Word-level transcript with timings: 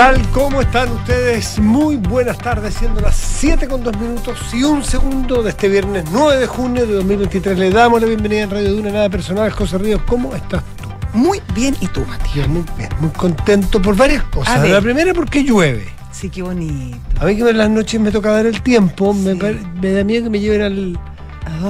tal? 0.00 0.30
¿Cómo 0.30 0.62
están 0.62 0.90
ustedes? 0.92 1.58
Muy 1.58 1.96
buenas 1.96 2.38
tardes, 2.38 2.72
siendo 2.72 3.02
las 3.02 3.14
7 3.14 3.68
con 3.68 3.84
2 3.84 3.98
minutos 3.98 4.38
y 4.54 4.62
un 4.62 4.82
segundo 4.82 5.42
de 5.42 5.50
este 5.50 5.68
viernes 5.68 6.04
9 6.10 6.38
de 6.38 6.46
junio 6.46 6.86
de 6.86 6.94
2023. 6.94 7.58
Le 7.58 7.68
damos 7.68 8.00
la 8.00 8.06
bienvenida 8.06 8.40
en 8.40 8.50
Radio 8.50 8.72
Duna, 8.72 8.92
nada 8.92 9.10
personal. 9.10 9.50
José 9.50 9.76
Ríos, 9.76 10.00
¿cómo 10.06 10.34
estás 10.34 10.62
tú? 10.80 10.88
Muy 11.12 11.42
bien, 11.54 11.76
¿y 11.82 11.86
tú, 11.88 12.00
Matías? 12.06 12.48
Muy 12.48 12.64
bien, 12.78 12.88
muy 12.98 13.10
contento 13.10 13.82
por 13.82 13.94
varias 13.94 14.22
cosas. 14.24 14.66
La 14.66 14.80
primera 14.80 15.12
porque 15.12 15.44
llueve. 15.44 15.86
Sí, 16.12 16.30
qué 16.30 16.40
bonito. 16.40 16.96
A 17.20 17.26
mí 17.26 17.36
que 17.36 17.42
en 17.50 17.58
las 17.58 17.68
noches 17.68 18.00
me 18.00 18.10
toca 18.10 18.32
dar 18.32 18.46
el 18.46 18.62
tiempo, 18.62 19.12
me, 19.12 19.34
Sí. 19.34 19.58
me 19.82 19.92
da 19.92 20.02
miedo 20.02 20.24
que 20.24 20.30
me 20.30 20.40
lleven 20.40 20.62
al... 20.62 20.98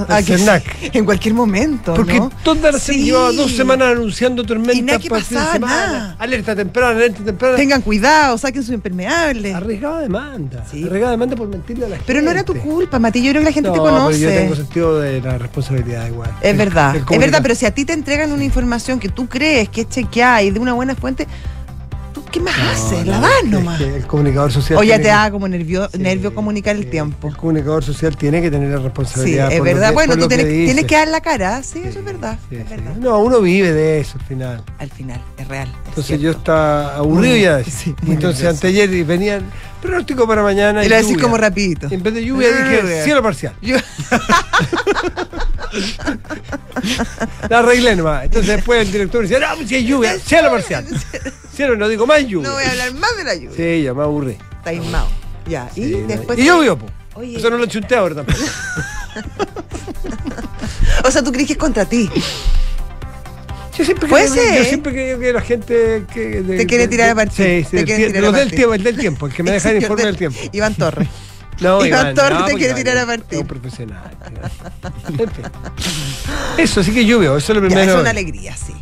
Ah, 0.09 0.21
que 0.25 0.37
sí, 0.37 0.47
En 0.93 1.05
cualquier 1.05 1.35
momento, 1.35 1.95
Porque 1.95 2.19
¿no? 2.19 2.31
toda 2.43 2.73
la 2.73 2.79
Sí. 2.79 3.05
llevaba 3.05 3.33
dos 3.33 3.53
semanas 3.53 3.93
anunciando 3.93 4.45
tormentas 4.45 4.77
Y 4.77 4.83
nada 4.83 4.99
que 4.99 5.09
pasaba, 5.09 5.59
nada. 5.59 6.17
Alerta 6.19 6.55
temprana, 6.57 6.91
alerta 6.97 7.23
temprana. 7.25 7.57
Tengan 7.57 7.81
cuidado, 7.83 8.37
saquen 8.37 8.63
sus 8.63 8.75
impermeables. 8.75 9.55
Arriesgada 9.55 10.01
demanda. 10.01 10.65
Sí. 10.71 10.85
Arriesgada 10.85 11.13
demanda 11.13 11.37
por 11.37 11.49
mentirle 11.49 11.87
a 11.87 11.89
la 11.89 11.97
gente. 11.97 12.07
Pero 12.07 12.23
no 12.23 12.31
era 12.31 12.45
tu 12.45 12.55
culpa, 12.57 12.99
Mati. 12.99 13.23
Yo 13.23 13.31
creo 13.31 13.43
que 13.43 13.47
la 13.47 13.53
gente 13.53 13.69
No, 13.69 13.75
te 13.75 13.81
pero 13.81 13.93
conoce. 13.95 14.21
yo 14.21 14.29
tengo 14.29 14.57
sentido 14.57 14.99
de 15.01 15.21
la 15.21 15.39
responsabilidad 15.39 16.07
igual. 16.09 16.31
Es 16.41 16.51
El- 16.51 16.57
verdad, 16.57 16.97
el 16.97 17.03
es 17.09 17.19
verdad, 17.19 17.39
pero 17.43 17.55
si 17.55 17.67
a 17.67 17.71
ti 17.75 17.85
te 17.85 17.93
entregan 17.93 18.33
una 18.33 18.45
información 18.45 18.99
que 18.99 19.09
tú 19.09 19.29
crees 19.29 19.69
que 19.69 19.83
es 19.83 19.89
chequeada 19.89 20.43
y 20.43 20.51
de 20.51 20.59
una 20.59 20.73
buena 20.73 20.95
fuente, 20.95 21.27
¿tú 21.27 21.29
qué 22.31 22.41
más 22.41 22.57
No, 22.59 22.71
haces? 22.71 23.07
no, 23.07 23.13
La 23.13 23.21
das 23.21 23.31
es 23.43 23.49
nomás. 23.51 23.79
que 23.79 23.97
el 23.97 24.07
comunicador 24.07 24.53
social. 24.53 24.79
O 24.79 24.83
ya 24.83 24.97
te 24.99 25.09
da 25.09 25.31
como 25.31 25.49
nervio, 25.49 25.89
Sí, 25.93 25.99
nervio 25.99 26.35
comunicar 26.35 26.77
el 26.77 26.85
sí. 26.85 26.91
tiempo. 26.91 27.29
El 27.29 27.37
comunicador 27.37 27.85
social 27.85 28.17
tiene 28.17 28.41
que 28.43 28.51
tener 28.51 28.69
la 28.71 28.79
Sí, 28.79 28.83
responsabilidad. 28.85 29.53
es 29.53 29.59
por 29.59 29.67
lo 29.69 29.75
verdad. 29.75 29.89
que- 29.89 29.95
bueno, 29.95 30.17
tú 30.17 30.29
que 30.29 30.37
tienes, 30.45 30.85
que 30.87 30.95
dar 30.97 31.09
la 31.09 31.21
cara. 31.21 31.63
Sí, 31.63 31.81
eso 31.85 31.99
es 31.99 32.05
verdad. 32.05 32.39
Sí, 32.49 32.57
es 32.57 32.69
sí. 32.69 32.75
verdad. 32.77 32.97
No, 32.97 33.19
uno 33.21 33.41
vive 33.41 33.73
de 33.73 34.01
eso 34.01 34.19
al 34.19 34.25
final. 34.27 34.63
Al 34.79 34.91
final, 34.91 35.21
es 35.39 35.49
real. 35.49 35.69
es 35.83 35.89
Entonces 35.89 36.21
yo 36.21 36.31
estaba 36.31 36.97
aburrido 36.97 37.35
Muy- 37.35 37.43
ya. 37.43 37.65
sí, 37.65 37.95
Y 38.07 38.11
entonces 38.13 38.47
anteayer 38.47 38.93
y 38.93 39.03
venían 39.03 39.45
pronóstico 39.83 40.27
para 40.27 40.43
mañana. 40.43 40.85
Y 40.85 40.89
lo 40.89 40.95
decís 40.97 41.11
lluvia. 41.13 41.23
como 41.25 41.37
rapidito. 41.39 41.89
Y 41.91 41.95
en 41.95 42.03
vez 42.03 42.15
de 42.15 42.25
lluvia 42.25 42.49
dije 42.49 42.81
Lluvia. 42.83 43.05
cielo 43.05 43.23
parcial. 43.23 43.55
Yo- 43.63 43.77
La 47.49 47.59
arreglé 47.61 47.97
nomás. 47.97 48.25
Entonces 48.25 48.57
después 48.57 48.81
el 48.87 48.93
director 48.93 49.23
dice, 49.23 49.39
no, 49.41 49.47
pues 49.57 49.69
si 49.69 49.75
hay 49.77 49.85
lluvia, 49.87 50.19
cielo 50.19 50.51
parcial. 50.51 50.87
Cielo, 51.55 51.77
no 51.77 51.89
digo 51.89 52.07
más 52.07 52.25
lluvia. 52.27 52.49
No 52.49 52.55
voy 52.55 52.65
a 52.65 52.71
hablar 52.71 52.95
más 52.95 53.17
de 53.17 53.25
la 53.25 53.35
lluvia. 53.35 53.57
Sí, 53.57 53.83
ya 53.83 53.93
me 53.93 54.03
aburrí. 54.03 54.37
Está 54.59 54.73
inmado. 54.73 55.09
Ya, 55.47 55.69
y 55.77 55.83
Sí, 55.83 55.91
después. 56.07 56.39
y 56.39 56.45
llovió, 56.45 56.79
po. 56.79 56.87
Oye. 57.15 57.37
Eso 57.37 57.51
no 57.51 57.59
lo 57.59 57.67
chunté 57.67 57.97
ahora 57.97 58.15
tampoco. 58.15 58.39
O 61.05 61.11
sea, 61.11 61.23
tú 61.23 61.33
crees 61.33 61.47
que 61.47 61.55
es 61.55 61.59
contra 61.59 61.85
ti. 61.87 62.11
Yo 63.77 63.85
siempre 63.85 64.09
Puede 64.09 64.29
creo, 64.31 64.45
ser. 64.45 64.59
yo 64.59 64.65
siempre 64.69 64.93
creo 64.93 65.19
que 65.19 65.33
la 65.33 65.41
gente 65.41 66.05
que 66.13 66.43
de- 66.43 66.59
Te 66.59 66.67
quiere 66.67 66.89
tirar 66.89 67.11
a 67.11 67.15
partir. 67.15 67.65
Sí, 67.65 67.65
sí, 67.79 67.85
Te 67.85 67.95
el, 68.05 68.13
tirar 68.13 68.23
los 68.25 68.35
a 68.35 68.39
del 68.39 68.49
partir. 68.49 68.69
el 68.75 68.83
del 68.85 68.97
tiempo, 68.99 69.27
el 69.27 69.33
que 69.33 69.43
me 69.43 69.51
deja 69.53 69.71
el 69.71 69.77
informe 69.83 70.05
del- 70.05 70.17
tiempo. 70.19 70.39
Iván 70.53 70.75
Torres. 70.75 71.09
No, 71.61 71.85
Iván 71.85 72.15
Torres 72.15 72.39
te 72.47 72.55
quiere 72.55 72.65
Iván 72.71 72.77
tirar 72.77 72.99
a 72.99 73.07
partir. 73.07 73.39
un 73.39 73.47
profesional. 73.47 74.11
Eso 76.59 76.83
sí 76.83 76.93
que 76.93 77.05
llovió, 77.05 77.37
eso 77.37 77.53
es 77.53 77.59
lo 77.59 77.69
Ya, 77.69 77.75
primero. 77.75 77.95
es 77.97 78.01
una 78.01 78.11
alegría, 78.11 78.57
sí. 78.57 78.73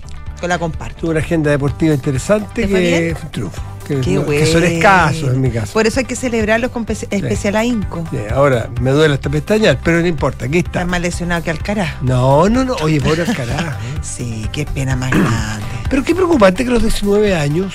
Con 0.40 0.48
la 0.48 0.58
comparto. 0.58 1.00
Tuve 1.00 1.10
una 1.10 1.20
agenda 1.20 1.50
deportiva 1.50 1.94
interesante 1.94 2.62
¿Te 2.62 2.68
fue 2.68 2.80
que 2.80 3.16
triunfo. 3.32 3.62
Que, 3.86 4.00
Qué 4.00 4.14
no- 4.14 4.26
que 4.26 4.46
son 4.46 4.62
escasos 4.64 5.30
en 5.32 5.40
mi 5.40 5.50
caso. 5.50 5.72
Por 5.72 5.86
eso 5.86 5.98
hay 6.00 6.04
que 6.06 6.14
celebrarlos 6.14 6.70
con 6.70 6.84
pe- 6.84 6.92
especial 7.10 7.56
ahínco. 7.56 8.04
Sí, 8.10 8.18
ahora 8.32 8.68
me 8.82 8.90
duele 8.90 9.14
hasta 9.14 9.30
pestañear, 9.30 9.78
pero 9.82 10.00
no 10.00 10.06
importa, 10.06 10.44
aquí 10.44 10.58
está. 10.58 10.70
Estás 10.80 10.86
más 10.86 11.00
lesionado 11.00 11.42
que 11.42 11.50
Alcaraz. 11.50 12.02
No, 12.02 12.48
no, 12.50 12.64
no. 12.64 12.74
Oye, 12.82 13.00
pobre 13.00 13.22
Alcaraz. 13.22 13.62
¿eh? 13.62 13.66
Sí, 14.02 14.46
qué 14.52 14.66
pena 14.66 14.94
más 14.94 15.10
grande. 15.10 15.64
Pero 15.88 16.04
qué 16.04 16.14
preocupante 16.14 16.64
que 16.64 16.70
a 16.70 16.74
los 16.74 16.82
19 16.82 17.34
años 17.34 17.72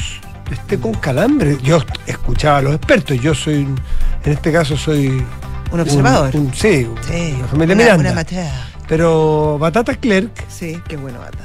esté 0.51 0.79
con 0.79 0.93
calambre. 0.93 1.57
Yo 1.63 1.79
escuchaba 2.05 2.59
a 2.59 2.61
los 2.61 2.75
expertos, 2.75 3.19
yo 3.19 3.33
soy, 3.33 3.63
un- 3.63 3.79
en 4.25 4.31
este 4.33 4.51
caso 4.51 4.77
soy... 4.77 5.23
Un 5.71 5.79
observador. 5.79 6.35
un- 6.35 6.53
sí, 6.53 6.87
Sí, 7.07 7.33
una 7.39 7.47
familia 7.47 7.75
una, 7.75 7.83
Miranda. 7.83 7.95
una 8.01 8.11
amateur. 8.11 8.45
Pero 8.87 9.57
Batata 9.59 9.95
Clerk, 9.95 10.31
Sí, 10.47 10.79
qué 10.87 10.97
bueno, 10.97 11.19
Bata. 11.19 11.39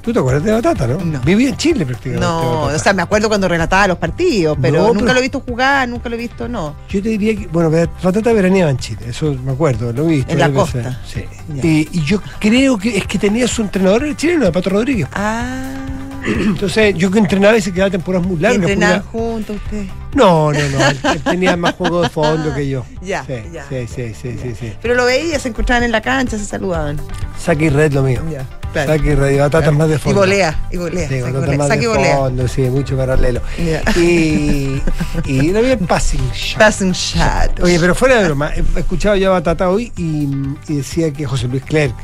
¿tú 0.00 0.12
te 0.12 0.18
acuerdas 0.20 0.44
de 0.44 0.52
Batata, 0.52 0.86
no? 0.86 0.98
No. 0.98 1.18
Vivía 1.22 1.48
en 1.48 1.56
Chile 1.56 1.84
prácticamente. 1.86 2.24
No, 2.24 2.60
Batata. 2.60 2.76
o 2.76 2.78
sea, 2.78 2.92
me 2.92 3.02
acuerdo 3.02 3.26
cuando 3.28 3.48
relataba 3.48 3.88
los 3.88 3.98
partidos, 3.98 4.56
pero 4.60 4.78
No, 4.82 4.86
nunca 4.88 5.00
pero- 5.00 5.12
lo 5.14 5.18
he 5.18 5.22
visto 5.22 5.40
jugar, 5.40 5.88
nunca 5.88 6.08
lo 6.08 6.14
he 6.14 6.18
visto, 6.18 6.46
no. 6.46 6.76
Yo 6.88 7.02
te 7.02 7.08
diría 7.08 7.34
que, 7.36 7.46
bueno, 7.48 7.70
Batata 8.02 8.32
veraneaba 8.32 8.70
en 8.70 8.76
Chile, 8.78 9.00
eso 9.08 9.34
me 9.44 9.52
acuerdo, 9.52 9.92
lo 9.92 10.04
he 10.04 10.16
visto. 10.16 10.30
En 10.32 10.38
la 10.38 10.48
veces. 10.48 10.62
costa. 10.72 11.00
Sí. 11.06 11.24
Y, 11.62 11.88
y 11.98 12.04
yo 12.04 12.20
creo 12.38 12.78
que 12.78 12.96
es 12.98 13.06
que 13.06 13.18
tenía 13.18 13.48
su 13.48 13.62
entrenador 13.62 14.04
el 14.04 14.16
chileno, 14.16 14.52
Pato 14.52 14.70
Rodríguez. 14.70 15.08
Ah, 15.14 15.72
Entonces, 16.26 16.94
yo 16.96 17.10
que 17.10 17.18
entrenaba 17.18 17.56
y 17.56 17.60
se 17.60 17.72
quedaba 17.72 17.90
temporadas 17.90 18.26
muy 18.26 18.38
largas. 18.40 18.62
entrenaban 18.62 19.02
porque 19.02 19.18
juntos 19.18 19.56
ustedes. 19.56 19.88
No, 20.14 20.52
no, 20.52 20.58
no. 20.70 20.86
Él, 20.88 20.98
él 21.12 21.20
tenía 21.22 21.56
más 21.56 21.74
juego 21.74 22.02
de 22.02 22.08
fondo 22.08 22.54
que 22.54 22.68
yo. 22.68 22.84
Ya, 23.02 23.24
sí, 23.26 23.34
ya, 23.52 23.66
Sí, 23.68 23.86
sí, 23.86 24.14
sí, 24.14 24.38
sí, 24.40 24.54
sí. 24.58 24.72
Pero 24.80 24.94
lo 24.94 25.04
veía, 25.04 25.38
se 25.38 25.48
encontraban 25.48 25.82
en 25.84 25.92
la 25.92 26.00
cancha, 26.00 26.38
se 26.38 26.44
saludaban. 26.46 26.96
Saque 27.38 27.66
y 27.66 27.68
red 27.68 27.92
lo 27.92 28.02
mío. 28.02 28.22
Ya, 28.30 28.46
claro. 28.72 28.92
Saque 28.92 29.10
y 29.10 29.14
red 29.14 29.34
y 29.34 29.38
batata 29.38 29.70
más 29.72 29.88
de 29.88 29.96
Y 29.96 29.98
fondo. 29.98 30.20
volea, 30.20 30.66
y 30.70 30.76
volea. 30.78 31.08
Sí, 31.08 31.20
saque 31.20 31.22
batata 31.32 31.40
volea, 31.46 31.58
más 31.58 31.68
de 31.68 31.82
y 31.82 31.86
volea. 31.86 32.16
fondo, 32.16 32.48
sí, 32.48 32.62
mucho 32.62 32.96
paralelo. 32.96 33.40
Ya. 33.58 33.82
Y, 34.00 34.80
y 35.26 35.32
no 35.48 35.58
había 35.58 35.76
passing 35.78 36.30
shot. 36.32 36.58
Pasa 36.58 36.84
un 36.84 36.92
chat. 36.92 37.60
Oye, 37.60 37.78
pero 37.78 37.94
fuera 37.94 38.18
de 38.20 38.24
broma, 38.24 38.52
he 38.54 38.80
escuchado 38.80 39.16
yo 39.16 39.30
a 39.30 39.32
Batata 39.34 39.68
hoy 39.68 39.92
y, 39.96 40.28
y 40.68 40.76
decía 40.76 41.12
que 41.12 41.26
José 41.26 41.48
Luis 41.48 41.62
Clerc. 41.64 41.94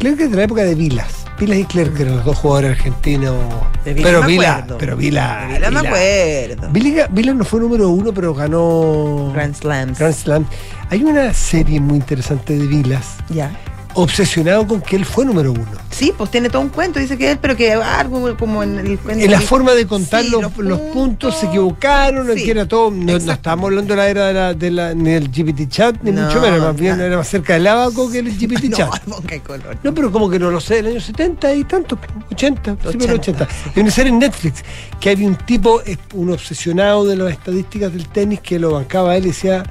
Clerc 0.00 0.18
es 0.18 0.30
de 0.30 0.36
la 0.38 0.44
época 0.44 0.62
de 0.62 0.74
Vilas. 0.74 1.26
Vilas 1.38 1.58
y 1.58 1.64
Clerc 1.64 2.00
eran 2.00 2.16
los 2.16 2.24
dos 2.24 2.38
jugadores 2.38 2.70
argentinos. 2.78 3.36
De 3.84 3.94
pero 3.94 4.22
me 4.22 4.28
Vilas, 4.28 4.56
acuerdo. 4.56 4.78
pero 4.78 4.96
Vilas. 4.96 5.48
De 5.48 5.54
Vila 5.54 5.70
me 5.70 5.78
acuerdo. 5.80 7.08
Vilas 7.12 7.34
no 7.36 7.44
fue 7.44 7.60
número 7.60 7.90
uno, 7.90 8.10
pero 8.12 8.32
ganó 8.34 9.30
Grand 9.34 9.54
Slams. 9.54 9.98
Grand 9.98 10.14
Slam. 10.14 10.46
Hay 10.88 11.04
una 11.04 11.34
serie 11.34 11.80
muy 11.80 11.96
interesante 11.98 12.58
de 12.58 12.66
Vilas, 12.66 13.16
Ya. 13.28 13.50
Obsesionado 13.94 14.66
con 14.66 14.80
que 14.80 14.96
él 14.96 15.04
fue 15.04 15.24
número 15.24 15.52
uno. 15.52 15.64
Sí, 15.90 16.12
pues 16.16 16.30
tiene 16.30 16.48
todo 16.48 16.62
un 16.62 16.68
cuento, 16.68 16.98
dice 16.98 17.18
que 17.18 17.32
él, 17.32 17.38
pero 17.40 17.56
que 17.56 17.72
algo 17.72 18.36
como 18.36 18.62
en 18.62 18.78
el 18.78 18.98
cuento. 18.98 19.24
En 19.24 19.30
la 19.30 19.40
forma 19.40 19.72
de 19.72 19.86
contar 19.86 20.22
Sí, 20.24 20.30
los, 20.30 20.56
los 20.58 20.80
puntos 20.80 21.36
se 21.36 21.46
equivocaron, 21.46 22.28
Sí, 22.34 22.44
que 22.44 22.50
era 22.52 22.66
todo. 22.66 22.90
No, 22.90 23.18
no 23.18 23.32
estábamos 23.32 23.66
hablando 23.66 23.94
de 23.94 23.96
la 23.96 24.08
era 24.08 24.26
de 24.28 24.32
la, 24.34 24.54
de 24.54 24.70
la- 24.70 24.94
ni 24.94 25.10
del 25.10 25.28
GPT 25.30 25.68
chat, 25.68 25.96
ni 26.02 26.12
No, 26.12 26.22
mucho 26.26 26.40
menos, 26.40 26.60
más 26.60 26.76
bien 26.76 27.00
era 27.00 27.16
más 27.16 27.28
cerca 27.28 27.54
del 27.54 27.66
abaco 27.66 28.10
que 28.10 28.20
el 28.20 28.30
GPT 28.38 28.64
No, 28.70 28.76
chat. 28.76 29.04
color. 29.46 29.76
No, 29.82 29.92
pero 29.94 30.10
como 30.12 30.30
que 30.30 30.38
no 30.38 30.50
lo 30.50 30.60
sé, 30.60 30.76
del 30.76 30.86
año 30.88 31.00
70 31.00 31.54
y 31.54 31.64
tanto, 31.64 31.98
80, 32.32 32.72
sí, 32.72 32.96
pero 32.98 33.14
80, 33.14 33.44
80. 33.44 33.48
Hay 33.76 33.82
una 33.82 33.90
serie 33.90 34.12
en 34.12 34.18
Netflix 34.20 34.62
que 35.00 35.10
había 35.10 35.26
un 35.26 35.36
tipo, 35.36 35.82
un 36.14 36.30
obsesionado 36.30 37.06
de 37.06 37.16
las 37.16 37.32
estadísticas 37.32 37.92
del 37.92 38.06
tenis 38.08 38.40
que 38.40 38.58
lo 38.58 38.72
bancaba 38.72 39.12
a 39.12 39.16
él 39.16 39.24
y 39.24 39.28
decía. 39.28 39.64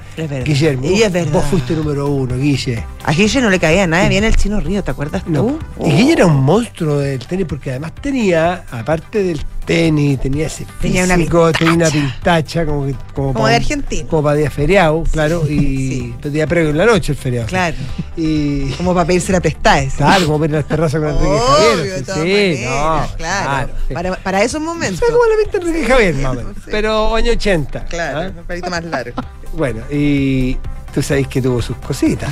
Guillermo, 0.44 0.86
Y 0.86 1.02
es 1.04 1.12
verdad. 1.12 1.32
vos 1.34 1.46
fuiste 1.46 1.74
número 1.74 2.08
uno, 2.08 2.36
Guille. 2.38 2.84
A 3.04 3.12
Guille 3.14 3.42
no 3.42 3.50
le 3.50 3.60
caía 3.60 3.88
nada, 3.88 4.09
viene 4.10 4.28
el 4.28 4.36
chino 4.36 4.60
río, 4.60 4.84
¿te 4.84 4.92
acuerdas 4.92 5.24
No. 5.28 5.42
tú? 5.44 5.60
Y 5.86 5.92
Guille 5.92 6.14
era 6.14 6.26
un 6.26 6.44
monstruo 6.44 6.98
del 6.98 7.20
tenis 7.20 7.46
porque 7.48 7.70
además 7.72 7.94
tenía, 8.02 8.64
aparte 8.72 9.24
del 9.24 9.42
tenis, 9.66 10.20
tenía 10.20 10.48
ese 10.48 10.66
Tenía 10.82 11.04
una 11.06 11.16
físico, 11.16 11.52
tenía 11.52 11.74
una 11.74 11.86
pintacha. 11.90 12.14
pintacha 12.16 12.66
como, 12.66 12.86
que, 12.88 12.96
como, 13.14 13.48
de 13.48 13.56
argentino. 13.56 14.08
Como 14.10 14.24
para 14.24 14.36
día 14.36 14.50
feriado, 14.50 15.04
claro, 15.12 15.44
y 15.48 15.58
sí. 15.58 16.16
el 16.24 16.34
día 16.34 16.48
previo 16.48 16.72
en 16.72 16.78
la 16.78 16.86
noche 16.86 17.12
el 17.12 17.18
feriado. 17.18 17.48
Claro. 17.48 17.78
Y 18.18 18.72
Como 18.72 18.94
para 18.94 19.06
pedirse 19.06 19.32
la 19.32 19.40
prestada 19.40 19.86
claro, 19.96 20.26
como 20.28 20.46
en 20.46 20.52
las 20.54 20.66
terrazas 20.68 21.00
con 21.00 21.10
Enrique 21.10 21.40
Javier. 21.40 22.00
sí, 22.00 22.04
sí, 22.06 22.20
maneras, 22.66 23.10
no, 23.12 23.16
claro. 23.18 23.70
sí. 23.88 23.94
Para, 23.94 24.16
para 24.16 24.44
esos 24.44 24.62
momentos. 24.62 25.00
como 25.08 25.20
la 25.26 25.44
pinta 25.52 25.68
Enrique 25.68 25.88
Javier, 25.88 26.16
más. 26.16 26.38
Sí. 26.38 26.70
Pero 26.72 27.16
año 27.16 27.32
80. 27.32 27.86
Claro, 27.86 28.20
¿ah? 28.20 28.32
un 28.40 28.46
palito 28.46 28.70
más 28.70 28.84
largo. 28.84 29.22
Bueno, 29.54 29.82
y 29.90 30.58
tú 30.94 31.02
sabes 31.02 31.28
que 31.28 31.42
tuvo 31.42 31.60
sus 31.60 31.76
cositas. 31.78 32.30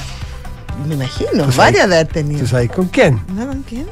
Me 0.86 0.96
imagino, 0.96 1.44
sabes- 1.46 1.58
varias 1.58 1.90
de 1.90 1.96
haber 1.96 2.08
tenido. 2.08 2.40
¿Tú 2.42 2.48
sabes 2.48 2.72
con 2.72 2.88
quién? 2.88 3.22
¿No 3.34 3.48
con 3.48 3.64
quién? 3.64 3.88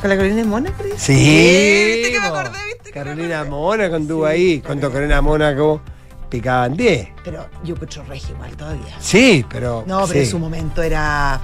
¿Con 0.00 0.10
la 0.10 0.16
Carolina 0.16 0.44
Mona, 0.44 0.70
crees? 0.76 1.00
Sí. 1.00 1.12
¿Viste 1.14 2.12
que 2.12 2.20
me 2.20 2.26
acordé? 2.26 2.50
¿Viste 2.68 2.84
me 2.84 2.90
Carolina 2.92 3.36
acordé? 3.40 3.50
Mónaco 3.50 3.94
anduvo 3.96 4.26
Sí, 4.26 4.32
ahí. 4.32 4.60
Cuando 4.60 4.92
Carolina 4.92 5.22
Mónaco 5.22 5.80
picaban 6.28 6.76
10. 6.76 7.08
Pero 7.24 7.46
yo 7.64 7.74
encuentro 7.74 8.04
regio 8.04 8.34
igual 8.34 8.56
todavía. 8.56 8.94
Sí, 9.00 9.44
pero. 9.48 9.84
No, 9.86 10.00
pero 10.02 10.12
sí. 10.12 10.18
en 10.18 10.26
su 10.26 10.38
momento 10.38 10.82
era. 10.82 11.40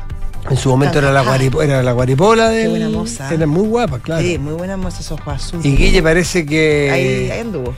En 0.51 0.57
su 0.57 0.69
momento 0.71 0.99
era 0.99 1.13
la, 1.13 1.23
guaripo- 1.25 1.63
era 1.63 1.83
la 1.83 1.93
guaripola 1.93 2.49
de. 2.49 2.63
Qué 2.65 2.69
buena 2.69 2.89
moza. 2.91 3.33
Era 3.33 3.47
muy 3.47 3.67
guapa, 3.69 4.01
claro. 4.01 4.23
Sí, 4.23 4.39
muy 4.39 4.53
buena 4.55 4.77
moza, 4.77 5.01
esos 5.01 5.19
ojos 5.21 5.35
azules. 5.35 5.65
Y 5.65 5.77
Guille 5.77 6.03
parece 6.03 6.45
que. 6.45 6.91
Ahí, 6.93 7.31
ahí 7.31 7.41
anduvo. 7.41 7.73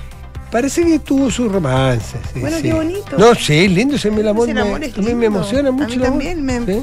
Parece 0.54 0.84
que 0.84 1.00
tuvo 1.00 1.32
su 1.32 1.48
romance. 1.48 2.16
sí, 2.32 2.38
Bueno, 2.38 2.58
sí. 2.58 2.62
qué 2.62 2.72
bonito. 2.74 3.18
No, 3.18 3.34
sí, 3.34 3.66
lindo. 3.66 3.96
ese 3.96 4.06
el 4.06 4.28
amor. 4.28 4.48
el 4.48 4.54
me- 4.54 4.86
es 4.86 4.94
a 4.96 5.00
mí 5.00 5.06
me 5.06 5.10
lindo. 5.10 5.26
emociona 5.26 5.68
A 5.70 5.72
mucho. 5.72 5.88
mí 5.88 5.94
el 5.94 6.04
amor. 6.04 6.22
también 6.22 6.44
me- 6.44 6.64
Sí. 6.64 6.82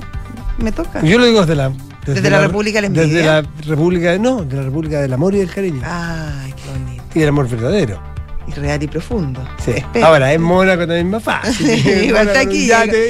Me 0.58 0.72
toca. 0.74 1.02
Yo 1.02 1.18
lo 1.18 1.26
digo 1.26 1.40
desde 1.40 1.56
la. 1.56 1.72
¿Desde 2.06 2.30
la 2.30 2.42
República 2.42 2.82
de 2.82 2.90
la 2.90 3.02
Desde 3.02 3.24
la 3.24 3.42
República. 3.66 4.18
No, 4.18 4.44
de 4.44 4.58
la 4.58 4.64
República 4.64 5.00
del 5.00 5.14
amor 5.14 5.34
y 5.36 5.38
del 5.40 5.50
cariño. 5.50 5.82
Ay, 5.86 6.52
qué 6.54 6.70
bonito. 6.70 7.04
Y 7.16 7.20
del 7.22 7.30
amor 7.30 7.48
verdadero. 7.48 8.11
Real 8.56 8.82
y 8.84 8.88
profundo. 8.88 9.44
Sí. 9.64 9.74
Ahora, 10.04 10.34
es 10.34 10.40
Mónaco 10.40 10.82
también 10.82 11.10
más 11.10 11.24
fácil. 11.24 11.70
igual 12.06 12.28
está 12.28 12.42
aquí. 12.42 12.70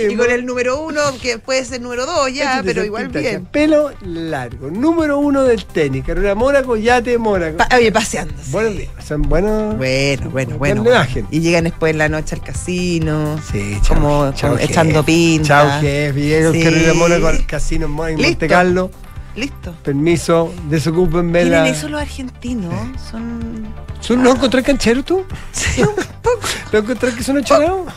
y 0.10 0.16
con 0.16 0.30
el 0.32 0.46
número 0.46 0.82
uno, 0.82 1.02
que 1.22 1.38
puede 1.40 1.64
ser 1.66 1.82
número 1.82 2.06
dos 2.06 2.34
ya, 2.34 2.54
Échate 2.56 2.64
pero 2.66 2.84
igual 2.86 3.08
bien. 3.10 3.46
Pelo 3.46 3.92
largo. 4.04 4.70
Número 4.70 5.18
uno 5.20 5.44
del 5.44 5.66
tenis. 5.66 6.04
Carolina 6.06 6.36
Mónaco, 6.36 6.76
yate 6.76 7.18
Mónaco. 7.18 7.58
Pa- 7.58 7.70
oye, 7.76 7.92
paseándose. 7.92 8.52
Buenos 8.52 8.78
días. 8.78 8.90
Son 9.06 9.22
buenos. 9.24 9.78
Bueno, 9.78 10.30
bueno, 10.30 10.58
bueno. 10.58 10.82
imagen. 10.86 11.28
Y 11.32 11.40
llegan 11.42 11.64
después 11.66 11.92
en 11.92 11.98
la 11.98 12.10
noche 12.10 12.36
al 12.36 12.42
casino. 12.42 13.40
Sí, 13.52 13.78
chao, 13.82 13.96
como, 13.98 14.32
chao, 14.34 14.58
echando 14.58 15.04
pinta. 15.04 15.48
Chao, 15.48 15.82
jefe. 15.82 16.20
Llego 16.22 16.52
Sí. 16.54 16.64
Carolina 16.64 16.94
Mónaco 16.94 17.28
al 17.28 17.46
casino 17.46 17.86
en. 18.08 18.22
Monte 18.22 18.48
Carlo. 18.48 18.92
Listo. 19.36 19.74
Permiso, 19.84 20.54
desocúpenme 20.68 21.42
Tienen 21.44 21.64
la. 21.64 21.70
eso 21.70 21.88
los 21.88 22.02
argentinos. 22.02 22.74
Son. 23.10 23.66
¿Son- 24.02 24.22
¿No 24.22 24.32
encontrás 24.32 24.64
canchero 24.66 25.04
tú? 25.04 25.24
Sí, 25.52 25.82
un 25.84 25.96
poco. 25.96 26.40
¿No 26.74 26.80
encontrás 26.80 27.14
que 27.14 27.24
son 27.24 27.38
ocharados? 27.38 27.88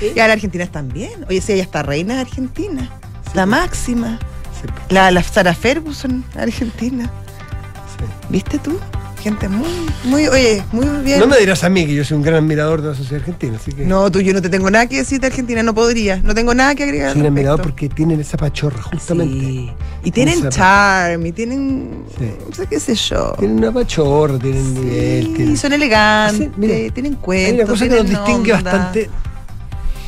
Y 0.00 0.18
a 0.18 0.26
las 0.26 0.34
argentinas 0.34 0.70
también. 0.70 1.24
Oye, 1.28 1.40
sí, 1.40 1.52
ella 1.52 1.62
está 1.62 1.82
reina 1.82 2.14
de 2.14 2.20
Argentina. 2.22 2.90
La 3.34 3.46
máxima. 3.46 4.18
Sí, 4.60 4.68
La, 4.94 5.10
la 5.10 5.22
Sara 5.22 5.54
Ferguson, 5.54 6.24
argentina. 6.36 7.04
sí. 7.04 8.04
¿Viste 8.28 8.58
tú? 8.58 8.78
Gente 9.26 9.48
muy, 9.48 9.68
muy, 10.04 10.28
oye, 10.28 10.62
muy 10.70 10.86
bien. 11.04 11.18
No 11.18 11.26
me 11.26 11.36
dirás 11.38 11.64
a 11.64 11.68
mí 11.68 11.84
que 11.84 11.92
yo 11.96 12.04
soy 12.04 12.16
un 12.16 12.22
gran 12.22 12.44
admirador 12.44 12.80
de 12.80 12.90
la 12.90 12.94
sociedad 12.94 13.18
argentina, 13.22 13.56
así 13.60 13.72
que. 13.72 13.84
No, 13.84 14.08
tú, 14.08 14.20
yo 14.20 14.32
no 14.32 14.40
te 14.40 14.48
tengo 14.48 14.70
nada 14.70 14.86
que 14.86 14.98
decir 14.98 15.18
de 15.18 15.26
Argentina, 15.26 15.64
no 15.64 15.74
podría. 15.74 16.18
No 16.22 16.32
tengo 16.32 16.54
nada 16.54 16.76
que 16.76 16.84
agregar. 16.84 17.10
soy 17.10 17.22
un 17.22 17.26
admirador 17.26 17.60
porque 17.60 17.88
tienen 17.88 18.20
esa 18.20 18.36
pachorra, 18.36 18.80
justamente. 18.84 19.34
Sí. 19.44 19.70
Y 20.04 20.10
tienen 20.12 20.38
Esa- 20.38 20.48
charm, 20.50 21.26
y 21.26 21.32
tienen. 21.32 22.04
Sí. 22.16 22.30
No 22.48 22.54
sé 22.54 22.66
qué 22.68 22.78
sé 22.78 22.94
yo. 22.94 23.34
Tienen 23.36 23.58
una 23.58 23.72
pachorra, 23.72 24.38
tienen 24.38 24.74
nivel. 24.74 25.24
Sí, 25.26 25.32
Tienen... 25.34 25.56
son 25.56 25.72
elegantes, 25.72 26.40
Hacen- 26.42 26.52
mira, 26.56 26.94
tienen 26.94 27.14
Hay 27.14 27.18
cuentos. 27.20 27.54
una 27.64 27.66
cosa 27.66 27.88
que 27.88 27.94
nos 27.96 28.08
distingue 28.08 28.52
onda. 28.52 28.72
bastante. 28.72 29.10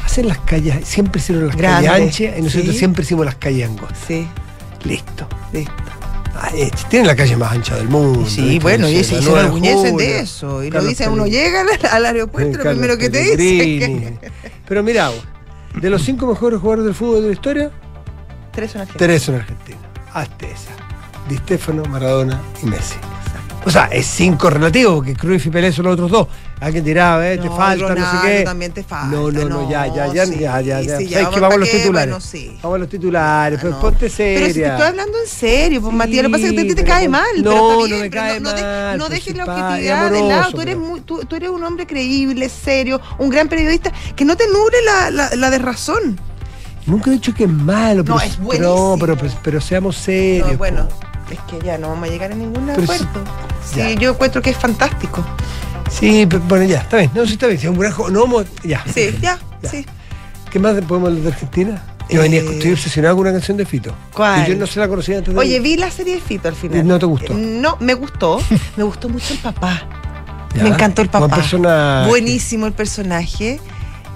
Hacen 0.05 0.29
las 0.29 0.39
calles, 0.39 0.87
siempre 0.87 1.21
hicieron 1.21 1.49
las 1.49 1.57
Grande, 1.57 1.89
calles 1.89 2.07
anchas 2.21 2.39
y 2.39 2.43
nosotros 2.43 2.73
sí. 2.73 2.79
siempre 2.79 3.03
hicimos 3.03 3.27
las 3.27 3.35
calles 3.35 3.69
angostas. 3.69 3.99
Sí, 4.07 4.29
Listo. 4.85 5.27
listo. 5.53 5.73
Ah, 6.41 6.51
eh, 6.55 6.71
tienen 6.89 7.09
la 7.09 7.17
calle 7.17 7.37
más 7.37 7.51
ancha 7.51 7.75
del 7.75 7.89
mundo. 7.89 8.25
Sí, 8.29 8.61
bueno, 8.61 8.89
y 8.89 9.03
se, 9.03 9.15
la 9.15 9.19
y 9.19 9.23
se 9.23 9.31
9 9.31 9.41
de 9.41 9.41
enorgullecen 9.41 9.97
de 9.97 10.21
eso. 10.21 10.63
Y 10.63 10.71
lo 10.71 10.85
dicen, 10.85 11.11
uno 11.11 11.27
llega 11.27 11.65
al, 11.91 12.07
aeropuerto, 12.07 12.59
lo 12.59 12.71
primero 12.71 12.97
que 12.97 13.11
te 13.11 13.37
dicen. 13.37 14.21
Pero 14.69 14.83
mira, 14.85 15.09
vos, 15.09 15.25
de 15.81 15.91
los 15.91 16.03
cinco 16.03 16.27
mejores 16.27 16.61
jugadores 16.61 16.85
del 16.85 16.95
fútbol 16.95 17.23
de 17.23 17.27
la 17.29 17.33
historia, 17.33 17.71
Tres 18.53 18.73
son 18.73 18.81
argentinos. 18.83 19.07
tres 19.07 19.23
son 19.23 19.35
argentinos. 19.37 19.83
Hazte 20.13 20.51
esa. 20.51 20.71
Di 21.29 21.37
Stefano, 21.37 21.85
Maradona 21.85 22.41
y 22.63 22.67
Messi. 22.67 22.97
O 23.65 23.71
sea, 23.71 23.87
es 23.87 24.07
cinco 24.07 24.49
relativo, 24.49 24.95
porque 24.97 25.15
Cruyff 25.15 25.45
y 25.47 25.51
Pelé 25.51 25.73
son 25.73 25.85
los 25.85 25.95
otros 25.95 26.11
dos. 26.11 26.29
Alguien 26.61 26.85
dirá, 26.85 27.31
eh, 27.31 27.37
te 27.37 27.47
No, 27.49 27.57
falta, 27.57 27.95
no 27.95 28.11
sé 28.23 28.27
qué. 28.27 28.43
también 28.45 28.73
te 28.73 28.83
falta. 28.83 29.09
No, 29.15 29.31
no, 29.31 29.47
no, 29.49 29.71
ya, 29.71 29.87
ya, 29.95 30.13
ya, 30.13 30.25
sí, 30.27 30.39
ya, 30.39 30.61
ya, 30.63 30.81
ya. 30.81 30.97
sí, 30.99 31.09
¿Sabes 31.09 31.25
vamos 31.25 31.35
que 31.35 31.41
vamos 31.41 31.55
a 31.57 31.59
los 31.59 31.71
titulares? 31.71 32.09
Bueno, 32.15 32.21
sí. 32.21 32.59
Vamos 32.63 32.77
a 32.77 32.79
los 32.79 32.89
titulares, 32.89 33.59
Ah, 33.59 33.63
pues 33.63 33.73
no. 33.75 33.81
ponte 33.81 34.09
seria. 34.09 34.39
Pero 34.41 34.47
si 34.55 34.61
te 34.61 34.67
estoy 34.69 34.87
hablando 34.87 35.19
en 35.23 35.29
serio, 35.29 35.83
pues 35.83 35.93
Matías, 35.95 36.23
lo 36.23 36.29
que 36.31 36.33
pasa 36.33 36.47
es 36.47 36.53
que 36.53 36.59
a 36.61 36.63
ti 36.63 36.69
te 36.69 36.75
pero 36.77 36.87
cae 36.89 37.09
mal. 37.09 37.27
No, 37.37 37.51
pero 37.51 37.59
está 37.61 37.75
no 37.77 37.85
bien, 37.85 38.01
me 38.01 38.11
pero 38.11 38.23
cae 38.23 38.41
no, 38.41 38.53
de- 38.55 38.63
mal, 38.63 38.99
no 38.99 39.07
pues, 39.07 39.19
dejes 39.19 39.37
la 39.37 39.45
objetividad 39.45 40.11
de 40.13 40.23
lado. 40.23 40.51
Tú 40.53 40.61
eres, 40.63 40.75
pero- 40.77 40.87
muy, 40.89 41.01
tú, 41.03 41.21
tú 41.29 41.37
eres 41.37 41.51
un 41.51 41.63
hombre 41.65 41.87
creíble, 41.87 42.49
serio, 42.49 43.01
un 43.19 43.29
gran 43.29 43.49
periodista, 43.49 43.93
que 44.17 44.25
no 44.25 44.37
te 44.37 44.47
nuble 44.47 44.79
la, 44.87 45.11
la, 45.11 45.37
la 45.37 45.51
de 45.51 45.59
razón. 45.59 46.19
Nunca 46.87 47.11
he 47.11 47.15
dicho 47.15 47.35
que 47.35 47.45
es 47.45 47.51
malo, 47.51 48.03
pero, 48.03 48.15
No, 48.17 48.21
es 48.23 48.39
pero, 48.51 48.97
pero, 48.99 49.17
pero, 49.19 49.33
pero 49.43 49.61
seamos 49.61 49.97
serios. 49.97 50.53
No, 50.53 50.57
bueno, 50.59 50.89
po. 50.89 51.08
Es 51.31 51.41
que 51.49 51.65
ya 51.65 51.79
no 51.79 51.89
vamos 51.91 52.09
a 52.09 52.13
llegar 52.13 52.33
a 52.33 52.35
ningún 52.35 52.67
si- 52.75 52.83
acuerdo. 52.83 53.07
Sí, 53.73 53.97
yo 53.99 54.11
encuentro 54.11 54.41
que 54.43 54.51
es 54.51 54.57
fantástico. 54.57 55.25
Sí, 55.91 56.27
pero, 56.29 56.43
bueno, 56.49 56.65
ya, 56.65 56.79
está 56.81 56.99
bien. 56.99 57.11
No, 57.15 57.27
sí, 57.27 57.33
está 57.35 57.47
bien. 57.47 57.59
Si 57.59 57.67
es 57.67 57.71
un 57.71 57.77
juego, 57.77 58.11
no 58.11 58.21
vamos. 58.23 58.47
Ya. 58.63 58.85
Sí, 58.93 59.11
ya, 59.21 59.39
Ya. 59.63 59.71
sí. 59.71 59.87
¿Qué 60.51 60.59
más 60.59 60.75
podemos 60.87 61.09
hablar 61.09 61.23
de 61.23 61.29
Argentina? 61.29 61.83
Yo 62.11 62.23
venía, 62.23 62.41
Eh, 62.41 62.47
estoy 62.53 62.73
obsesionado 62.73 63.17
con 63.17 63.23
una 63.27 63.33
canción 63.33 63.57
de 63.59 63.67
Fito. 63.67 63.95
¿Cuál? 64.15 64.47
Y 64.47 64.51
yo 64.53 64.57
no 64.57 64.67
se 64.67 64.81
la 64.81 64.89
conocía 64.89 65.19
antes 65.19 65.35
de. 65.35 65.39
Oye, 65.41 65.61
vi 65.61 65.77
la 65.77 65.91
serie 65.91 66.15
de 66.15 66.21
Fito 66.23 66.49
al 66.49 66.55
final. 66.55 66.87
¿No 66.87 66.99
te 66.99 67.05
gustó? 67.05 67.35
No, 67.35 67.77
me 67.81 67.93
gustó. 67.95 68.41
me 68.77 68.83
gustó 68.85 69.09
mucho 69.11 69.35
el 69.35 69.41
papá. 69.41 69.83
Ya. 70.55 70.63
Me 70.63 70.71
encantó 70.71 71.03
el 71.03 71.11
papá. 71.11 71.43
Buenísimo 72.09 72.67
el 72.67 72.73
personaje. 72.73 73.61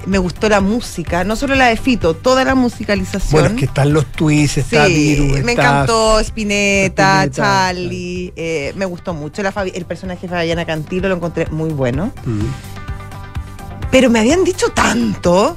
Me 0.06 0.18
gustó 0.18 0.48
la 0.48 0.60
música, 0.60 1.22
no 1.24 1.36
solo 1.36 1.54
la 1.54 1.66
de 1.68 1.76
Fito, 1.76 2.14
toda 2.14 2.44
la 2.44 2.54
musicalización. 2.54 3.30
Bueno, 3.30 3.48
es 3.48 3.54
que 3.54 3.64
están 3.66 3.92
los 3.92 4.04
twists, 4.06 4.58
está 4.58 4.86
Sí, 4.86 4.94
Virus, 4.94 5.44
me 5.44 5.52
encantó 5.52 6.18
Spinetta, 6.20 7.20
Spinetta, 7.24 7.30
Charlie, 7.42 8.32
eh, 8.36 8.72
me 8.76 8.84
gustó 8.84 9.14
mucho 9.14 9.42
la 9.42 9.52
Fabi- 9.52 9.72
el 9.74 9.84
personaje 9.84 10.22
de 10.22 10.28
Fabiana 10.28 10.64
Cantilo, 10.64 11.08
lo 11.08 11.14
encontré 11.16 11.46
muy 11.50 11.70
bueno. 11.70 12.12
Mm. 12.24 12.40
Pero 13.90 14.10
me 14.10 14.18
habían 14.20 14.42
dicho 14.44 14.70
tanto 14.70 15.56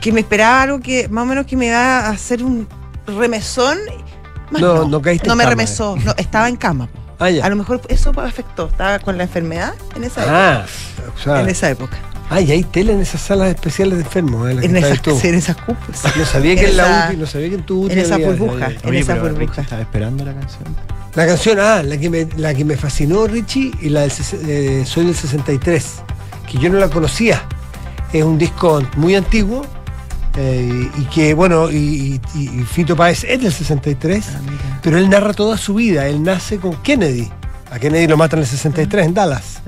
que 0.00 0.10
me 0.12 0.20
esperaba 0.20 0.62
algo 0.62 0.80
que 0.80 1.08
más 1.08 1.22
o 1.22 1.26
menos 1.26 1.46
que 1.46 1.56
me 1.56 1.66
iba 1.66 2.00
a 2.06 2.10
hacer 2.10 2.42
un 2.42 2.66
remesón. 3.06 3.78
Más 4.50 4.60
No, 4.62 4.88
no 4.88 5.00
caíste 5.02 5.28
No 5.28 5.36
me 5.36 5.44
cama, 5.44 5.50
remesó, 5.50 5.96
no, 6.04 6.14
estaba 6.16 6.48
en 6.48 6.56
cama. 6.56 6.88
Ah. 7.18 7.28
A 7.42 7.48
lo 7.48 7.56
mejor 7.56 7.80
eso 7.88 8.12
afectó, 8.20 8.66
estaba 8.66 8.98
con 8.98 9.16
la 9.16 9.22
enfermedad 9.24 9.74
en 9.94 10.04
esa 10.04 10.22
Ah, 10.26 10.64
o 10.64 11.18
sea, 11.22 11.32
época. 11.34 11.40
En 11.42 11.48
esa 11.48 11.70
época. 11.70 11.96
Ah, 12.30 12.40
y 12.40 12.50
hay 12.52 12.64
tela 12.64 12.92
en 12.92 13.00
esas 13.00 13.20
salas 13.20 13.48
especiales 13.48 13.98
de 13.98 14.04
enfermos. 14.04 14.46
Que 14.60 14.66
En 14.66 14.76
esas, 14.76 15.00
sí, 15.20 15.28
en 15.28 15.34
esas 15.34 15.56
cupos. 15.56 15.96
No 16.16 16.24
sabía 16.24 16.54
que 16.56 16.68
en 16.70 16.76
la 16.76 17.12
no 17.12 17.26
sabía 17.26 17.48
que 17.50 17.54
en 17.56 17.62
tu 17.66 17.84
UTI 17.84 17.92
en 17.94 17.98
esa 18.00 18.14
había- 18.14 18.26
burbuja. 18.28 18.64
había- 18.66 18.78
En 18.82 18.88
Oye, 18.88 18.98
esa 19.00 19.12
pero 19.14 19.24
burbuja. 19.24 19.40
Richie 19.46 19.60
estaba 19.62 19.82
esperando 19.82 20.24
la 20.24 20.32
canción. 20.34 20.64
La 21.14 21.26
canción, 21.26 21.58
ah, 21.60 21.82
la 21.82 21.96
que 21.96 22.10
me, 22.10 22.26
la 22.36 22.52
que 22.54 22.64
me 22.64 22.76
fascinó, 22.76 23.26
Richie, 23.28 23.70
y 23.80 23.88
la 23.88 24.00
del, 24.02 24.12
eh, 24.48 24.82
Soy 24.84 25.06
del 25.06 25.14
63, 25.14 25.86
que 26.50 26.58
yo 26.58 26.68
no 26.70 26.78
la 26.78 26.88
conocía. 26.88 27.42
Es 28.12 28.24
un 28.24 28.36
disco 28.38 28.82
muy 28.96 29.14
antiguo 29.14 29.64
eh, 30.36 30.90
y 30.98 31.02
que, 31.04 31.32
bueno, 31.34 31.70
y, 31.70 32.20
y- 32.34 32.40
y 32.40 32.64
Fito 32.64 32.96
Páez 32.96 33.22
es 33.24 33.40
del 33.40 33.52
63, 33.52 34.24
Ah, 34.28 34.40
pero 34.82 34.98
él 34.98 35.08
narra 35.08 35.32
toda 35.32 35.56
su 35.56 35.74
vida. 35.74 36.08
Él 36.08 36.22
nace 36.22 36.58
con 36.58 36.74
Kennedy. 36.82 37.30
A 37.70 37.78
Kennedy 37.78 38.06
lo 38.08 38.16
matan 38.16 38.40
en 38.40 38.44
el 38.44 38.48
63 38.50 39.06
en 39.06 39.14
Dallas. 39.14 39.60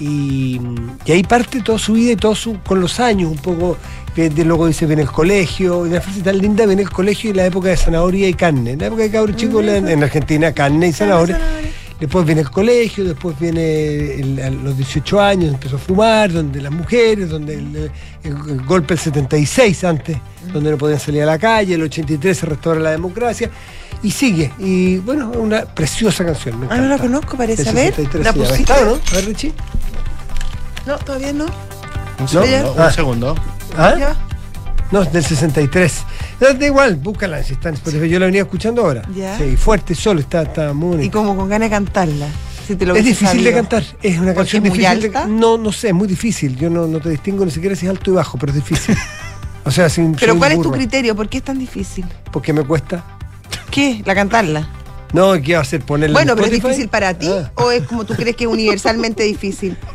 Y, 0.00 0.60
y 1.04 1.12
ahí 1.12 1.22
parte 1.22 1.60
toda 1.60 1.78
su 1.78 1.92
vida 1.92 2.12
y 2.12 2.16
todo 2.16 2.34
su, 2.34 2.58
con 2.60 2.80
los 2.80 2.98
años, 3.00 3.30
un 3.30 3.38
poco, 3.38 3.76
que 4.14 4.30
de 4.30 4.44
luego 4.44 4.66
dice, 4.66 4.86
viene 4.86 5.02
el 5.02 5.10
colegio, 5.10 5.86
y 5.86 5.90
una 5.90 6.00
frase 6.00 6.22
tan 6.22 6.38
linda, 6.38 6.64
viene 6.66 6.82
el 6.82 6.90
colegio 6.90 7.30
y 7.30 7.34
la 7.34 7.46
época 7.46 7.68
de 7.68 7.76
zanahoria 7.76 8.26
y 8.28 8.34
carne. 8.34 8.72
En 8.72 8.78
la 8.80 8.86
época 8.86 9.02
de 9.02 9.10
cabros 9.10 9.36
chicos 9.36 9.64
en, 9.64 9.88
en 9.88 10.02
Argentina, 10.02 10.52
carne 10.52 10.88
y 10.88 10.92
zanahoria. 10.92 11.38
Después 12.00 12.24
viene 12.24 12.40
el 12.40 12.50
colegio, 12.50 13.04
después 13.04 13.38
viene 13.38 14.14
el- 14.14 14.40
a 14.42 14.48
los 14.48 14.74
18 14.74 15.20
años, 15.20 15.52
empezó 15.52 15.76
a 15.76 15.78
fumar, 15.78 16.32
donde 16.32 16.62
las 16.62 16.72
mujeres, 16.72 17.28
donde 17.28 17.52
el, 17.56 17.90
el- 18.24 18.30
el 18.48 18.62
golpe 18.64 18.94
del 18.94 18.98
76 19.04 19.84
antes, 19.84 20.16
donde 20.50 20.70
no 20.70 20.78
podían 20.78 20.98
salir 20.98 21.22
a 21.24 21.26
la 21.26 21.38
calle, 21.38 21.74
el 21.74 21.82
83 21.82 22.38
se 22.38 22.46
restaura 22.46 22.80
la 22.80 22.90
democracia, 22.92 23.50
y 24.02 24.10
sigue. 24.12 24.50
Y 24.58 24.96
bueno, 24.96 25.30
es 25.30 25.36
una 25.36 25.66
preciosa 25.66 26.24
canción. 26.24 26.58
Me 26.60 26.68
Ah, 26.70 26.78
no 26.78 26.88
la 26.88 26.96
conozco, 26.96 27.36
parece. 27.36 27.68
A 27.68 27.72
ver, 27.72 27.94
63 27.94 28.24
¿la 28.24 28.32
pusiste? 28.32 28.62
¿Está 28.62 28.80
o 28.80 28.84
no? 28.86 28.92
A 28.94 29.14
ver, 29.16 29.26
Richie. 29.26 29.52
No, 30.90 30.98
todavía 30.98 31.32
no. 31.32 31.44
Un 31.44 31.50
¿No? 32.20 32.28
segundo. 32.28 32.74
Ah. 32.78 32.86
Un 32.86 32.92
segundo. 32.92 33.34
¿Ah? 33.78 33.94
Ya. 33.98 34.16
No, 34.90 35.02
es 35.02 35.12
del 35.12 35.24
63. 35.24 35.92
Da, 36.40 36.52
da 36.52 36.66
igual, 36.66 36.96
búscala 36.96 37.42
si 37.44 37.52
está 37.52 37.68
en 37.68 37.76
Spotify. 37.76 38.08
Yo 38.08 38.18
la 38.18 38.26
venía 38.26 38.42
escuchando 38.42 38.82
ahora. 38.82 39.02
Ya. 39.14 39.38
Sí, 39.38 39.56
fuerte, 39.56 39.94
solo, 39.94 40.18
está, 40.20 40.42
está 40.42 40.72
muy 40.72 40.88
Y 40.88 40.96
bonita. 40.96 41.12
como 41.12 41.36
con 41.36 41.48
ganas 41.48 41.66
de 41.70 41.76
cantarla. 41.76 42.26
Si 42.66 42.74
te 42.74 42.86
lo 42.86 42.94
Es 42.96 43.04
difícil 43.04 43.44
de 43.44 43.52
cantar, 43.52 43.84
es 44.02 44.16
una 44.18 44.26
¿Porque 44.34 44.36
canción 44.36 44.66
es 44.66 44.70
muy 44.70 44.78
difícil. 44.80 45.00
de- 45.12 45.18
alta? 45.18 45.26
no, 45.26 45.58
no 45.58 45.70
sé, 45.72 45.88
es 45.88 45.94
muy 45.94 46.08
difícil. 46.08 46.56
Yo 46.56 46.70
no, 46.70 46.86
no 46.88 46.98
te 47.00 47.08
distingo 47.10 47.44
ni 47.44 47.50
siquiera 47.52 47.74
si 47.76 47.86
es 47.86 47.90
alto 47.90 48.10
y 48.10 48.14
bajo, 48.14 48.36
pero 48.38 48.50
es 48.52 48.56
difícil. 48.56 48.96
o 49.64 49.70
sea, 49.70 49.88
sin 49.88 50.14
Pero 50.16 50.36
¿cuál 50.38 50.52
es 50.52 50.60
tu 50.60 50.72
criterio? 50.72 51.14
¿Por 51.14 51.28
qué 51.28 51.38
es 51.38 51.44
tan 51.44 51.58
difícil? 51.58 52.04
Porque 52.32 52.52
me 52.52 52.64
cuesta. 52.64 53.04
¿Qué? 53.70 54.02
¿La 54.04 54.14
cantarla? 54.16 54.68
No, 55.12 55.40
¿qué 55.40 55.52
va 55.54 55.60
a 55.60 55.62
hacer? 55.62 55.82
Ponerla 55.84 56.14
Bueno, 56.14 56.32
en 56.32 56.36
pero 56.38 56.46
es 56.46 56.52
difícil 56.62 56.88
para 56.88 57.14
ti 57.14 57.28
Ah, 57.28 57.50
o 57.56 57.70
es 57.72 57.84
como 57.84 58.04
tú 58.04 58.14
crees 58.14 58.34
que 58.36 58.44
es 58.44 58.50
universalmente 58.50 59.22
difícil. 59.22 59.76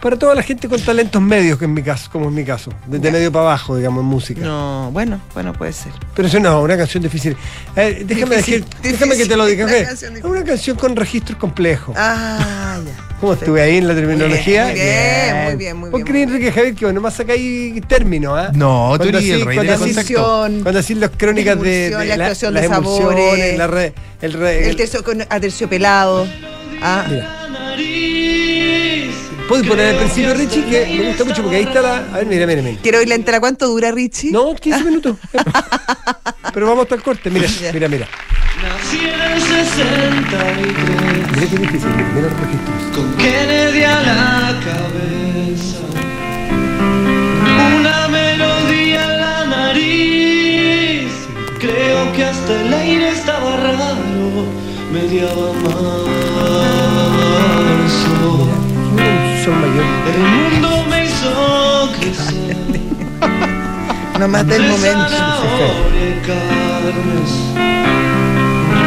para 0.00 0.16
toda 0.18 0.34
la 0.34 0.42
gente 0.42 0.68
con 0.68 0.80
talentos 0.80 1.20
medios, 1.20 1.58
que 1.58 1.64
en 1.64 1.74
mi 1.74 1.82
caso, 1.82 2.08
como 2.12 2.28
es 2.28 2.32
mi 2.34 2.44
caso. 2.44 2.72
Desde 2.86 3.10
medio 3.10 3.32
para 3.32 3.46
abajo, 3.46 3.76
digamos, 3.76 4.00
en 4.02 4.06
música. 4.06 4.40
No, 4.40 4.90
bueno, 4.92 5.20
bueno, 5.34 5.52
puede 5.52 5.72
ser. 5.72 5.92
Pero 6.14 6.28
eso 6.28 6.38
no, 6.40 6.62
una 6.62 6.76
canción 6.76 7.02
difícil. 7.02 7.36
Eh, 7.76 8.04
déjame, 8.06 8.36
Difícil, 8.36 8.64
decir- 8.64 8.80
déjame 8.92 9.16
que 9.16 9.26
te 9.26 9.36
lo 9.36 9.46
diga. 9.46 9.66
una 10.24 10.44
canción 10.44 10.76
una 10.76 10.80
con 10.80 10.96
registros 10.96 11.38
complejos. 11.38 11.94
Ah, 11.98 12.78
ya. 12.84 13.04
¿Cómo 13.20 13.32
estuve 13.32 13.60
ahí 13.60 13.78
en 13.78 13.88
la 13.88 13.94
terminología? 13.96 14.66
Muy 14.66 14.74
bien, 14.74 15.44
muy 15.44 15.56
bien, 15.56 15.76
muy 15.76 15.90
¿Vos 15.90 15.98
bien, 15.98 16.06
crees, 16.06 16.26
muy 16.28 16.36
Enrique 16.36 16.52
Javier, 16.52 16.74
que 16.76 16.84
bueno, 16.84 17.00
más 17.00 17.18
acá 17.18 17.32
hay 17.32 17.80
términos, 17.88 18.32
¿ah? 18.38 18.52
No, 18.54 18.94
tú 18.96 19.08
eres 19.08 19.24
el 19.28 19.44
rey 19.44 19.58
así- 19.58 19.78
concepto. 19.78 20.46
Emulsión, 20.46 20.62
Cuando 20.62 20.78
así 20.80 20.94
las 20.94 21.10
crónicas 21.10 21.60
de, 21.60 21.86
emulsión, 21.88 22.00
de 22.00 22.06
la 22.06 22.14
explosión 22.14 22.54
las 22.54 22.62
de 22.62 22.68
sabores. 22.68 23.58
la 23.58 23.66
re- 23.66 23.92
el 24.22 24.32
re- 24.34 24.68
el 24.70 24.76
tercio, 24.76 25.02
con 25.02 25.20
aterciopelado. 25.22 26.28
Ah, 26.80 27.04
Mira. 27.10 27.34
Puedes 29.48 29.66
poner 29.66 29.94
al 29.94 29.96
principio 29.96 30.34
Richie, 30.34 30.62
que 30.66 30.84
me 30.98 31.08
gusta 31.08 31.24
mucho 31.24 31.42
porque 31.42 31.56
ahí 31.56 31.62
está 31.62 31.80
la. 31.80 31.96
A 31.96 32.18
ver, 32.18 32.26
mira, 32.26 32.46
mira, 32.46 32.60
mira. 32.60 32.78
Quiero 32.82 32.98
oír 32.98 33.08
la 33.08 33.14
entera. 33.14 33.40
¿Cuánto 33.40 33.66
dura 33.66 33.90
Richie? 33.90 34.30
No, 34.30 34.54
15 34.54 34.84
minutos. 34.84 35.16
Pero 36.52 36.66
vamos 36.66 36.82
hasta 36.82 36.96
el 36.96 37.02
corte. 37.02 37.30
Mira, 37.30 37.48
mira, 37.72 37.88
mira. 37.88 38.06
Nací 38.62 38.98
en 39.06 39.40
63. 39.40 40.76
Mira 41.34 41.46
qué 41.50 41.56
difícil, 41.56 41.88
mira 42.14 42.28
los 42.28 42.40
registros. 42.40 42.82
Con 42.94 43.14
Kennedy 43.16 43.84
a 43.84 44.02
la 44.02 44.60
cabeza. 44.64 45.78
Una 47.78 48.08
melodía 48.08 49.04
en 49.04 49.20
la 49.20 49.46
nariz. 49.46 51.10
Creo 51.58 52.12
que 52.12 52.24
hasta 52.24 52.60
el 52.60 52.74
aire 52.74 53.08
estaba 53.10 53.56
raro. 53.56 54.46
Mediaba 54.92 55.52
marzo. 55.64 56.08
El 59.48 60.20
mundo 60.20 60.84
me 60.90 61.04
hizo 61.04 61.90
crecer. 62.00 62.56
No 64.18 64.26
más 64.26 64.44
del 64.48 64.62
de 64.62 64.68
momento. 64.68 65.14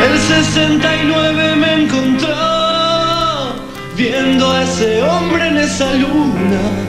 El 0.04 0.20
69 0.20 1.56
me 1.56 1.84
encontró 1.84 3.56
viendo 3.96 4.52
a 4.52 4.64
ese 4.64 5.02
hombre 5.04 5.48
en 5.48 5.58
esa 5.58 5.94
luna 5.94 6.82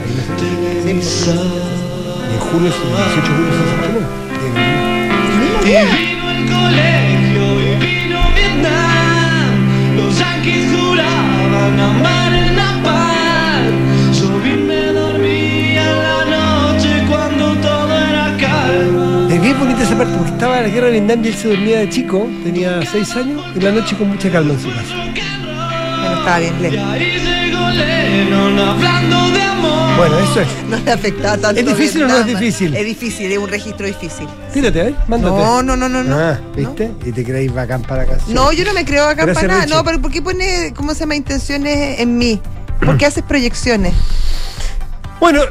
en 0.85 2.39
julio, 2.39 2.69
el 2.69 2.83
18 3.03 3.23
de 3.23 3.29
julio 3.29 3.53
se 3.57 3.67
Y 5.65 5.71
vino 5.95 6.25
el 6.31 6.41
colegio 6.51 7.43
y 7.61 7.75
vino 7.79 8.19
Vietnam. 8.35 9.51
Los 9.95 10.19
yanquis 10.19 10.72
Es 19.53 19.59
bien 19.59 19.69
bonita 19.69 19.83
esa 19.83 19.95
parte 19.95 20.13
porque 20.17 20.31
estaba 20.31 20.57
en 20.57 20.63
la 20.63 20.69
guerra 20.69 20.87
de 20.87 20.91
Vietnam 20.93 21.23
y 21.23 21.27
él 21.27 21.35
se 21.35 21.47
dormía 21.47 21.79
de 21.79 21.89
chico, 21.89 22.27
tenía 22.43 22.81
6 22.91 23.15
años, 23.15 23.45
y 23.55 23.59
la 23.59 23.71
noche 23.71 23.95
con 23.95 24.07
mucha 24.09 24.31
calma 24.31 24.53
en 24.53 24.59
su 24.59 24.67
casa. 24.69 24.95
Bueno, 24.95 26.17
estaba 26.17 26.39
bien. 26.39 26.53
Bueno, 29.95 30.19
eso 30.19 30.41
es. 30.41 30.47
No 30.67 30.77
le 30.77 30.91
afectaba 30.91 31.37
tanto. 31.37 31.59
¿Es 31.59 31.67
difícil 31.67 32.01
o 32.03 32.07
no 32.07 32.17
es 32.17 32.25
difícil? 32.25 32.75
Es 32.75 32.83
difícil, 32.83 33.31
es 33.31 33.37
un 33.37 33.47
registro 33.47 33.85
difícil. 33.85 34.27
Tírate, 34.51 34.87
¿eh? 34.87 34.95
Mándate. 35.07 35.35
No, 35.35 35.61
no, 35.61 35.77
no, 35.77 35.87
no, 35.87 36.03
no. 36.03 36.17
Ah, 36.17 36.39
¿viste? 36.55 36.91
Y 37.05 37.11
te 37.11 37.23
creéis 37.23 37.53
bacán 37.53 37.83
para 37.83 38.07
canción. 38.07 38.33
No, 38.33 38.51
yo 38.53 38.65
no 38.65 38.73
me 38.73 38.83
creo 38.85 39.03
acá 39.03 39.25
Gracias, 39.25 39.35
para 39.35 39.47
nada. 39.49 39.65
Richie. 39.65 39.75
No, 39.75 39.83
pero 39.83 40.01
¿por 40.01 40.11
qué 40.11 40.23
pone, 40.23 40.73
cómo 40.75 40.95
se 40.95 41.01
llama, 41.01 41.15
intenciones 41.15 41.99
en 41.99 42.17
mí? 42.17 42.41
¿Por 42.83 42.97
qué 42.97 43.05
haces 43.05 43.23
proyecciones? 43.23 43.93
Bueno, 45.19 45.41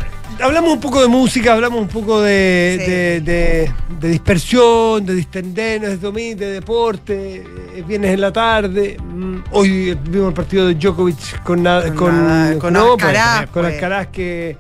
hablamos 0.43 0.73
un 0.73 0.81
poco 0.81 1.01
de 1.01 1.09
música, 1.09 1.53
hablamos 1.53 1.81
un 1.81 1.89
poco 1.89 2.21
de, 2.21 2.77
Sí. 2.85 2.91
de, 2.91 3.21
de- 3.21 3.73
de 4.01 4.09
dispersión, 4.09 5.07
de 5.07 5.15
distendenos, 5.15 5.91
de 5.91 5.97
domingo, 5.99 6.41
de 6.41 6.53
deporte, 6.55 7.45
viernes 7.87 8.15
en 8.15 8.21
la 8.21 8.33
tarde. 8.33 8.97
mm, 9.01 9.37
Hoy 9.53 9.97
vimos 10.11 10.29
el 10.29 10.35
partido 10.35 10.67
de 10.67 10.75
Djokovic 10.75 11.43
con, 11.43 11.63
Con 11.65 11.95
con, 11.97 12.59
con 12.59 12.73
no, 12.73 12.93
Alcaraz, 12.93 13.39
pues, 13.39 13.51
con 13.51 13.63
pues. 13.63 13.75
Alcaraz 13.75 14.07
que, 14.09 14.57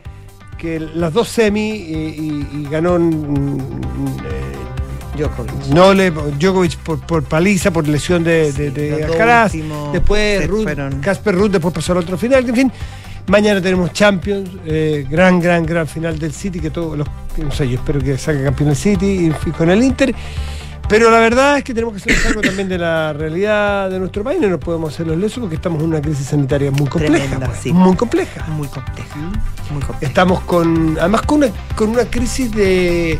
que 0.58 0.78
las 0.80 1.12
dos 1.12 1.28
semi 1.28 1.70
y, 1.70 1.94
y- 1.94 2.60
y 2.60 2.68
ganó 2.70 2.98
mm, 2.98 3.58
eh, 4.24 5.18
Djokovic. 5.18 5.66
no 5.74 5.92
le, 5.92 6.10
Djokovic 6.10 6.76
por, 6.78 7.00
por 7.00 7.24
paliza, 7.24 7.70
por 7.72 7.88
lesión 7.88 8.22
de, 8.22 8.52
dos 8.52 9.10
Alcaraz. 9.10 9.52
Después 9.92 10.48
Casper 11.02 11.34
Ruud, 11.34 11.50
después 11.50 11.74
pasó 11.74 11.92
al 11.92 11.98
otro 11.98 12.16
final. 12.16 12.48
En 12.48 12.54
fin, 12.54 12.72
mañana 13.26 13.60
tenemos 13.60 13.92
Champions, 13.92 14.50
eh, 14.66 15.06
gran, 15.08 15.40
gran, 15.40 15.64
gran 15.64 15.86
final 15.86 16.18
del 16.18 16.32
City, 16.32 16.60
que 16.60 16.70
todos 16.70 16.98
los, 16.98 17.06
no 17.38 17.50
sé, 17.50 17.68
yo 17.68 17.76
espero 17.76 18.00
que 18.00 18.18
salga 18.18 18.44
campeón 18.44 18.70
el 18.70 18.76
City 18.76 19.32
y, 19.46 19.50
con 19.50 19.70
el 19.70 19.82
Inter. 19.82 20.14
Pero 20.88 21.10
la 21.10 21.20
verdad 21.20 21.58
es 21.58 21.64
que 21.64 21.72
tenemos 21.72 21.94
que 21.94 22.00
hacer 22.10 22.22
cargo 22.22 22.42
también 22.42 22.68
de 22.68 22.76
la 22.76 23.12
realidad 23.14 23.88
de 23.88 23.98
nuestro 23.98 24.22
país, 24.22 24.40
no 24.40 24.48
nos 24.48 24.58
podemos 24.60 24.92
hacer 24.92 25.06
los 25.06 25.16
lesos 25.16 25.38
porque 25.40 25.54
estamos 25.54 25.80
en 25.82 25.88
una 25.88 26.02
crisis 26.02 26.26
sanitaria 26.26 26.70
muy 26.70 26.86
compleja. 26.86 27.24
Tremenda, 27.24 27.46
pues, 27.46 27.60
sí. 27.60 27.72
Muy 27.72 27.96
compleja. 27.96 28.44
Muy 28.48 28.68
compleja. 28.68 29.16
Muy 29.70 29.82
compleja. 29.82 29.98
Estamos 30.00 30.40
con, 30.40 30.98
además 31.00 31.22
con 31.22 31.38
una, 31.38 31.48
con 31.76 31.90
una 31.90 32.04
crisis 32.04 32.52
de, 32.52 33.18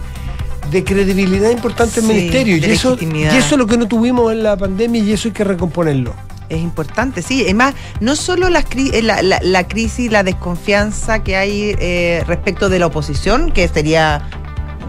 de 0.70 0.84
credibilidad 0.84 1.50
importante 1.50 2.00
en 2.00 2.06
el 2.06 2.10
Sí, 2.10 2.16
ministerio. 2.18 2.56
Y 2.58 2.64
eso, 2.64 2.98
y 3.00 3.22
eso 3.22 3.54
es 3.54 3.58
lo 3.58 3.66
que 3.66 3.78
no 3.78 3.86
tuvimos 3.88 4.32
en 4.32 4.42
la 4.42 4.56
pandemia 4.56 5.02
y 5.02 5.12
eso 5.12 5.28
hay 5.28 5.32
que 5.32 5.44
recomponerlo. 5.44 6.12
Es 6.52 6.60
importante, 6.60 7.22
sí. 7.22 7.44
Es 7.46 7.54
más, 7.54 7.74
no 8.00 8.14
solo 8.14 8.50
las 8.50 8.66
cri- 8.68 8.92
eh, 8.92 9.00
la, 9.02 9.22
la- 9.22 9.40
la 9.42 9.66
crisis, 9.66 10.12
la 10.12 10.22
desconfianza 10.22 11.22
que 11.22 11.36
hay 11.36 11.74
eh, 11.78 12.22
respecto 12.26 12.68
de 12.68 12.78
la 12.78 12.86
oposición, 12.86 13.50
que 13.52 13.66
sería 13.68 14.28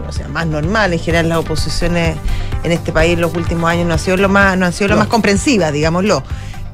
o 0.06 0.12
sea, 0.12 0.28
más 0.28 0.46
normal. 0.46 0.92
En 0.92 0.98
general, 0.98 1.30
las 1.30 1.38
oposiciones 1.38 2.16
en 2.64 2.72
este 2.72 2.92
país 2.92 3.14
en 3.14 3.22
los 3.22 3.34
últimos 3.34 3.70
años 3.70 3.86
no 3.86 3.94
han 3.94 3.98
sido 3.98 4.18
lo 4.18 4.28
más, 4.28 4.58
no 4.58 4.66
han 4.66 4.72
sido 4.74 4.88
lo 4.88 4.94
No. 4.96 5.00
más 5.00 5.08
comprensivas, 5.08 5.72
digámoslo. 5.72 6.22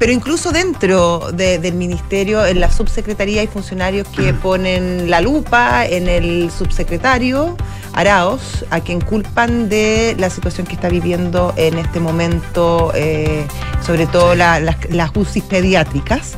Pero 0.00 0.12
incluso 0.12 0.50
dentro 0.50 1.30
de- 1.30 1.58
del 1.58 1.74
ministerio, 1.74 2.46
en 2.46 2.58
la 2.58 2.72
subsecretaría 2.72 3.42
hay 3.42 3.48
funcionarios 3.48 4.08
que 4.08 4.32
ponen 4.32 5.10
la 5.10 5.20
lupa 5.20 5.84
en 5.86 6.08
el 6.08 6.50
subsecretario 6.50 7.54
Araos, 7.92 8.64
a 8.70 8.80
quien 8.80 9.02
culpan 9.02 9.68
de 9.68 10.16
la 10.18 10.30
situación 10.30 10.66
que 10.66 10.72
está 10.74 10.88
viviendo 10.88 11.52
en 11.56 11.76
este 11.76 12.00
momento, 12.00 12.92
eh, 12.94 13.44
sobre 13.84 14.06
todo 14.06 14.34
la- 14.34 14.58
las, 14.58 14.76
las 14.90 15.10
UCI 15.14 15.42
pediátricas, 15.42 16.32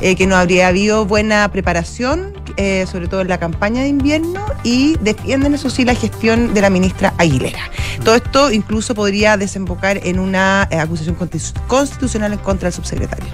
eh, 0.00 0.14
que 0.14 0.28
no 0.28 0.36
habría 0.36 0.68
habido 0.68 1.04
buena 1.04 1.50
preparación, 1.50 2.34
eh, 2.58 2.84
sobre 2.90 3.08
todo 3.08 3.22
en 3.22 3.28
la 3.28 3.38
campaña 3.38 3.80
de 3.80 3.88
invierno, 3.88 4.44
y 4.62 4.96
defienden, 5.00 5.54
eso 5.54 5.70
sí, 5.70 5.86
la 5.86 5.94
gestión 5.94 6.52
de 6.52 6.60
la 6.60 6.68
ministra 6.68 7.14
Aguilera. 7.16 7.60
Todo 8.04 8.14
esto 8.14 8.52
incluso 8.52 8.94
podría 8.94 9.38
desembocar 9.38 9.98
en 10.04 10.18
una 10.18 10.68
eh, 10.70 10.78
acusación 10.78 11.16
constitu- 11.16 11.54
constitucional 11.66 12.34
en 12.34 12.38
contra 12.40 12.66
del 12.66 12.74
subsecretario. 12.74 13.32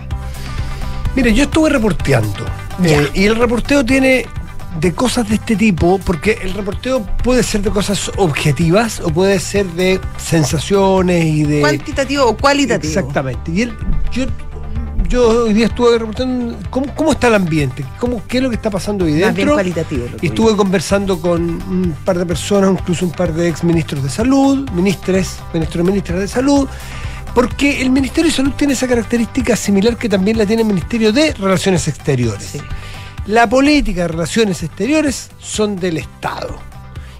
Mire, 1.16 1.34
yo 1.34 1.44
estuve 1.44 1.70
reporteando 1.70 2.44
eh, 2.84 3.08
y 3.14 3.24
el 3.24 3.36
reporteo 3.36 3.84
tiene 3.84 4.26
de 4.80 4.92
cosas 4.92 5.28
de 5.28 5.36
este 5.36 5.54
tipo, 5.54 6.00
porque 6.04 6.38
el 6.42 6.52
reporteo 6.52 7.06
puede 7.22 7.44
ser 7.44 7.62
de 7.62 7.70
cosas 7.70 8.10
objetivas 8.16 8.98
o 8.98 9.08
puede 9.10 9.38
ser 9.38 9.66
de 9.66 10.00
sensaciones 10.16 11.24
y 11.24 11.44
de... 11.44 11.60
¿Cuantitativo 11.60 12.24
o 12.24 12.36
cualitativo? 12.36 12.88
Exactamente. 12.92 13.52
Y 13.52 13.62
él, 13.62 13.72
yo, 14.10 14.24
yo 15.14 15.44
hoy 15.44 15.52
día 15.52 15.66
estuve 15.66 15.96
reportando 15.96 16.58
cómo, 16.70 16.92
cómo 16.92 17.12
está 17.12 17.28
el 17.28 17.34
ambiente, 17.34 17.84
cómo, 18.00 18.20
qué 18.26 18.38
es 18.38 18.42
lo 18.42 18.50
que 18.50 18.56
está 18.56 18.68
pasando 18.68 19.04
hoy 19.04 19.12
Más 19.12 19.20
bien 19.20 19.34
dentro. 19.34 19.54
cualitativo. 19.54 20.06
lo 20.10 20.18
estuve 20.20 20.56
conversando 20.56 21.20
con 21.20 21.40
un 21.40 21.96
par 22.04 22.18
de 22.18 22.26
personas, 22.26 22.72
incluso 22.72 23.04
un 23.04 23.12
par 23.12 23.32
de 23.32 23.48
ex 23.48 23.62
ministros 23.62 24.02
de 24.02 24.10
salud, 24.10 24.68
ministres, 24.70 25.38
ministros 25.52 25.84
y 25.84 25.88
ministras 25.88 26.18
de 26.18 26.26
salud, 26.26 26.68
porque 27.32 27.80
el 27.80 27.90
Ministerio 27.90 28.28
de 28.30 28.36
Salud 28.36 28.52
tiene 28.56 28.72
esa 28.72 28.88
característica 28.88 29.54
similar 29.54 29.96
que 29.96 30.08
también 30.08 30.36
la 30.36 30.46
tiene 30.46 30.62
el 30.62 30.68
Ministerio 30.68 31.12
de 31.12 31.32
Relaciones 31.32 31.86
Exteriores. 31.86 32.42
Sí. 32.42 32.60
La 33.26 33.48
política 33.48 34.02
de 34.02 34.08
relaciones 34.08 34.62
exteriores 34.64 35.30
son 35.38 35.76
del 35.76 35.98
Estado. 35.98 36.58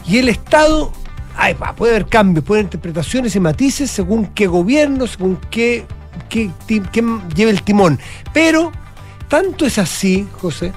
Y 0.07 0.19
el 0.19 0.29
Estado, 0.29 0.93
ay, 1.37 1.57
puede 1.77 1.95
haber 1.95 2.07
cambios, 2.07 2.45
puede 2.45 2.61
haber 2.61 2.67
interpretaciones 2.67 3.35
y 3.37 3.41
matices 3.41 3.91
según 3.91 4.27
qué 4.27 4.47
gobierno, 4.47 5.07
según 5.07 5.39
qué, 5.51 5.87
quién 6.29 7.23
lleve 7.35 7.51
el 7.51 7.63
timón. 7.63 7.99
Pero 8.33 8.73
tanto 9.29 9.67
es 9.67 9.79
así, 9.79 10.27
José, 10.41 10.73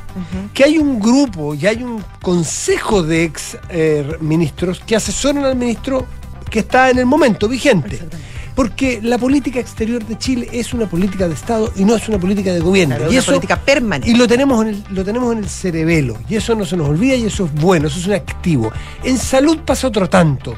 que 0.53 0.63
hay 0.63 0.77
un 0.77 0.99
grupo 0.99 1.53
y 1.53 1.67
hay 1.67 1.83
un 1.83 2.03
consejo 2.21 3.03
de 3.03 3.25
ex 3.25 3.57
eh, 3.69 4.17
ministros 4.19 4.81
que 4.85 4.95
asesoran 4.95 5.45
al 5.45 5.55
ministro 5.55 6.05
que 6.49 6.59
está 6.59 6.89
en 6.89 6.99
el 6.99 7.05
momento 7.05 7.47
vigente. 7.47 7.99
Porque 8.55 8.99
la 9.03 9.19
política 9.19 9.59
exterior 9.59 10.03
de 10.03 10.17
Chile 10.17 10.49
es 10.51 10.73
una 10.73 10.89
política 10.89 11.27
de 11.27 11.35
Estado 11.35 11.71
y 11.75 11.85
no 11.85 11.95
es 11.95 12.09
una 12.09 12.17
política 12.17 12.51
de 12.51 12.59
gobierno. 12.59 12.95
Claro, 12.95 13.11
y 13.11 13.13
una 13.13 13.19
eso, 13.19 13.31
política 13.31 13.59
permanente. 13.59 14.09
y 14.09 14.15
lo 14.15 14.27
tenemos, 14.27 14.59
en 14.63 14.69
el, 14.69 14.83
lo 14.89 15.05
tenemos 15.05 15.31
en 15.33 15.37
el 15.43 15.47
cerebelo. 15.47 16.17
Y 16.27 16.37
eso 16.37 16.55
no 16.55 16.65
se 16.65 16.75
nos 16.75 16.89
olvida 16.89 17.13
y 17.13 17.25
eso 17.27 17.45
es 17.45 17.53
bueno, 17.53 17.87
eso 17.87 17.99
es 17.99 18.07
un 18.07 18.13
activo. 18.13 18.71
En 19.03 19.19
salud 19.19 19.59
pasa 19.59 19.87
otro 19.87 20.09
tanto. 20.09 20.55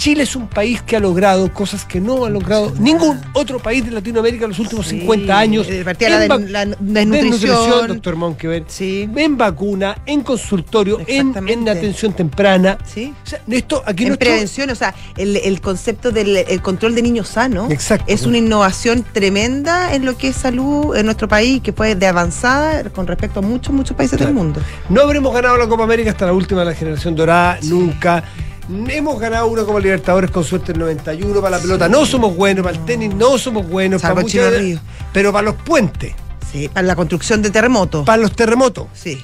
Chile 0.00 0.22
es 0.22 0.34
un 0.34 0.48
país 0.48 0.80
que 0.80 0.96
ha 0.96 0.98
logrado 1.00 1.52
cosas 1.52 1.84
que 1.84 2.00
no 2.00 2.24
ha 2.24 2.30
logrado 2.30 2.72
ningún 2.78 3.20
otro 3.34 3.58
país 3.58 3.84
de 3.84 3.90
Latinoamérica 3.90 4.44
en 4.46 4.52
los 4.52 4.58
últimos 4.58 4.86
Sí, 4.86 4.98
50 5.00 5.38
años. 5.38 5.66
de 5.66 5.84
la 5.84 5.90
En 5.90 6.52
la 6.52 6.64
desnutrición, 6.64 7.10
desnutrición. 7.20 7.86
doctor 7.88 8.16
Monkever. 8.16 8.64
Sí. 8.66 9.06
En 9.14 9.36
vacuna, 9.36 9.98
en 10.06 10.22
consultorio, 10.22 11.00
en, 11.06 11.36
atención 11.68 12.14
temprana. 12.14 12.78
Sí. 12.86 13.12
O 13.24 13.28
sea, 13.28 13.42
esto 13.50 13.82
aquí 13.84 14.04
en 14.04 14.08
nuestro- 14.08 14.30
prevención, 14.30 14.70
o 14.70 14.74
sea, 14.74 14.94
el, 15.18 15.36
el 15.36 15.60
concepto 15.60 16.10
del 16.10 16.34
el 16.34 16.62
control 16.62 16.94
de 16.94 17.02
niños 17.02 17.28
sanos 17.28 17.70
Exacto. 17.70 18.06
es 18.08 18.24
una 18.24 18.38
innovación 18.38 19.04
tremenda 19.12 19.94
en 19.94 20.06
lo 20.06 20.16
que 20.16 20.28
es 20.28 20.36
salud 20.36 20.96
en 20.96 21.04
nuestro 21.04 21.28
país, 21.28 21.60
que 21.60 21.74
fue 21.74 21.94
de 21.94 22.06
avanzada 22.06 22.84
con 22.88 23.06
respecto 23.06 23.40
a 23.40 23.42
muchos, 23.42 23.74
muchos 23.74 23.94
países 23.94 24.16
Claro. 24.16 24.28
del 24.32 24.34
mundo. 24.34 24.60
No 24.88 25.02
habremos 25.02 25.34
ganado 25.34 25.58
la 25.58 25.68
Copa 25.68 25.84
América 25.84 26.10
hasta 26.12 26.24
la 26.24 26.32
última 26.32 26.60
de 26.60 26.66
la 26.70 26.74
generación 26.74 27.14
dorada, 27.14 27.58
nunca. 27.64 28.24
Hemos 28.70 29.18
ganado 29.18 29.48
una 29.48 29.64
Copa 29.64 29.80
Libertadores 29.80 30.30
con 30.30 30.44
suerte 30.44 30.72
el 30.72 30.78
91 30.78 31.40
para 31.40 31.56
la 31.56 31.62
pelota. 31.62 31.88
No 31.88 32.06
somos 32.06 32.36
buenos, 32.36 32.64
para 32.64 32.76
el 32.76 32.84
tenis 32.84 33.12
no 33.14 33.36
somos 33.36 33.68
buenos, 33.68 34.00
Salvo 34.02 34.16
para 34.16 34.28
Chino 34.28 34.44
muchas- 34.44 34.60
Río. 34.60 34.78
pero 35.12 35.32
para 35.32 35.42
los 35.46 35.54
puentes, 35.56 36.14
Sí, 36.52 36.68
para 36.68 36.86
la 36.86 36.94
construcción 36.94 37.42
de 37.42 37.50
terremotos. 37.50 38.04
para 38.06 38.22
los 38.22 38.32
terremotos, 38.32 38.86
sí, 38.92 39.20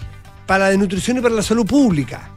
para 0.46 0.64
la 0.64 0.70
desnutrición 0.70 1.18
y 1.18 1.20
para 1.20 1.34
la 1.34 1.42
salud 1.42 1.64
pública, 1.66 2.30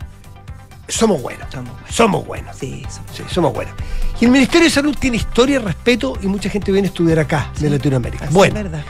somos 0.87 1.21
buenos. 1.21 1.47
somos 1.51 1.71
buenos. 1.73 1.95
Somos 1.95 2.25
buenos. 2.27 2.55
Sí, 2.57 2.83
somos- 2.89 3.11
Sí, 3.15 3.23
somos 3.33 3.53
buenos. 3.53 3.73
Y 4.21 4.25
el 4.25 4.31
Ministerio 4.31 4.65
de 4.65 4.71
Salud 4.71 4.95
tiene 4.99 5.17
historia, 5.17 5.59
respeto 5.59 6.13
y 6.21 6.27
mucha 6.27 6.49
gente 6.49 6.71
viene 6.71 6.87
a 6.87 6.91
estudiar 6.91 7.19
acá, 7.19 7.51
de 7.59 7.69
Latinoamérica. 7.71 8.25
así 8.25 8.33
bueno, 8.33 8.57
es 8.57 8.63
verdad. 8.63 8.83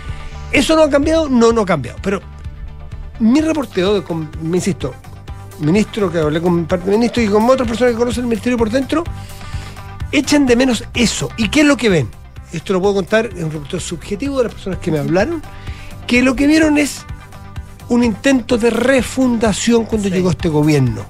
¿Eso 0.51 0.75
no 0.75 0.81
ha 0.83 0.89
cambiado? 0.89 1.29
No, 1.29 1.53
no 1.53 1.61
ha 1.61 1.65
cambiado. 1.65 1.99
Pero 2.01 2.21
mi 3.19 3.39
reporteo, 3.41 4.03
me 4.41 4.57
insisto, 4.57 4.93
ministro, 5.59 6.11
que 6.11 6.19
hablé 6.19 6.41
con 6.41 6.53
un 6.53 6.65
par 6.65 6.83
de 6.83 6.91
ministros 6.91 7.25
y 7.25 7.29
con 7.29 7.49
otras 7.49 7.67
personas 7.67 7.93
que 7.93 7.99
conocen 7.99 8.23
el 8.23 8.27
ministerio 8.29 8.57
por 8.57 8.69
dentro, 8.69 9.03
echan 10.11 10.45
de 10.45 10.55
menos 10.55 10.83
eso. 10.93 11.29
¿Y 11.37 11.49
qué 11.49 11.61
es 11.61 11.65
lo 11.65 11.77
que 11.77 11.89
ven? 11.89 12.09
esto 12.51 12.73
lo 12.73 12.81
puedo 12.81 12.95
contar, 12.95 13.27
es 13.27 13.43
un 13.43 13.51
reporte 13.51 13.79
subjetivo 13.79 14.39
de 14.39 14.45
las 14.45 14.53
personas 14.53 14.79
que 14.79 14.91
me 14.91 14.97
hablaron, 14.97 15.39
que 16.07 16.23
lo 16.23 16.35
que 16.35 16.47
vieron 16.47 16.79
es 16.79 17.01
un 17.89 18.03
intento 18.03 18.57
de 18.57 18.71
refundación 18.71 19.85
cuando 19.85 20.07
Sí. 20.07 20.15
llegó 20.15 20.31
este 20.31 20.49
gobierno, 20.49 21.05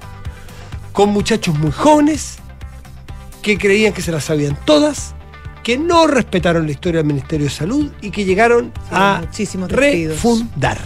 con 0.92 1.08
muchachos 1.08 1.58
muy 1.58 1.70
jóvenes 1.72 2.36
que 3.40 3.56
creían 3.56 3.94
que 3.94 4.02
se 4.02 4.12
las 4.12 4.24
sabían 4.24 4.54
todas, 4.66 5.14
que 5.62 5.78
no 5.78 6.06
respetaron 6.06 6.66
la 6.66 6.72
historia 6.72 6.98
del 6.98 7.06
Ministerio 7.06 7.46
de 7.46 7.52
Salud 7.52 7.90
y 8.02 8.10
que 8.10 8.26
llegaron 8.26 8.70
Sí, 9.32 9.48
a 9.56 9.66
refundar. 9.68 10.78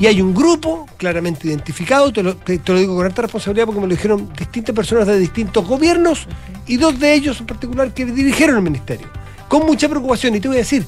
Y 0.00 0.06
hay 0.06 0.20
un 0.22 0.32
grupo 0.32 0.86
claramente 0.96 1.48
identificado, 1.48 2.12
te 2.12 2.22
lo, 2.22 2.36
te- 2.36 2.58
te 2.58 2.72
lo 2.72 2.78
digo 2.78 2.94
con 2.94 3.04
alta 3.04 3.22
responsabilidad 3.22 3.66
porque 3.66 3.80
me 3.80 3.86
lo 3.88 3.94
dijeron 3.94 4.30
distintas 4.38 4.74
personas 4.74 5.06
de 5.08 5.18
distintos 5.18 5.66
gobiernos 5.66 6.26
y 6.66 6.76
dos 6.76 6.98
de 7.00 7.14
ellos 7.14 7.40
en 7.40 7.46
particular 7.46 7.92
que 7.92 8.04
dirigieron 8.06 8.56
el 8.56 8.62
ministerio. 8.62 9.08
Con 9.48 9.66
mucha 9.66 9.88
preocupación. 9.88 10.34
Y 10.36 10.40
te 10.40 10.48
voy 10.48 10.58
a 10.58 10.60
decir, 10.60 10.86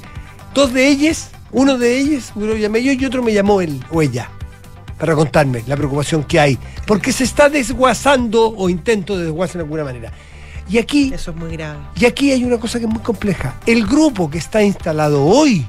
dos 0.55 0.73
de 0.73 0.87
ellos, 0.87 1.29
uno 1.51 1.77
de 1.77 1.99
ellos, 1.99 2.31
uno 2.37 2.47
lo 2.47 2.57
llamé 2.57 2.83
yo 2.85 2.93
y 2.93 3.05
otro 3.05 3.23
me 3.23 3.33
llamó 3.33 3.61
él 3.61 3.83
o 3.91 4.01
ella 4.03 4.31
para 4.99 5.15
contarme 5.15 5.65
la 5.67 5.77
preocupación 5.77 6.23
que 6.23 6.39
hay. 6.39 6.59
Porque 6.87 7.11
se 7.13 7.25
está 7.25 7.49
desguazando 7.49 8.55
o 8.57 8.69
intento 8.69 9.17
de 9.19 9.25
desguazar 9.25 9.57
de 9.57 9.63
alguna 9.63 9.83
manera. 9.85 10.13
Y 10.69 10.79
aquí 10.79 11.11
Eso 11.13 11.33
es 11.33 11.37
muy 11.37 11.51
grave. 11.51 11.79
y 11.97 12.05
aquí 12.05 12.31
hay 12.31 12.45
una 12.45 12.59
cosa 12.59 12.79
que 12.79 12.85
es 12.85 12.91
muy 12.93 13.03
compleja. 13.03 13.57
El 13.67 13.87
grupo 13.87 14.31
que 14.31 14.39
está 14.39 14.63
instalado 14.63 15.25
hoy 15.25 15.67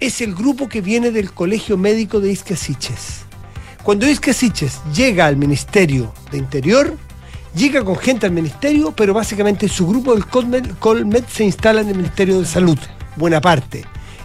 es 0.00 0.20
el 0.20 0.34
grupo 0.34 0.68
que 0.68 0.80
viene 0.80 1.10
del 1.10 1.32
Colegio 1.32 1.76
Médico 1.76 2.20
de 2.20 2.32
Iscasiches. 2.32 3.24
Cuando 3.82 4.08
Iscasiches 4.08 4.80
llega 4.94 5.26
al 5.26 5.36
Ministerio 5.36 6.12
de 6.30 6.38
Interior, 6.38 6.96
llega 7.54 7.84
con 7.84 7.96
gente 7.96 8.26
al 8.26 8.32
Ministerio, 8.32 8.92
pero 8.92 9.14
básicamente 9.14 9.68
su 9.68 9.86
grupo 9.86 10.12
del 10.12 10.26
Colmed, 10.26 10.72
Colmed 10.78 11.24
se 11.26 11.44
instala 11.44 11.80
en 11.80 11.88
el 11.88 11.96
Ministerio 11.96 12.40
de 12.40 12.46
Salud, 12.46 12.78
buena 13.16 13.40
parte. 13.40 13.84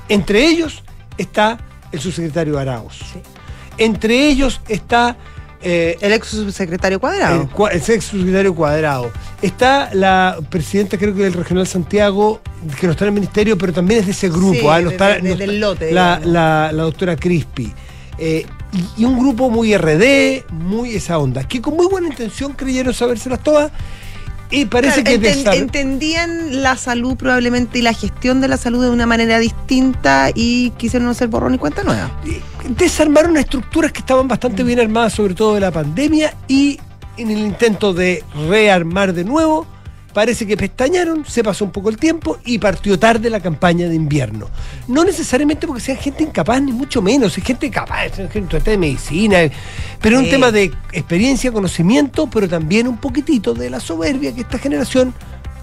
Entre 0.10 0.46
ellos 0.46 0.84
está 1.18 1.58
el 1.92 2.00
subsecretario 2.00 2.58
Arauz. 2.58 3.00
Entre 3.78 4.28
ellos 4.28 4.62
está 4.68 5.16
eh, 5.64 5.98
El 6.02 6.14
ex 6.14 6.28
subsecretario 6.28 7.00
Cuadrado. 7.00 7.50
el, 7.72 7.78
ex 7.78 8.06
subsecretario 8.06 8.54
Cuadrado. 8.56 9.12
Está 9.42 9.90
la 9.94 10.38
presidenta, 10.50 10.98
creo 10.98 11.14
que 11.16 11.24
del 11.24 11.34
Regional 11.34 11.68
Santiago, 11.68 12.42
que 12.80 12.88
no 12.88 12.92
está 12.94 13.06
en 13.06 13.10
el 13.10 13.14
ministerio, 13.16 13.58
pero 13.58 13.74
también 13.74 14.00
es 14.02 14.06
de 14.08 14.12
ese 14.14 14.30
grupo. 14.30 14.54
Sí, 14.60 14.68
ah, 14.70 14.82
no 14.82 14.90
está- 14.92 15.08
de- 15.16 15.22
no 15.22 15.30
del 15.36 15.42
está- 15.42 15.54
lote, 15.54 15.92
La, 15.92 16.16
digamos. 16.18 16.34
la- 16.34 16.72
la 16.72 16.84
doctora 16.84 17.16
Crispi. 17.16 17.72
Eh, 18.18 18.46
y, 18.98 19.02
y 19.02 19.06
un 19.06 19.18
grupo 19.20 19.50
muy 19.50 19.74
RD, 19.76 20.44
muy 20.52 20.96
esa 20.96 21.18
onda, 21.18 21.48
que 21.48 21.62
con 21.62 21.76
muy 21.76 21.88
buena 21.88 22.08
intención 22.08 22.54
creyeron 22.54 22.94
sabérselas 22.94 23.42
todas. 23.44 23.72
Y 24.52 24.66
parece 24.66 25.02
Claro, 25.04 25.22
que 25.22 25.34
enten- 25.34 25.54
entendían 25.56 26.62
la 26.62 26.76
salud 26.76 27.16
probablemente 27.16 27.80
y 27.80 27.82
la 27.82 27.94
gestión 27.94 28.42
de 28.42 28.50
la 28.50 28.58
salud 28.58 28.84
de 28.84 28.90
una 28.90 29.06
manera 29.06 29.40
distinta 29.40 30.30
y 30.36 30.72
quisieron 30.72 31.08
hacer 31.08 31.30
borrón 31.30 31.56
y 31.56 31.58
cuenta 31.58 31.84
nueva. 31.84 32.12
desarmaron 32.78 33.38
estructuras 33.38 33.92
que 33.92 34.00
estaban 34.00 34.28
bastante 34.28 34.64
bien 34.64 34.80
armadas, 34.80 35.14
sobre 35.14 35.34
todo 35.34 35.56
de 35.56 35.62
la 35.62 35.72
pandemia, 35.72 36.34
y 36.48 36.80
en 37.18 37.32
el 37.32 37.40
intento 37.40 37.94
de 37.94 38.24
rearmar 38.50 39.14
de 39.14 39.24
nuevo, 39.24 39.66
parece 40.14 40.46
que 40.46 40.58
pestañaron, 40.58 41.26
se 41.26 41.44
pasó 41.44 41.66
un 41.66 41.72
poco 41.72 41.90
el 41.90 41.98
tiempo 41.98 42.38
y 42.46 42.58
partió 42.60 42.98
tarde 43.00 43.30
la 43.30 43.40
campaña 43.40 43.88
de 43.88 43.96
invierno. 43.96 44.50
No 44.88 45.04
necesariamente 45.04 45.68
porque 45.68 45.82
sean 45.82 45.98
gente 45.98 46.24
incapaz, 46.24 46.62
ni 46.62 46.72
mucho 46.72 47.02
menos, 47.02 47.38
es 47.38 47.44
gente 47.44 47.70
capaz, 47.70 48.20
es 48.20 48.32
gente 48.32 48.60
de 48.60 48.78
medicina, 48.78 49.38
pero 50.02 50.16
es 50.16 50.20
un 50.20 50.26
Sí. 50.26 50.32
tema 50.32 50.52
de 50.52 50.72
experiencia, 50.92 51.52
conocimiento, 51.52 52.30
pero 52.30 52.48
también 52.48 52.88
un 52.88 52.98
poquitito 52.98 53.54
de 53.54 53.70
la 53.70 53.80
soberbia 53.80 54.34
que 54.34 54.42
esta 54.42 54.58
generación 54.60 55.14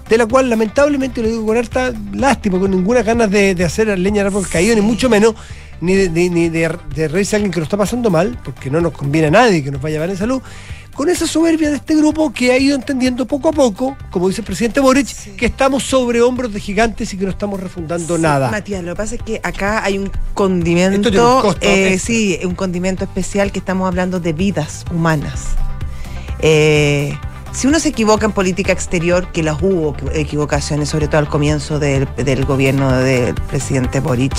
de 0.09 0.17
la 0.17 0.25
cual 0.25 0.49
lamentablemente 0.49 1.21
lo 1.21 1.27
digo 1.27 1.45
con 1.45 1.55
harta 1.55 1.93
lástima, 2.13 2.57
con 2.59 2.71
ninguna 2.71 3.03
ganas 3.03 3.29
de, 3.29 3.53
de 3.53 3.63
hacer 3.63 3.97
leña 3.99 4.23
árbol 4.25 4.47
caído, 4.47 4.73
ni 4.73 4.81
mucho 4.81 5.07
menos, 5.07 5.35
ni 5.81 5.93
de, 5.93 6.09
ni- 6.09 6.29
ni 6.29 6.49
de, 6.49 6.75
de 6.95 7.07
reírse 7.07 7.35
a 7.35 7.37
alguien 7.37 7.51
que 7.51 7.59
lo 7.59 7.63
está 7.65 7.77
pasando 7.77 8.09
mal, 8.09 8.37
porque 8.43 8.71
no 8.71 8.81
nos 8.81 8.91
conviene 8.93 9.27
a 9.27 9.31
nadie 9.31 9.63
que 9.63 9.69
nos 9.69 9.79
vaya 9.79 9.93
a 9.93 9.97
llevar 9.97 10.09
en 10.09 10.17
salud, 10.17 10.41
con 10.93 11.07
esa 11.09 11.27
soberbia 11.27 11.69
de 11.69 11.77
este 11.77 11.95
grupo 11.95 12.33
que 12.33 12.51
ha 12.51 12.57
ido 12.57 12.75
entendiendo 12.75 13.25
poco 13.25 13.49
a 13.49 13.51
poco, 13.53 13.95
como 14.11 14.27
dice 14.27 14.41
el 14.41 14.45
presidente 14.45 14.79
Boric, 14.81 15.35
que 15.37 15.45
estamos 15.45 15.83
sobre 15.83 16.21
hombros 16.21 16.51
de 16.51 16.59
gigantes 16.59 17.13
y 17.13 17.17
que 17.17 17.23
no 17.23 17.31
estamos 17.31 17.59
refundando 17.59 18.17
Sí, 18.17 18.21
nada. 18.21 18.51
Matías, 18.51 18.83
lo 18.83 18.91
que 18.93 18.97
pasa 18.97 19.15
es 19.15 19.21
que 19.23 19.39
acá 19.41 19.83
hay 19.83 19.97
un 19.97 20.07
Esto 20.07 20.19
condimento, 20.33 21.09
tiene 21.09 21.25
un 21.25 21.41
costo 21.41 21.59
eh, 21.61 21.97
sí, 21.99 22.37
un 22.43 22.53
condimento 22.55 23.05
especial 23.05 23.51
que 23.53 23.59
estamos 23.59 23.87
hablando 23.87 24.19
de 24.19 24.33
vidas 24.33 24.83
humanas. 24.93 25.45
Eh, 26.39 27.17
si 27.51 27.67
uno 27.67 27.79
se 27.79 27.89
equivoca 27.89 28.25
en 28.25 28.31
política 28.33 28.71
exterior, 28.73 29.31
que 29.31 29.41
las 29.41 29.61
hubo 29.61 29.95
equ- 29.95 30.11
equivocaciones, 30.13 30.89
sobre 30.89 31.07
todo 31.07 31.19
al 31.19 31.29
comienzo 31.29 31.79
del, 31.79 32.07
del 32.15 32.45
gobierno 32.45 32.91
del 32.91 33.33
presidente 33.35 33.99
Boric, 34.01 34.33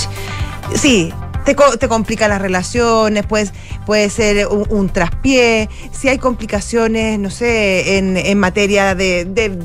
sí. 0.76 1.12
Te, 1.44 1.56
te 1.78 1.88
complica 1.88 2.28
las 2.28 2.40
relaciones, 2.40 3.24
pues, 3.26 3.52
puede 3.86 4.10
ser 4.10 4.46
un, 4.46 4.88
traspié, 4.88 5.68
si 5.90 6.08
hay 6.08 6.18
complicaciones, 6.18 7.18
no 7.18 7.30
sé, 7.30 7.98
en, 7.98 8.16
en 8.16 8.38
materia 8.38 8.94
de, 8.94 9.58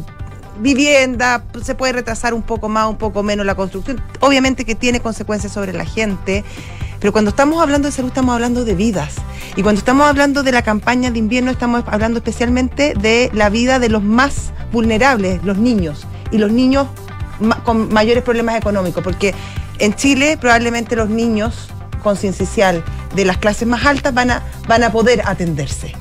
vivienda, 0.59 1.43
se 1.61 1.75
puede 1.75 1.93
retrasar 1.93 2.33
un 2.33 2.41
poco 2.41 2.69
más, 2.69 2.88
un 2.88 2.97
poco 2.97 3.23
menos 3.23 3.45
la 3.45 3.55
construcción. 3.55 4.01
Obviamente 4.21 4.65
que 4.65 4.75
tiene 4.75 4.99
consecuencias 4.99 5.51
sobre 5.51 5.73
la 5.73 5.85
gente, 5.85 6.43
pero 6.99 7.11
cuando 7.11 7.29
estamos 7.29 7.61
hablando 7.61 7.88
de 7.88 7.91
salud 7.91 8.09
estamos 8.09 8.33
hablando 8.33 8.63
de 8.65 8.75
vidas. 8.75 9.15
Y 9.55 9.63
cuando 9.63 9.79
estamos 9.79 10.07
hablando 10.07 10.43
de 10.43 10.51
la 10.51 10.63
campaña 10.63 11.11
de 11.11 11.19
invierno 11.19 11.51
estamos 11.51 11.83
hablando 11.88 12.19
especialmente 12.19 12.93
de 12.93 13.29
la 13.33 13.49
vida 13.49 13.79
de 13.79 13.89
los 13.89 14.03
más 14.03 14.51
vulnerables, 14.71 15.43
los 15.43 15.57
niños. 15.57 16.07
Y 16.31 16.38
los 16.38 16.51
niños 16.51 16.88
con 17.63 17.93
mayores 17.93 18.23
problemas 18.23 18.55
económicos, 18.55 19.03
porque 19.03 19.33
en 19.79 19.93
Chile 19.95 20.38
probablemente 20.39 20.95
los 20.95 21.09
niños 21.09 21.69
con 22.03 22.17
ciencial 22.17 22.83
de 23.15 23.25
las 23.25 23.38
clases 23.38 23.67
más 23.67 23.85
altas 23.85 24.13
van 24.13 24.31
a, 24.31 24.43
van 24.67 24.83
a 24.83 24.91
poder 24.91 25.21
atenderse. 25.25 25.93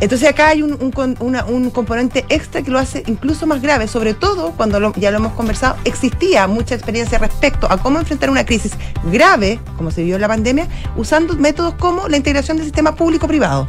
Entonces 0.00 0.28
acá 0.28 0.48
hay 0.48 0.62
un, 0.62 0.72
un 0.80 1.16
una- 1.18 1.44
un 1.44 1.70
componente 1.70 2.24
extra 2.28 2.62
que 2.62 2.70
lo 2.70 2.78
hace 2.78 3.02
incluso 3.08 3.46
más 3.48 3.60
grave, 3.60 3.88
sobre 3.88 4.14
todo 4.14 4.52
cuando 4.52 4.78
lo- 4.78 4.92
ya 4.94 5.10
lo 5.10 5.16
hemos 5.18 5.32
conversado, 5.32 5.76
existía 5.84 6.46
mucha 6.46 6.76
experiencia 6.76 7.18
respecto 7.18 7.70
a 7.70 7.78
cómo 7.78 7.98
enfrentar 7.98 8.30
una 8.30 8.44
crisis 8.46 8.72
grave, 9.10 9.58
como 9.76 9.90
se 9.90 10.04
vio 10.04 10.14
en 10.14 10.20
la 10.20 10.28
pandemia, 10.28 10.68
usando 10.96 11.34
métodos 11.36 11.74
como 11.74 12.06
la 12.08 12.16
integración 12.16 12.56
del 12.58 12.66
sistema 12.66 12.94
público-privado. 12.94 13.66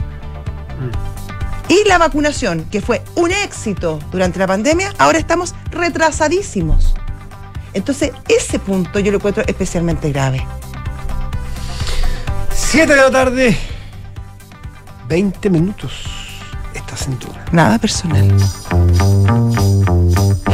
Y 1.67 1.88
la 1.88 1.97
vacunación, 1.97 2.65
que 2.71 2.82
fue 2.82 3.02
un 3.15 3.32
éxito 3.32 3.99
durante 4.12 4.39
la 4.39 4.47
pandemia, 4.47 4.93
ahora 4.97 5.19
estamos 5.19 5.54
retrasadísimos. 5.71 6.95
Entonces, 7.73 8.12
ese 8.27 8.60
punto 8.60 8.99
yo 8.99 9.12
lo 9.12 9.17
encuentro 9.17 9.43
especialmente 9.45 10.12
grave. 10.12 10.45
7 12.53 12.93
de 12.93 13.01
la 13.01 13.10
tarde, 13.10 13.58
20 15.08 15.49
minutos 15.49 15.91
esta 16.73 16.95
cintura. 16.95 17.45
Nada 17.51 17.79
personal. 17.79 18.27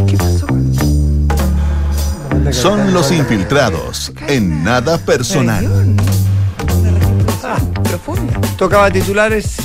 ¿Qué 0.07 0.17
pasó? 0.17 0.47
Son 2.51 2.93
los 2.93 3.11
infiltrados 3.11 4.13
en 4.27 4.63
nada 4.63 4.97
personal. 4.97 5.65
Respiración 6.57 7.73
profunda. 7.83 8.33
Tocaba 8.57 8.89
titulares, 8.91 9.57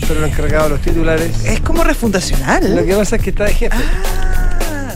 pero 0.00 0.20
lo 0.20 0.26
han 0.26 0.32
cargado 0.32 0.70
los 0.70 0.80
titulares. 0.80 1.44
Es 1.44 1.60
como 1.60 1.84
refundacional. 1.84 2.74
Lo 2.74 2.84
que 2.84 2.94
pasa 2.94 3.16
es 3.16 3.22
que 3.22 3.30
está 3.30 3.44
de 3.44 3.54
jefe. 3.54 3.76
Ah, 3.76 4.11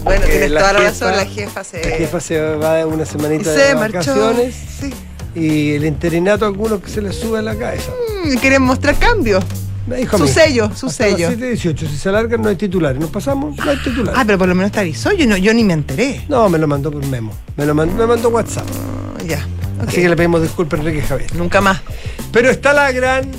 bueno, 0.07 0.25
tienes 0.27 0.49
toda 0.55 0.73
la 0.73 0.79
razón, 0.81 1.17
la 1.17 1.27
jefa 1.27 1.65
se, 1.65 1.89
La 1.91 1.97
jefa 1.97 2.21
se 2.21 2.41
va 2.41 2.75
de 2.77 2.85
una 2.85 3.05
semanita 3.05 3.53
se 3.53 3.59
de 3.61 3.75
marchó. 3.75 3.99
vacaciones 3.99 4.55
Sí. 4.81 4.95
y 5.35 5.73
el 5.75 5.85
interinato 5.85 6.45
a 6.45 6.49
algunos 6.49 6.81
que 6.81 6.89
se 6.91 7.03
les 7.03 7.15
sube 7.17 7.39
a 7.39 7.43
la 7.43 7.55
cabeza. 7.57 7.91
Mm, 8.25 8.37
Quieren 8.39 8.63
mostrar 8.63 8.95
cambio. 8.97 9.41
Me 9.87 9.97
dijo 9.99 10.17
a 10.17 10.19
Su 10.19 10.25
mí, 10.25 10.31
sello, 10.31 10.71
su 10.75 10.87
hasta 10.87 11.05
sello. 11.05 11.29
las 11.31 11.39
7:18, 11.39 11.87
si 11.89 11.97
se 11.97 12.09
alargan 12.09 12.43
no 12.43 12.49
hay 12.49 12.57
titulares, 12.57 13.01
nos 13.01 13.11
pasamos, 13.11 13.57
no 13.57 13.71
hay 13.71 13.77
titulares. 13.77 14.19
Ah, 14.21 14.25
pero 14.27 14.37
por 14.39 14.49
lo 14.49 14.55
menos 14.57 14.73
te 14.73 14.81
avisó. 14.81 15.13
Yo, 15.13 15.27
no, 15.29 15.37
yo 15.37 15.55
ni 15.55 15.63
me 15.63 15.75
enteré. 15.75 16.25
No, 16.29 16.49
me 16.49 16.59
lo 16.59 16.67
mandó 16.67 16.91
por 16.91 17.07
memo, 17.07 17.33
me 17.57 17.67
lo 17.67 17.75
mandó, 17.75 17.95
me 17.95 18.07
mandó 18.07 18.29
WhatsApp. 18.31 18.67
Ah, 19.19 19.23
Ya. 19.27 19.47
Así 19.87 19.97
que 20.01 20.09
le 20.09 20.17
pedimos 20.17 20.41
disculpas 20.43 20.81
a 20.81 20.83
Enrique 20.83 21.03
Javier. 21.07 21.37
Nunca 21.37 21.61
más. 21.61 21.83
Pero 22.33 22.51
está 22.51 22.73
la 22.73 22.91
gran 22.93 23.31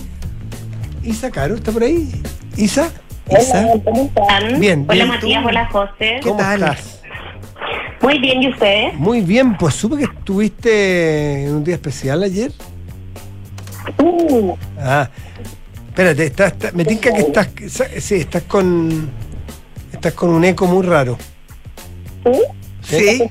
Isa 1.04 1.32
Caro, 1.32 1.56
¿está 1.56 1.72
por 1.72 1.84
ahí? 1.84 2.22
Isa, 2.56 2.90
Isa. 3.30 3.66
Hola, 3.68 3.84
¿cómo 3.84 4.04
están? 4.04 4.60
Bien, 4.60 4.82
Hola 4.88 4.94
bien. 4.94 5.08
Matías, 5.08 5.42
¿Tú? 5.44 5.48
hola 5.50 5.66
José. 5.68 5.92
¿Qué 6.00 6.20
¿cómo 6.24 6.38
tal? 6.38 6.64
estás? 6.64 7.02
Muy 8.02 8.20
bien, 8.20 8.44
¿y 8.44 8.50
ustedes? 8.50 8.94
Muy 8.96 9.22
bien, 9.22 9.58
pues 9.58 9.74
supe 9.76 9.98
que 9.98 10.04
estuviste 10.04 11.46
en 11.46 11.56
un 11.56 11.64
día 11.64 11.76
especial 11.76 12.24
ayer. 12.24 12.52
Uh, 13.98 14.56
Ah, 14.80 15.10
espérate, 15.90 16.26
estás, 16.26 16.54
estás- 16.54 16.74
me 16.74 16.86
tinca 16.86 17.12
que 17.14 17.22
estás, 17.22 17.50
sí, 18.00 18.16
estás 18.16 18.44
con, 18.44 19.10
estás 19.92 20.14
con 20.14 20.30
un 20.30 20.44
eco 20.46 20.68
muy 20.68 20.86
raro. 20.86 21.18
¿sí? 22.24 22.40
Sí. 22.98 23.24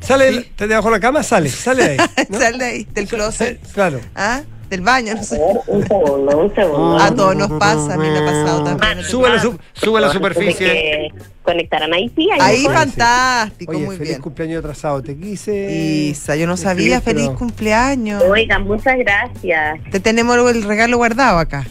Sale, 0.00 0.42
te 0.56 0.66
debajo 0.66 0.88
de 0.88 0.92
la 0.96 1.00
cama, 1.00 1.22
sale, 1.22 1.48
sale 1.50 1.84
de 1.84 1.90
ahí. 1.90 2.08
¿no? 2.30 2.38
Sal 2.40 2.58
de 2.58 2.64
ahí, 2.64 2.84
del 2.92 3.06
closet. 3.06 3.60
Claro. 3.72 4.00
¿Ah? 4.16 4.40
Del 4.68 4.80
baño, 4.82 5.14
no 5.14 5.22
sé. 5.22 5.40
un 5.66 5.86
segundo, 5.86 6.38
un 6.38 6.54
segundo. 6.54 6.98
A 6.98 7.14
todos 7.14 7.36
nos 7.36 7.50
pasa, 7.58 7.94
a 7.94 7.96
mí 7.96 8.08
me 8.08 8.18
ha 8.18 8.24
pasado 8.24 8.64
también. 8.64 9.04
Sube 9.04 9.28
la, 9.30 9.40
su- 9.40 9.58
sube 9.72 10.00
la 10.00 10.12
superficie. 10.12 10.66
Que 10.66 11.08
conectaran 11.42 11.92
ahí 11.94 12.10
sí, 12.14 12.28
ahí, 12.30 12.38
Ahí 12.40 12.64
fantástico, 12.66 13.72
Oye, 13.72 13.84
muy 13.86 13.96
feliz 13.96 14.10
bien. 14.10 14.20
cumpleaños 14.22 14.58
atrasado. 14.58 15.02
Te 15.02 15.16
quise. 15.16 15.72
Isa, 16.10 16.36
yo 16.36 16.46
no 16.46 16.56
te 16.56 16.62
sabía, 16.62 17.00
feliz 17.00 17.24
pero- 17.26 17.38
cumpleaños. 17.38 18.22
Oigan, 18.24 18.64
muchas 18.64 18.98
gracias. 18.98 19.78
Te 19.90 20.00
tenemos 20.00 20.36
el 20.50 20.62
regalo 20.64 20.96
guardado 20.98 21.38
acá. 21.38 21.66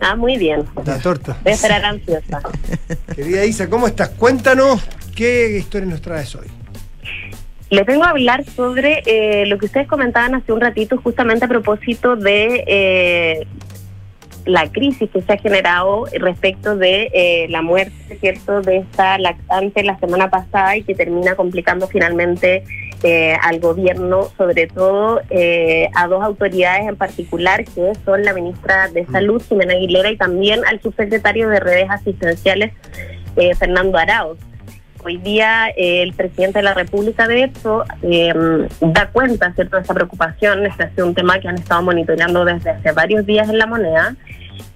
Ah, 0.00 0.16
muy 0.16 0.36
bien. 0.36 0.64
La 0.84 0.98
torta. 0.98 1.36
Voy 1.42 1.52
a 1.52 1.54
esperar 1.54 1.84
ansiosa. 1.84 2.40
Querida 3.14 3.44
Isa, 3.44 3.68
¿cómo 3.68 3.86
estás? 3.86 4.10
Cuéntanos 4.10 4.80
qué 5.14 5.58
historia 5.58 5.88
nos 5.88 6.00
traes 6.02 6.34
hoy. 6.34 6.46
Les 7.72 7.86
vengo 7.86 8.04
a 8.04 8.10
hablar 8.10 8.44
sobre 8.44 9.02
eh, 9.06 9.46
lo 9.46 9.56
que 9.56 9.64
ustedes 9.64 9.88
comentaban 9.88 10.34
hace 10.34 10.52
un 10.52 10.60
ratito, 10.60 10.98
justamente 10.98 11.46
a 11.46 11.48
propósito 11.48 12.16
de 12.16 12.64
eh, 12.66 13.46
la 14.44 14.70
crisis 14.70 15.08
que 15.10 15.22
se 15.22 15.32
ha 15.32 15.38
generado 15.38 16.04
respecto 16.20 16.76
de 16.76 17.08
eh, 17.14 17.46
la 17.48 17.62
muerte, 17.62 18.18
¿cierto?, 18.20 18.60
de 18.60 18.76
esta 18.76 19.16
lactante 19.16 19.82
la 19.84 19.98
semana 19.98 20.28
pasada 20.28 20.76
y 20.76 20.82
que 20.82 20.94
termina 20.94 21.34
complicando 21.34 21.86
finalmente 21.86 22.62
eh, 23.04 23.36
al 23.40 23.58
gobierno, 23.58 24.24
sobre 24.36 24.66
todo 24.66 25.22
eh, 25.30 25.88
a 25.94 26.08
dos 26.08 26.22
autoridades 26.22 26.86
en 26.86 26.96
particular, 26.96 27.64
que 27.64 27.92
son 28.04 28.22
la 28.22 28.34
ministra 28.34 28.88
de 28.88 29.06
Salud, 29.06 29.42
Jimena 29.48 29.72
Aguilera, 29.72 30.10
y 30.10 30.18
también 30.18 30.60
al 30.66 30.78
subsecretario 30.82 31.48
de 31.48 31.58
Redes 31.58 31.88
Asistenciales, 31.88 32.74
Fernando 33.58 33.96
Arauz. 33.96 34.36
Hoy 35.04 35.16
día 35.16 35.68
eh, 35.70 36.02
el 36.02 36.12
presidente 36.12 36.60
de 36.60 36.62
la 36.62 36.74
República, 36.74 37.26
de 37.26 37.44
hecho, 37.44 37.82
eh, 38.02 38.32
da 38.80 39.08
cuenta 39.08 39.52
¿cierto? 39.52 39.76
de 39.76 39.82
esta 39.82 39.94
preocupación. 39.94 40.64
Este 40.64 40.84
ha 40.84 40.90
sido 40.90 41.08
un 41.08 41.14
tema 41.14 41.40
que 41.40 41.48
han 41.48 41.56
estado 41.56 41.82
monitoreando 41.82 42.44
desde 42.44 42.70
hace 42.70 42.92
varios 42.92 43.26
días 43.26 43.48
en 43.48 43.58
la 43.58 43.66
moneda, 43.66 44.14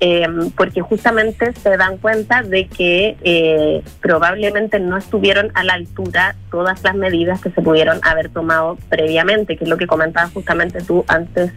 eh, 0.00 0.26
porque 0.56 0.80
justamente 0.80 1.52
se 1.52 1.76
dan 1.76 1.98
cuenta 1.98 2.42
de 2.42 2.66
que 2.66 3.16
eh, 3.22 3.82
probablemente 4.00 4.80
no 4.80 4.96
estuvieron 4.96 5.52
a 5.54 5.62
la 5.62 5.74
altura 5.74 6.34
todas 6.50 6.82
las 6.82 6.96
medidas 6.96 7.40
que 7.40 7.50
se 7.50 7.62
pudieron 7.62 8.00
haber 8.02 8.28
tomado 8.28 8.78
previamente, 8.88 9.56
que 9.56 9.62
es 9.62 9.70
lo 9.70 9.76
que 9.76 9.86
comentabas 9.86 10.32
justamente 10.32 10.82
tú 10.82 11.04
antes 11.06 11.52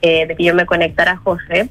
eh, 0.00 0.26
de 0.26 0.36
que 0.36 0.44
yo 0.44 0.54
me 0.54 0.64
conectara, 0.64 1.16
José. 1.16 1.68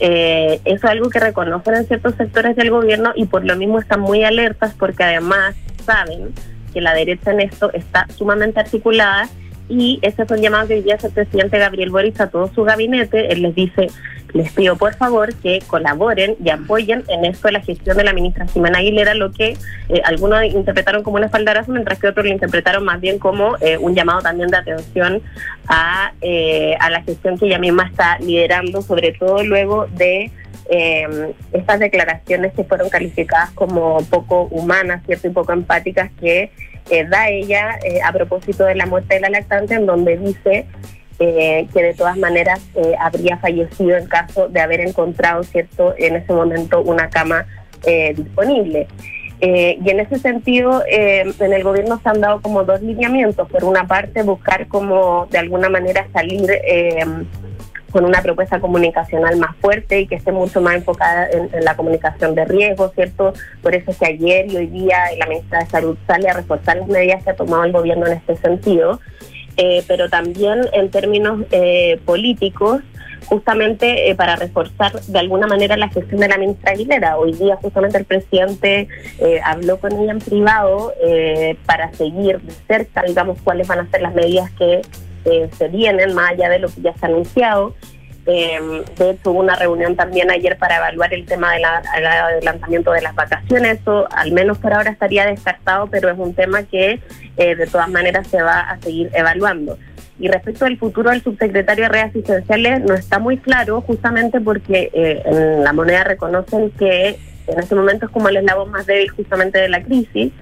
Eh, 0.00 0.60
eso 0.64 0.86
es 0.86 0.90
algo 0.90 1.08
que 1.08 1.20
reconocen 1.20 1.74
en 1.74 1.86
ciertos 1.86 2.14
sectores 2.16 2.56
del 2.56 2.70
gobierno 2.70 3.12
y 3.14 3.26
por 3.26 3.44
lo 3.44 3.56
mismo 3.56 3.78
están 3.78 4.00
muy 4.00 4.24
alertas 4.24 4.74
porque 4.76 5.04
además 5.04 5.54
saben 5.84 6.32
que 6.72 6.80
la 6.80 6.94
derecha 6.94 7.30
en 7.30 7.40
esto 7.40 7.72
está 7.72 8.06
sumamente 8.16 8.60
articulada 8.60 9.28
y 9.68 9.98
ese 10.02 10.26
fue 10.26 10.36
el 10.36 10.42
llamado 10.42 10.68
que 10.68 10.74
hoy 10.74 10.82
día 10.82 10.96
hace 10.96 11.06
el 11.06 11.14
presidente 11.14 11.58
Gabriel 11.58 11.90
Boric 11.90 12.20
a 12.20 12.28
todo 12.28 12.50
su 12.54 12.64
gabinete. 12.64 13.32
Él 13.32 13.42
les 13.42 13.54
dice, 13.54 13.86
les 14.34 14.52
pido 14.52 14.76
por 14.76 14.94
favor 14.94 15.34
que 15.36 15.60
colaboren 15.66 16.36
y 16.44 16.50
apoyen 16.50 17.02
en 17.08 17.24
esto 17.24 17.48
de 17.48 17.52
la 17.52 17.60
gestión 17.60 17.96
de 17.96 18.04
la 18.04 18.12
ministra 18.12 18.46
Jimena 18.46 18.80
Aguilera, 18.80 19.14
lo 19.14 19.32
que 19.32 19.56
eh, 19.88 20.02
algunos 20.04 20.44
interpretaron 20.44 21.02
como 21.02 21.16
un 21.16 21.24
espaldarazo, 21.24 21.72
mientras 21.72 21.98
que 21.98 22.08
otros 22.08 22.26
lo 22.26 22.32
interpretaron 22.32 22.84
más 22.84 23.00
bien 23.00 23.18
como 23.18 23.56
eh, 23.60 23.78
un 23.78 23.94
llamado 23.94 24.20
también 24.20 24.50
de 24.50 24.58
atención 24.58 25.22
a, 25.68 26.12
eh, 26.20 26.76
a 26.80 26.90
la 26.90 27.02
gestión 27.02 27.38
que 27.38 27.46
ella 27.46 27.58
misma 27.58 27.86
está 27.86 28.18
liderando, 28.18 28.82
sobre 28.82 29.12
todo 29.12 29.42
luego 29.44 29.86
de 29.96 30.30
eh, 30.70 31.34
estas 31.52 31.78
declaraciones 31.78 32.52
que 32.54 32.64
fueron 32.64 32.88
calificadas 32.88 33.50
como 33.50 33.98
poco 34.10 34.48
humanas, 34.50 35.02
¿cierto? 35.06 35.28
Y 35.28 35.30
poco 35.30 35.52
empáticas 35.52 36.10
que 36.20 36.50
eh, 36.90 37.04
da 37.08 37.28
ella 37.28 37.78
eh, 37.82 38.00
a 38.02 38.12
propósito 38.12 38.64
de 38.64 38.74
la 38.74 38.86
muerte 38.86 39.14
de 39.14 39.20
la 39.20 39.30
lactante, 39.30 39.74
en 39.74 39.86
donde 39.86 40.16
dice 40.18 40.66
eh, 41.18 41.66
que 41.72 41.82
de 41.82 41.94
todas 41.94 42.16
maneras 42.16 42.60
habría 42.98 43.36
fallecido 43.38 43.96
en 43.96 44.06
caso 44.06 44.48
de 44.48 44.60
haber 44.60 44.80
encontrado, 44.80 45.42
¿cierto?, 45.44 45.94
en 45.96 46.16
ese 46.16 46.32
momento 46.32 46.82
una 46.82 47.08
cama 47.08 47.46
disponible. 48.14 48.86
Y 49.40 49.90
en 49.90 50.00
ese 50.00 50.18
sentido, 50.18 50.82
eh, 50.88 51.24
en 51.38 51.52
el 51.52 51.62
gobierno 51.62 52.00
se 52.02 52.08
han 52.08 52.20
dado 52.22 52.40
como 52.40 52.64
dos 52.64 52.80
lineamientos. 52.80 53.46
Por 53.50 53.64
una 53.64 53.86
parte, 53.86 54.22
buscar 54.22 54.68
como 54.68 55.26
de 55.30 55.36
alguna 55.36 55.68
manera 55.68 56.06
salir 56.14 56.50
eh, 56.50 57.04
con 57.94 58.04
una 58.04 58.22
propuesta 58.22 58.58
comunicacional 58.58 59.36
más 59.36 59.54
fuerte 59.58 60.00
y 60.00 60.08
que 60.08 60.16
esté 60.16 60.32
mucho 60.32 60.60
más 60.60 60.74
enfocada 60.74 61.28
en, 61.30 61.64
la 61.64 61.76
comunicación 61.76 62.34
de 62.34 62.44
riesgo, 62.44 62.88
¿cierto? 62.88 63.32
Por 63.62 63.72
eso 63.72 63.92
es 63.92 63.98
que 63.98 64.06
ayer 64.06 64.50
y 64.50 64.56
hoy 64.56 64.66
día 64.66 64.98
la 65.16 65.26
ministra 65.26 65.60
de 65.60 65.66
Salud 65.66 65.96
sale 66.04 66.28
a 66.28 66.32
reforzar 66.32 66.76
las 66.78 66.88
medidas 66.88 67.22
que 67.22 67.30
ha 67.30 67.36
tomado 67.36 67.62
el 67.62 67.70
gobierno 67.70 68.06
en 68.06 68.14
este 68.14 68.36
sentido, 68.36 69.00
Eh, 69.56 69.84
pero 69.86 70.08
también 70.08 70.62
en 70.72 70.90
términos 70.90 71.46
eh, 71.52 72.00
políticos, 72.04 72.82
justamente 73.24 74.10
eh, 74.10 74.14
para 74.14 74.36
reforzar 74.36 75.00
de 75.00 75.18
alguna 75.18 75.46
manera 75.46 75.76
la 75.76 75.88
gestión 75.88 76.20
de 76.20 76.28
la 76.28 76.38
ministra 76.38 76.72
Aguilera. 76.72 77.18
Hoy 77.18 77.32
día 77.32 77.56
justamente 77.56 77.98
el 77.98 78.04
presidente 78.04 78.88
eh, 79.18 79.40
habló 79.44 79.78
con 79.78 79.92
ella 79.92 80.12
en 80.12 80.18
privado 80.18 80.92
eh, 81.02 81.56
para 81.66 81.92
seguir 81.92 82.40
de 82.40 82.52
cerca, 82.66 83.02
digamos, 83.02 83.38
cuáles 83.42 83.66
van 83.66 83.80
a 83.80 83.90
ser 83.90 84.02
las 84.02 84.14
medidas 84.14 84.50
que 84.52 84.82
eh, 85.24 85.48
se 85.56 85.68
vienen, 85.68 86.14
más 86.14 86.32
allá 86.32 86.48
de 86.48 86.58
lo 86.58 86.68
que 86.68 86.80
ya 86.82 86.94
se 86.94 87.06
ha 87.06 87.08
anunciado. 87.08 87.74
Eh, 88.26 88.84
de 88.96 89.10
hecho, 89.10 89.32
hubo 89.32 89.40
una 89.40 89.54
reunión 89.54 89.96
también 89.96 90.30
ayer 90.30 90.56
para 90.56 90.78
evaluar 90.78 91.12
el 91.12 91.26
tema 91.26 91.52
del 91.52 91.64
adelantamiento 91.64 92.92
de 92.92 93.02
las 93.02 93.14
vacaciones. 93.14 93.80
Eso, 93.80 94.08
al 94.12 94.32
menos 94.32 94.58
por 94.58 94.72
ahora, 94.72 94.90
estaría 94.90 95.26
descartado, 95.26 95.88
pero 95.88 96.08
es 96.10 96.18
un 96.18 96.34
tema 96.34 96.62
que 96.62 97.00
eh, 97.36 97.54
de 97.54 97.66
todas 97.66 97.88
maneras 97.88 98.26
se 98.28 98.40
va 98.40 98.60
a 98.60 98.80
seguir 98.80 99.10
evaluando. 99.12 99.78
Y 100.18 100.28
respecto 100.28 100.64
al 100.64 100.78
futuro 100.78 101.10
del 101.10 101.22
subsecretario 101.22 101.84
de 101.84 101.88
redes 101.88 102.06
asistenciales, 102.06 102.80
no 102.82 102.94
está 102.94 103.18
muy 103.18 103.36
claro, 103.36 103.80
justamente 103.82 104.40
porque 104.40 104.90
eh, 104.94 105.22
en 105.24 105.64
la 105.64 105.72
moneda 105.72 106.04
reconocen 106.04 106.70
que 106.70 107.18
en 107.46 107.58
este 107.58 107.74
momento 107.74 108.06
es 108.06 108.12
como 108.12 108.28
el 108.28 108.38
eslabón 108.38 108.70
más 108.70 108.86
débil 108.86 109.10
justamente 109.10 109.58
de 109.58 109.68
la 109.68 109.82
crisis. 109.82 110.32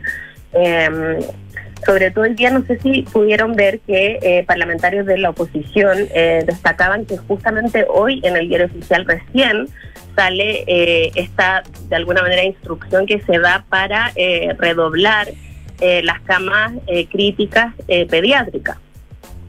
Sobre 1.84 2.12
todo 2.12 2.24
el 2.24 2.36
día, 2.36 2.50
no 2.50 2.64
sé 2.64 2.78
si 2.78 3.02
pudieron 3.02 3.54
ver 3.54 3.80
que 3.80 4.18
eh, 4.22 4.44
parlamentarios 4.46 5.04
de 5.04 5.18
la 5.18 5.30
oposición 5.30 5.98
eh, 6.14 6.44
destacaban 6.46 7.06
que 7.06 7.16
justamente 7.16 7.84
hoy 7.88 8.20
en 8.22 8.36
el 8.36 8.48
diario 8.48 8.66
oficial 8.66 9.04
recién 9.04 9.66
sale 10.14 10.64
eh, 10.66 11.10
esta, 11.16 11.64
de 11.88 11.96
alguna 11.96 12.22
manera, 12.22 12.44
instrucción 12.44 13.06
que 13.06 13.20
se 13.22 13.38
da 13.38 13.64
para 13.68 14.12
eh, 14.14 14.54
redoblar 14.58 15.28
eh, 15.80 16.02
las 16.04 16.20
camas 16.20 16.72
eh, 16.86 17.06
críticas 17.06 17.74
pediátricas. 17.86 18.76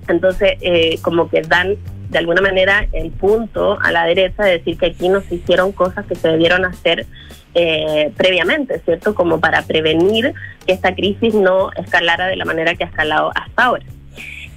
Entonces, 0.08 0.58
como 1.02 1.30
que 1.30 1.42
dan 1.44 1.78
de 2.10 2.18
alguna 2.18 2.42
manera 2.42 2.88
el 2.92 3.12
punto 3.12 3.80
a 3.80 3.92
la 3.92 4.06
derecha 4.06 4.44
de 4.44 4.58
decir 4.58 4.78
que 4.78 4.88
aquí 4.88 5.08
no 5.08 5.22
se 5.22 5.36
hicieron 5.36 5.72
cosas 5.72 6.06
que 6.06 6.16
se 6.16 6.28
debieron 6.28 6.66
hacer 6.66 7.06
eh, 7.56 8.12
previamente, 8.18 8.80
¿cierto? 8.86 9.14
Como 9.14 9.40
para 9.40 9.62
prevenir 9.62 10.34
que 10.66 10.74
esta 10.74 10.96
crisis 10.96 11.34
no 11.34 11.72
escalara 11.74 12.28
de 12.28 12.36
la 12.36 12.46
manera 12.46 12.76
que 12.76 12.84
ha 12.84 12.88
escalado 12.88 13.32
hasta 13.36 13.64
ahora. 13.64 13.86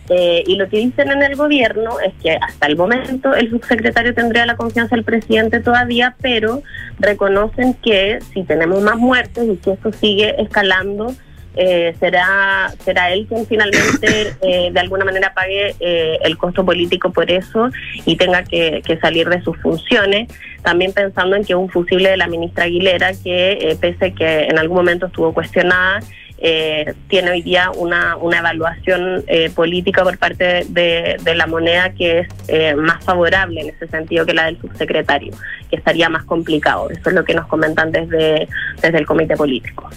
Eh, 0.08 0.44
y 0.46 0.54
lo 0.54 0.68
que 0.68 0.78
dicen 0.78 1.10
en 1.10 1.22
el 1.22 1.34
gobierno 1.34 1.98
es 1.98 2.14
que 2.22 2.38
hasta 2.40 2.66
el 2.66 2.76
momento 2.76 3.34
el 3.34 3.50
subsecretario 3.50 4.14
tendría 4.14 4.46
la 4.46 4.56
confianza 4.56 4.94
del 4.94 5.04
presidente 5.04 5.58
todavía, 5.60 6.14
pero 6.20 6.62
reconocen 6.98 7.74
que 7.74 8.20
si 8.32 8.44
tenemos 8.44 8.80
más 8.82 8.96
muertes 8.96 9.44
y 9.48 9.58
si 9.62 9.70
esto 9.70 9.92
sigue 9.92 10.40
escalando, 10.40 11.12
eh, 11.56 11.94
será 11.98 12.72
será 12.84 13.10
él 13.12 13.26
quien 13.26 13.46
finalmente 13.46 14.34
eh, 14.42 14.70
de 14.72 14.80
alguna 14.80 15.04
manera 15.04 15.32
pague 15.34 15.74
eh, 15.80 16.18
el 16.22 16.36
costo 16.36 16.64
político 16.64 17.10
por 17.10 17.30
eso 17.30 17.70
y 18.04 18.16
tenga 18.16 18.44
que, 18.44 18.82
que 18.84 18.98
salir 18.98 19.28
de 19.28 19.42
sus 19.42 19.56
funciones. 19.58 20.28
También 20.62 20.92
pensando 20.92 21.36
en 21.36 21.44
que 21.44 21.54
un 21.54 21.68
fusible 21.68 22.10
de 22.10 22.16
la 22.16 22.26
ministra 22.26 22.64
Aguilera, 22.64 23.12
que 23.22 23.52
eh, 23.52 23.76
pese 23.80 24.12
que 24.12 24.44
en 24.44 24.58
algún 24.58 24.76
momento 24.76 25.06
estuvo 25.06 25.32
cuestionada, 25.32 26.00
eh, 26.38 26.92
tiene 27.08 27.30
hoy 27.30 27.40
día 27.40 27.70
una, 27.70 28.16
una 28.16 28.38
evaluación 28.38 29.24
eh, 29.26 29.48
política 29.50 30.02
por 30.02 30.18
parte 30.18 30.66
de, 30.68 31.16
de 31.22 31.34
la 31.34 31.46
moneda 31.46 31.94
que 31.94 32.20
es 32.20 32.28
eh, 32.48 32.74
más 32.74 33.02
favorable 33.04 33.62
en 33.62 33.68
ese 33.70 33.86
sentido 33.86 34.26
que 34.26 34.34
la 34.34 34.46
del 34.46 34.60
subsecretario, 34.60 35.32
que 35.70 35.76
estaría 35.76 36.08
más 36.10 36.24
complicado. 36.24 36.90
Eso 36.90 37.08
es 37.08 37.14
lo 37.14 37.24
que 37.24 37.34
nos 37.34 37.46
comentan 37.46 37.90
desde, 37.90 38.48
desde 38.82 38.98
el 38.98 39.06
comité 39.06 39.34
político. 39.34 39.88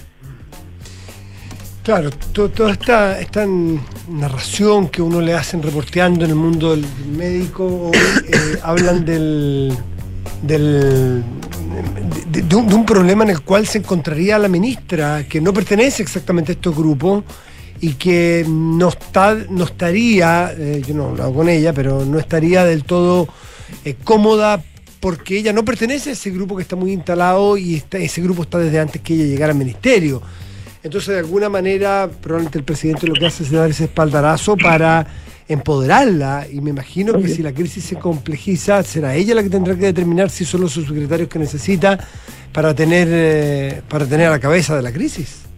Claro, 1.90 2.12
to- 2.12 2.52
toda 2.52 2.72
esta, 2.74 3.20
esta 3.20 3.48
narración 4.08 4.90
que 4.90 5.02
uno 5.02 5.20
le 5.22 5.34
hacen 5.34 5.64
reporteando 5.64 6.24
en 6.24 6.30
el 6.30 6.36
mundo 6.36 6.70
del 6.70 6.86
médico 7.18 7.90
eh, 7.92 8.60
hablan 8.62 9.04
del, 9.04 9.76
del 10.44 11.24
de, 12.32 12.56
un, 12.56 12.86
problema 12.86 13.24
en 13.24 13.32
el 13.32 13.42
cual 13.42 13.66
se 13.66 13.80
encontraría 13.80 14.38
la 14.38 14.48
ministra, 14.48 15.24
que 15.28 15.42
no 15.42 15.52
pertenece 15.52 16.04
exactamente 16.04 16.52
a 16.52 16.54
estos 16.54 16.76
grupos 16.76 17.24
y 17.82 17.94
que 17.94 18.46
no, 18.48 18.90
está, 18.90 19.36
no 19.50 19.64
estaría, 19.64 20.54
eh, 20.56 20.84
yo 20.88 20.94
no 20.94 21.06
he 21.06 21.10
hablado 21.10 21.34
con 21.34 21.50
ella, 21.50 21.74
pero 21.74 22.06
no 22.06 22.20
estaría 22.20 22.66
del 22.66 22.84
todo 22.84 23.28
eh, 23.84 23.96
cómoda 24.04 24.64
porque 25.00 25.40
ella 25.40 25.54
no 25.54 25.66
pertenece 25.66 26.12
a 26.12 26.14
ese 26.14 26.30
grupo 26.30 26.56
que 26.56 26.62
está 26.62 26.76
muy 26.76 26.92
instalado 26.92 27.58
y 27.58 27.82
ese 27.94 28.22
grupo 28.22 28.44
está 28.44 28.60
desde 28.60 28.80
antes 28.80 29.02
que 29.02 29.16
ella 29.16 29.26
llegara 29.26 29.54
al 29.54 29.58
ministerio. 29.58 30.22
Entonces, 30.84 31.10
de 31.10 31.20
alguna 31.20 31.50
manera, 31.50 32.10
probablemente 32.22 32.58
el 32.58 32.64
presidente 32.64 33.08
lo 33.08 33.14
que 33.14 33.26
hace 33.26 33.44
es 33.44 33.52
dar 33.52 33.70
ese 33.70 33.86
espaldarazo 33.86 34.56
para 34.56 35.06
empoderarla 35.50 36.48
y 36.50 36.62
me 36.62 36.70
imagino 36.70 37.14
que 37.20 37.28
si 37.28 37.42
la 37.42 37.52
crisis 37.52 37.84
se 37.84 37.96
complejiza, 37.96 38.84
será 38.84 39.16
ella 39.16 39.34
la 39.34 39.44
que 39.44 39.50
tendrá 39.50 39.76
que 39.76 39.88
determinar 39.88 40.30
si 40.30 40.46
son 40.46 40.62
los 40.62 40.72
subsecretarios 40.74 41.28
que 41.28 41.40
necesita 41.40 42.00
para 42.54 42.74
tener, 42.76 43.08
eh, 43.12 43.82
para 43.90 44.06
tener 44.06 44.28
a 44.28 44.32
la 44.32 44.40
cabeza 44.40 44.76
de 44.76 44.84
la 44.84 44.92
crisis. 44.92 45.49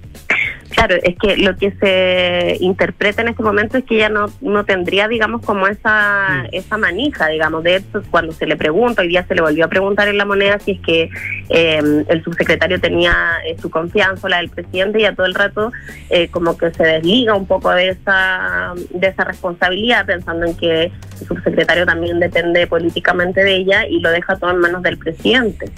Claro, 0.72 0.96
es 1.04 1.16
que 1.18 1.38
lo 1.38 1.56
que 1.58 1.72
se 1.72 2.58
interpreta 2.62 3.22
en 3.22 3.28
este 3.28 3.44
momento 3.44 3.78
es 3.78 3.84
que 3.84 3.96
ella 3.96 4.10
no, 4.10 4.28
no 4.40 4.64
tendría, 4.64 5.08
digamos, 5.08 5.42
como 5.42 5.68
esa, 5.68 6.46
esa 6.52 6.78
manija, 6.78 7.28
digamos. 7.28 7.64
De 7.64 7.76
hecho, 7.76 8.02
cuando 8.10 8.32
se 8.32 8.46
le 8.46 8.56
pregunta, 8.56 9.02
hoy 9.02 9.10
día 9.10 9.26
se 9.28 9.36
le 9.36 9.42
volvió 9.42 9.66
a 9.66 9.68
preguntar 9.68 10.08
en 10.08 10.18
la 10.18 10.26
moneda 10.26 10.60
si 10.60 10.72
es 10.72 10.80
que 10.80 11.10
eh, 11.50 12.04
el 12.08 12.24
subsecretario 12.24 12.80
tenía 12.80 13.14
eh, 13.46 13.58
su 13.62 13.70
confianza, 13.70 14.30
la 14.30 14.38
del 14.38 14.50
presidente, 14.50 15.02
y 15.02 15.06
a 15.06 15.14
todo 15.14 15.26
el 15.26 15.36
rato 15.36 15.72
eh, 16.10 16.30
como 16.30 16.58
que 16.58 16.72
se 16.72 16.84
desliga 16.84 17.36
un 17.36 17.48
poco 17.48 17.70
de 17.72 17.90
esa, 17.90 18.74
de 18.92 19.08
esa 19.08 19.26
responsabilidad, 19.26 20.06
pensando 20.06 20.46
en 20.46 20.56
que 20.56 20.84
el 20.84 21.28
subsecretario 21.28 21.86
también 21.86 22.20
depende 22.20 22.66
políticamente 22.66 23.44
de 23.44 23.56
ella 23.58 23.86
y 23.88 24.00
lo 24.00 24.10
deja 24.10 24.38
todo 24.38 24.52
en 24.52 24.60
manos 24.60 24.82
del 24.84 24.98
presidente. 24.98 25.70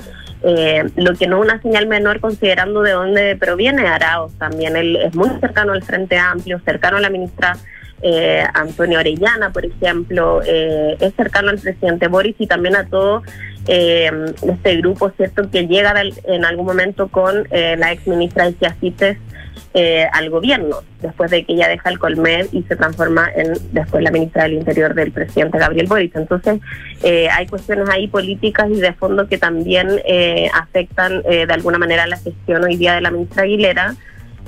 Eh, 0.46 0.84
lo 0.98 1.16
que 1.16 1.26
no 1.26 1.38
es 1.38 1.50
una 1.50 1.62
señal 1.62 1.88
menor 1.88 2.20
considerando 2.20 2.82
de 2.82 2.92
dónde 2.92 3.36
proviene 3.38 3.88
Arauz 3.88 4.34
también. 4.38 4.76
Él 4.76 4.98
es 4.98 5.16
muy 5.16 5.30
cercano 5.40 5.72
al 5.72 5.84
Frente 5.84 6.18
Amplio, 6.18 6.60
cercano 6.66 6.98
a 6.98 7.02
la 7.02 7.10
ministra 7.10 7.58
eh, 8.02 8.44
Antonio 8.54 9.00
Orellana, 9.00 9.52
por 9.52 9.66
ejemplo, 9.66 10.42
eh, 10.46 10.98
es 11.00 11.14
cercano 11.16 11.50
al 11.50 11.60
presidente 11.60 12.10
Boris 12.10 12.36
y 12.38 12.48
también 12.48 12.76
a 12.76 12.86
todo 12.86 13.24
eh, 13.68 14.12
este 14.46 14.76
grupo, 14.78 15.10
¿cierto?, 15.16 15.50
que 15.50 15.68
llega 15.68 15.94
en 16.26 16.44
algún 16.44 16.66
momento 16.66 17.08
con 17.08 17.48
eh, 17.50 17.76
la 17.78 17.94
ex 17.94 18.06
ministra 18.06 18.46
de 18.46 18.54
Ciacites 18.54 19.18
eh, 19.74 20.08
al 20.12 20.30
gobierno, 20.30 20.78
después 21.02 21.32
de 21.32 21.46
que 21.46 21.54
ella 21.54 21.68
deja 21.68 21.90
el 21.90 21.98
Colmed 21.98 22.48
y 22.52 22.64
se 22.64 22.76
transforma 22.76 23.28
en 23.36 23.54
después 23.72 24.04
la 24.04 24.12
ministra 24.12 24.44
del 24.44 24.54
Interior 24.54 24.94
del 24.94 25.12
presidente 25.12 25.58
Gabriel 25.58 25.88
Boric. 25.88 26.16
Entonces, 26.16 26.60
eh, 27.04 27.28
hay 27.30 27.48
cuestiones 27.48 27.90
ahí 27.90 28.08
políticas 28.08 28.70
y 28.70 28.80
de 28.80 28.94
fondo 28.94 29.28
que 29.28 29.38
también 29.38 29.90
eh, 30.06 30.50
afectan 30.54 31.24
eh, 31.26 31.46
de 31.48 31.54
alguna 31.54 31.78
manera 31.78 32.06
la 32.08 32.18
gestión 32.18 32.64
hoy 32.64 32.78
día 32.78 32.96
de 32.96 33.02
la 33.02 33.12
ministra 33.12 33.44
Aguilera. 33.44 33.96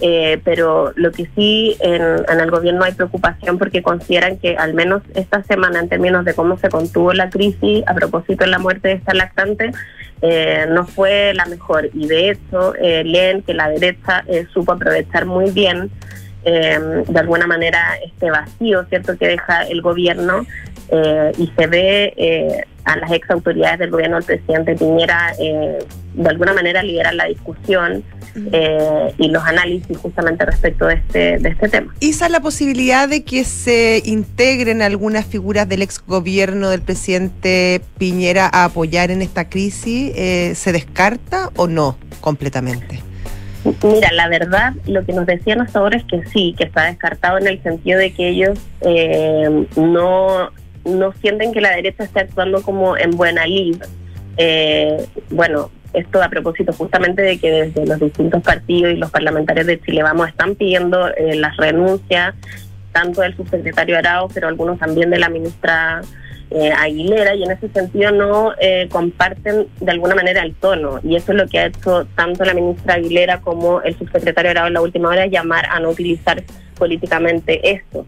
Eh, 0.02 0.42
pero 0.44 0.92
lo 0.98 1.12
que 1.14 1.26
sí 1.38 1.78
en, 1.80 2.02
en 2.02 2.40
el 2.42 2.52
gobierno 2.52 2.84
hay 2.84 2.92
preocupación 2.92 3.58
porque 3.58 3.82
consideran 3.82 4.38
que 4.38 4.58
al 4.58 4.74
menos 4.74 5.02
esta 5.14 5.42
semana 5.44 5.80
en 5.80 5.88
términos 5.88 6.26
de 6.26 6.34
cómo 6.34 6.58
se 6.58 6.68
contuvo 6.68 7.14
la 7.14 7.30
crisis 7.30 7.82
a 7.88 7.94
propósito 7.94 8.44
de 8.44 8.52
la 8.52 8.60
muerte 8.60 8.90
de 8.90 8.96
esta 8.96 9.14
lactante 9.14 9.72
eh, 10.22 10.66
no 10.70 10.86
fue 10.86 11.34
la 11.34 11.46
mejor. 11.46 11.90
Y 11.94 12.08
de 12.08 12.32
hecho 12.32 12.76
eh, 12.76 13.04
leen 13.04 13.42
que 13.42 13.54
la 13.54 13.70
derecha 13.70 14.24
eh, 14.28 14.46
supo 14.54 14.74
aprovechar 14.74 15.26
muy 15.26 15.52
bien 15.52 15.92
eh, 16.44 16.80
de 17.08 17.20
alguna 17.20 17.48
manera 17.48 17.98
este 18.06 18.30
vacío 18.30 18.86
cierto 18.86 19.18
que 19.18 19.28
deja 19.28 19.64
el 19.64 19.82
gobierno 19.82 20.46
eh, 20.90 21.32
y 21.38 21.48
se 21.58 21.68
ve 21.68 22.14
eh, 22.18 22.64
a 22.86 22.98
las 22.98 23.12
ex 23.12 23.30
autoridades 23.30 23.80
del 23.80 23.90
gobierno 23.90 24.18
del 24.18 24.26
presidente 24.26 24.76
Piñera 24.76 25.34
eh, 25.40 25.80
de 26.14 26.30
alguna 26.30 26.54
manera 26.54 26.84
liderar 26.84 27.16
la 27.16 27.26
discusión 27.26 28.04
eh, 28.52 29.14
y 29.18 29.30
los 29.30 29.44
análisis 29.44 29.98
justamente 29.98 30.46
respecto 30.46 30.86
de 30.88 30.96
este 30.96 31.38
de 31.40 31.50
este 31.50 31.70
tema. 31.70 31.94
Isa, 32.00 32.30
la 32.30 32.42
posibilidad 32.42 33.10
de 33.10 33.24
que 33.24 33.44
se 33.44 34.02
integren 34.06 34.82
algunas 34.82 35.26
figuras 35.26 35.68
del 35.68 35.82
ex 35.82 36.04
gobierno 36.06 36.70
del 36.70 36.82
presidente 36.82 37.82
Piñera 37.98 38.50
a 38.52 38.66
apoyar 38.66 39.10
en 39.10 39.22
esta 39.22 39.50
crisis, 39.50 40.12
eh, 40.16 40.54
¿se 40.56 40.72
descarta 40.72 41.50
o 41.56 41.68
no 41.68 41.98
completamente? 42.22 43.02
Mira, 43.84 44.12
la 44.12 44.28
verdad, 44.28 44.74
lo 44.86 45.04
que 45.06 45.14
nos 45.14 45.26
decían 45.26 45.60
hasta 45.60 45.80
ahora 45.80 45.98
es 45.98 46.04
que 46.04 46.24
sí, 46.28 46.54
que 46.56 46.66
está 46.66 46.84
descartado 46.84 47.40
en 47.40 47.48
el 47.48 47.64
sentido 47.64 47.98
de 47.98 48.14
que 48.14 48.30
ellos 48.30 48.60
eh, 48.82 49.66
no, 49.76 50.52
no 50.86 51.12
sienten 51.14 51.52
que 51.52 51.62
la 51.62 51.76
derecha 51.76 52.04
esté 52.04 52.22
actuando 52.22 52.62
como 52.62 52.98
en 52.98 53.12
buena 53.12 53.46
lid. 53.46 53.78
Eh, 54.38 55.06
bueno, 55.30 55.72
esto 55.94 56.22
a 56.22 56.30
propósito 56.30 56.74
justamente 56.74 57.22
de 57.22 57.38
que 57.38 57.52
desde 57.52 57.86
los 57.86 58.00
distintos 58.00 58.44
partidos 58.44 58.94
y 58.94 58.98
los 58.98 59.12
parlamentarios 59.12 59.66
de 59.66 59.80
Chile 59.82 60.04
Vamos 60.04 60.28
están 60.28 60.56
pidiendo 60.56 61.08
eh, 61.16 61.36
las 61.36 61.56
renuncias, 61.58 62.36
tanto 62.92 63.22
del 63.22 63.36
subsecretario 63.36 63.98
Arao, 63.98 64.30
pero 64.34 64.48
algunos 64.48 64.78
también 64.78 65.10
de 65.10 65.20
la 65.20 65.30
ministra 65.30 66.02
eh, 66.52 66.72
Aguilera 66.72 67.34
y 67.36 67.44
en 67.44 67.52
ese 67.52 67.70
sentido 67.70 68.12
no 68.12 68.54
eh, 68.60 68.88
comparten 68.92 69.68
de 69.80 69.92
alguna 69.92 70.16
manera 70.16 70.44
el 70.44 70.54
tono 70.54 71.00
y 71.04 71.16
eso 71.16 71.32
es 71.32 71.38
lo 71.40 71.48
que 71.48 71.60
ha 71.60 71.66
hecho 71.66 72.06
tanto 72.16 72.46
la 72.46 72.54
ministra 72.54 72.96
Aguilera 72.96 73.42
como 73.42 73.82
el 73.82 73.98
subsecretario 73.98 74.52
Arao 74.52 74.68
en 74.68 74.74
la 74.74 74.82
última 74.82 75.10
hora 75.10 75.26
llamar 75.26 75.66
a 75.72 75.80
no 75.80 75.90
utilizar 75.90 76.44
políticamente 76.78 77.72
esto. 77.72 78.06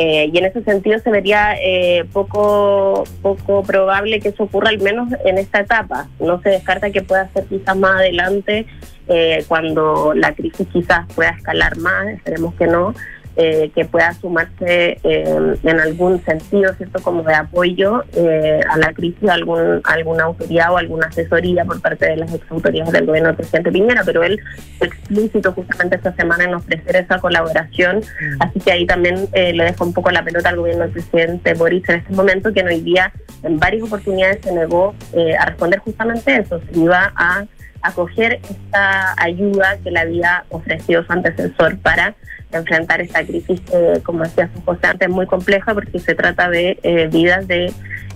Eh, 0.00 0.30
y 0.32 0.38
en 0.38 0.44
ese 0.44 0.62
sentido 0.62 1.00
se 1.00 1.10
vería 1.10 1.56
eh, 1.60 2.04
poco 2.12 3.02
poco 3.20 3.64
probable 3.64 4.20
que 4.20 4.28
eso 4.28 4.44
ocurra 4.44 4.68
al 4.68 4.78
menos 4.78 5.08
en 5.24 5.38
esta 5.38 5.58
etapa. 5.58 6.06
No 6.20 6.40
se 6.40 6.50
descarta 6.50 6.92
que 6.92 7.02
pueda 7.02 7.28
ser 7.32 7.46
quizás 7.46 7.76
más 7.76 7.96
adelante 7.96 8.64
eh, 9.08 9.44
cuando 9.48 10.12
la 10.14 10.36
crisis 10.36 10.68
quizás 10.72 11.12
pueda 11.16 11.30
escalar 11.30 11.78
más, 11.78 12.06
esperemos 12.10 12.54
que 12.54 12.68
no, 12.68 12.94
eh, 13.38 13.70
que 13.72 13.84
pueda 13.84 14.12
sumarse 14.14 14.98
eh, 15.02 15.54
en 15.62 15.80
algún 15.80 16.22
sentido, 16.24 16.74
¿cierto? 16.74 17.00
Como 17.00 17.22
de 17.22 17.34
apoyo 17.34 18.04
eh, 18.14 18.60
a 18.68 18.76
la 18.78 18.92
crisis, 18.92 19.28
algún, 19.28 19.80
alguna 19.84 20.24
autoridad 20.24 20.72
o 20.72 20.76
alguna 20.76 21.06
asesoría 21.06 21.64
por 21.64 21.80
parte 21.80 22.06
de 22.06 22.16
las 22.16 22.30
autoridades 22.50 22.92
del 22.92 23.06
gobierno 23.06 23.28
del 23.28 23.36
presidente 23.36 23.70
Piñera, 23.70 24.02
pero 24.04 24.24
él 24.24 24.40
fue 24.78 24.88
explícito 24.88 25.52
justamente 25.52 25.96
esta 25.96 26.12
semana 26.16 26.44
en 26.44 26.54
ofrecer 26.54 26.96
esa 26.96 27.20
colaboración, 27.20 28.00
así 28.40 28.58
que 28.58 28.72
ahí 28.72 28.86
también 28.86 29.28
eh, 29.32 29.52
le 29.52 29.64
dejo 29.64 29.84
un 29.84 29.92
poco 29.92 30.10
la 30.10 30.24
pelota 30.24 30.48
al 30.48 30.56
gobierno 30.56 30.82
del 30.82 30.92
presidente 30.92 31.54
Boris 31.54 31.88
en 31.88 32.00
este 32.00 32.12
momento, 32.12 32.52
que 32.52 32.64
hoy 32.64 32.80
día 32.80 33.12
en 33.44 33.60
varias 33.60 33.84
oportunidades 33.84 34.40
se 34.42 34.52
negó 34.52 34.96
eh, 35.12 35.36
a 35.36 35.46
responder 35.46 35.78
justamente 35.78 36.36
eso, 36.36 36.60
se 36.72 36.78
iba 36.80 37.12
a 37.14 37.44
acoger 37.88 38.40
esta 38.48 39.14
ayuda 39.22 39.76
que 39.82 39.90
le 39.90 40.00
había 40.00 40.44
ofrecido 40.50 41.04
su 41.04 41.12
antecesor 41.12 41.78
para 41.78 42.14
enfrentar 42.52 43.00
esta 43.00 43.24
crisis, 43.24 43.60
eh, 43.72 44.00
como 44.02 44.24
decía 44.24 44.48
su 44.54 44.62
José 44.62 44.86
antes, 44.86 45.08
muy 45.08 45.26
compleja 45.26 45.74
porque 45.74 45.98
se 45.98 46.14
trata 46.14 46.48
de 46.48 46.78
eh, 46.82 47.08
vidas 47.12 47.46
de, 47.46 47.72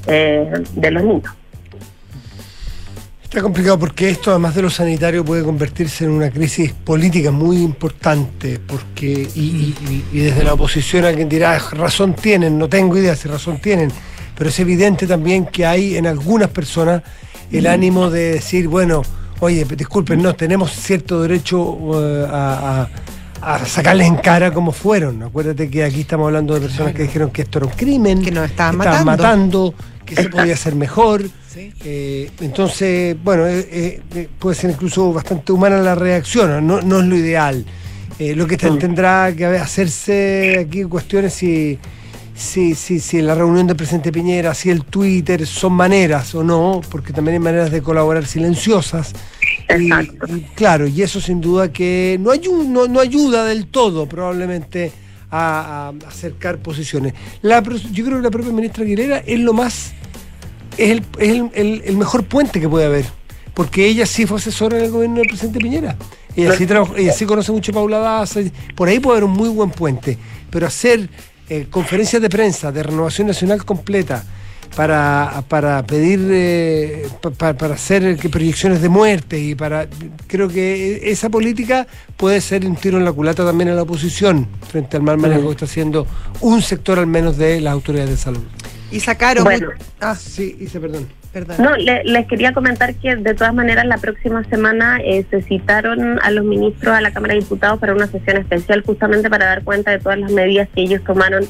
eh, 0.07 0.53
de 0.75 0.91
los 0.91 1.03
niños. 1.05 1.33
Está 3.25 3.41
complicado 3.41 3.79
porque 3.79 4.11
esto, 4.11 4.31
además 4.31 4.55
de 4.55 4.61
lo 4.63 4.69
sanitario, 4.69 5.25
puede 5.25 5.43
convertirse 5.43 6.05
en 6.05 6.11
una 6.11 6.31
crisis 6.31 6.73
política 6.75 7.31
muy 7.31 7.59
importante, 7.63 8.61
porque 8.67 9.07
y, 9.35 9.41
y- 9.41 9.75
y- 10.13 10.19
y 10.19 10.21
desde 10.25 10.45
la 10.45 10.53
oposición 10.53 11.07
alguien 11.07 11.31
dirá, 11.31 11.59
razón 11.59 12.15
tienen, 12.15 12.59
no 12.59 12.69
tengo 12.69 12.99
idea 12.99 13.17
si 13.17 13.29
razón 13.29 13.59
tienen, 13.59 13.91
pero 14.37 14.51
es 14.51 14.61
evidente 14.61 15.07
también 15.07 15.47
que 15.47 15.65
hay 15.65 15.97
en 15.97 16.07
algunas 16.07 16.51
personas 16.51 17.03
el 17.51 17.67
ánimo 17.67 18.11
de 18.11 18.33
decir, 18.33 18.69
bueno, 18.69 19.01
oye, 19.43 19.65
disculpen, 19.77 20.23
no, 20.23 20.35
tenemos 20.35 20.71
cierto 20.73 21.21
derecho 21.23 21.79
eh, 22.01 22.27
a, 22.31 22.83
a- 22.83 23.55
a 23.55 23.67
sacarles 23.67 24.07
en 24.07 24.15
cara 24.17 24.53
como 24.55 24.71
fueron. 24.71 25.21
Acuérdate 25.25 25.69
que 25.69 25.83
aquí 25.83 26.03
estamos 26.03 26.27
hablando 26.27 26.55
de 26.55 26.61
personas 26.61 26.95
que 26.95 27.03
dijeron 27.03 27.31
que 27.33 27.43
esto 27.43 27.59
era 27.59 27.67
un 27.67 27.73
crimen, 27.73 28.23
Que 28.23 28.31
nos 28.31 28.49
estaban 28.49 28.77
estaban 28.81 29.05
matando. 29.05 29.75
matando, 29.75 29.75
que 30.07 30.15
se 30.15 30.29
podía 30.31 30.55
hacer 30.55 30.77
mejor. 30.77 31.23
Sí. 31.53 31.73
Eh, 31.85 32.31
entonces, 32.41 33.17
bueno, 33.23 33.45
eh, 33.49 34.01
puede 34.39 34.55
ser 34.55 34.71
incluso 34.71 35.13
bastante 35.13 35.51
humana 35.51 35.79
la 35.79 35.97
reacción, 35.97 36.65
no, 36.65 36.81
no 36.83 37.01
es 37.01 37.07
lo 37.07 37.17
ideal. 37.17 37.65
Eh, 38.21 38.37
lo 38.37 38.47
que 38.47 38.57
te- 38.57 38.71
tendrá 38.73 39.35
que 39.35 39.45
hacerse 39.47 40.59
aquí 40.65 40.85
cuestiones 40.85 41.35
si, 41.35 41.81
si, 42.43 42.75
si, 42.75 43.01
si 43.01 43.23
la 43.23 43.35
reunión 43.35 43.67
del 43.67 43.77
presidente 43.77 44.13
Piñera, 44.13 44.55
si 44.55 44.71
el 44.71 44.85
Twitter 44.85 45.47
son 45.47 45.73
maneras 45.73 46.35
o 46.35 46.43
no, 46.45 46.81
porque 46.91 47.13
también 47.13 47.35
hay 47.35 47.39
maneras 47.41 47.71
de 47.71 47.81
colaborar 47.83 48.27
silenciosas. 48.27 49.13
Exacto. 49.69 50.27
y 50.37 50.41
claro, 50.55 50.87
y 50.87 51.03
eso 51.03 51.21
sin 51.21 51.41
duda 51.41 51.73
que 51.73 52.19
no, 52.21 52.31
ayu- 52.33 52.67
no, 52.67 52.89
no 52.89 53.01
ayuda 53.01 53.45
del 53.45 53.67
todo 53.69 54.07
probablemente 54.07 54.93
a, 55.31 55.93
a 56.05 56.09
acercar 56.09 56.59
posiciones. 56.59 57.15
La, 57.41 57.63
yo 57.63 58.05
creo 58.05 58.19
que 58.19 58.23
la 58.23 58.31
propia 58.31 58.53
ministra 58.53 58.85
Aguilera 58.85 59.19
es 59.19 59.39
lo 59.41 59.53
más 59.55 59.93
es, 60.77 60.91
el, 60.91 60.99
es 61.19 61.29
el- 61.31 61.51
el- 61.55 61.83
el 61.87 61.97
mejor 61.97 62.25
puente 62.25 62.61
que 62.61 62.69
puede 62.69 62.87
haber. 62.87 63.05
Porque 63.55 63.87
ella 63.87 64.07
sí 64.07 64.25
fue 64.27 64.39
asesora 64.39 64.79
en 64.79 64.85
el 64.85 64.91
gobierno 64.91 65.17
del 65.19 65.27
presidente 65.29 65.59
Piñera. 65.59 65.97
Ella 66.35 66.57
sí, 66.57 66.67
trabajó- 66.67 66.97
ella 66.97 67.13
sí 67.13 67.27
conoce 67.27 67.53
mucho 67.53 67.71
a 67.73 67.75
Paula 67.75 67.99
Daza. 67.99 68.41
Por 68.75 68.89
ahí 68.89 68.99
puede 68.99 69.19
haber 69.19 69.25
un 69.29 69.37
muy 69.37 69.51
buen 69.51 69.71
puente. 69.71 70.17
Pero 70.51 70.67
hacer 70.67 71.09
eh, 71.49 71.67
conferencias 71.71 72.21
de 72.23 72.29
prensa 72.29 72.73
de 72.73 72.83
renovación 72.83 73.27
nacional 73.27 73.65
completa 73.65 74.25
para, 74.77 75.43
para 75.49 75.85
pedir, 75.87 76.21
eh, 76.31 77.07
pa- 77.21 77.31
pa- 77.31 77.53
para 77.55 77.75
hacer 77.75 78.17
proyecciones 78.31 78.81
de 78.81 78.89
muerte 78.89 79.39
y 79.39 79.55
para. 79.55 79.87
Creo 80.27 80.49
que 80.49 81.11
esa 81.11 81.29
política 81.29 81.87
puede 82.17 82.41
ser 82.41 82.65
un 82.65 82.77
tiro 82.77 82.97
en 82.97 83.05
la 83.05 83.13
culata 83.13 83.45
también 83.45 83.69
a 83.71 83.75
la 83.75 83.83
oposición 83.83 84.49
frente 84.71 84.97
al 84.97 85.03
mal 85.03 85.19
manejo 85.19 85.47
que 85.47 85.51
está 85.53 85.65
haciendo 85.67 86.07
un 86.41 86.63
sector 86.63 86.99
al 86.99 87.07
menos 87.07 87.37
de 87.37 87.61
las 87.61 87.73
autoridades 87.75 88.11
de 88.11 88.17
salud. 88.17 88.43
Y 88.91 89.01
sacaron... 89.01 89.45
Bueno. 89.45 89.69
Ah, 90.01 90.15
Sí, 90.15 90.57
hice 90.61 90.81
perdón. 90.81 91.07
Perdón. 91.33 91.57
No, 91.59 91.77
le- 91.77 92.05
les 92.05 92.27
quería 92.27 92.53
comentar 92.53 92.95
que 92.95 93.17
de 93.17 93.35
todas 93.35 93.55
maneras 93.55 93.87
la 93.87 93.97
próxima 93.99 94.45
semana 94.45 94.99
eh, 95.03 95.25
se 95.31 95.43
citaron 95.43 96.19
a 96.23 96.31
los 96.31 96.45
ministros 96.45 96.95
a 96.95 97.01
la 97.01 97.11
Cámara 97.11 97.35
de 97.35 97.41
Diputados 97.41 97.79
para 97.81 97.95
una 97.95 98.07
sesión 98.07 98.37
especial 98.37 98.83
justamente 98.85 99.29
para 99.31 99.47
dar 99.47 99.63
cuenta 99.65 99.91
de 99.91 99.99
todas 99.99 100.19
las 100.19 100.31
medidas 100.31 100.69
que 100.75 100.83
ellos 100.83 101.03
tomaron 101.05 101.45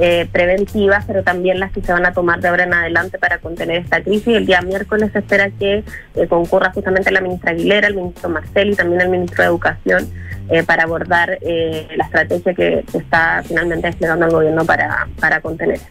eh, 0.00 0.28
preventivas, 0.30 1.04
pero 1.06 1.22
también 1.22 1.58
las 1.58 1.72
que 1.72 1.80
se 1.82 1.92
van 1.92 2.06
a 2.06 2.12
tomar 2.12 2.40
de 2.40 2.48
ahora 2.48 2.64
en 2.64 2.74
adelante 2.74 3.18
para 3.18 3.38
contener 3.38 3.82
esta 3.82 4.00
crisis. 4.02 4.28
El 4.28 4.46
día 4.46 4.60
miércoles 4.60 5.10
se 5.12 5.18
espera 5.20 5.50
que 5.50 5.82
eh, 6.14 6.26
concurra 6.28 6.70
justamente 6.72 7.10
la 7.10 7.20
ministra 7.20 7.50
Aguilera, 7.52 7.88
el 7.88 7.94
ministro 7.96 8.28
Marcel 8.28 8.70
y 8.70 8.74
también 8.76 9.00
el 9.00 9.08
ministro 9.08 9.42
de 9.42 9.48
Educación 9.48 10.08
eh, 10.50 10.62
para 10.62 10.84
abordar 10.84 11.38
eh, 11.40 11.86
la 11.96 12.04
estrategia 12.04 12.54
que, 12.54 12.84
que 12.90 12.98
está 12.98 13.42
finalmente 13.46 13.86
desplegando 13.88 14.26
el 14.26 14.32
gobierno 14.32 14.64
para, 14.64 15.08
para 15.20 15.40
contener 15.40 15.76
esto. 15.76 15.88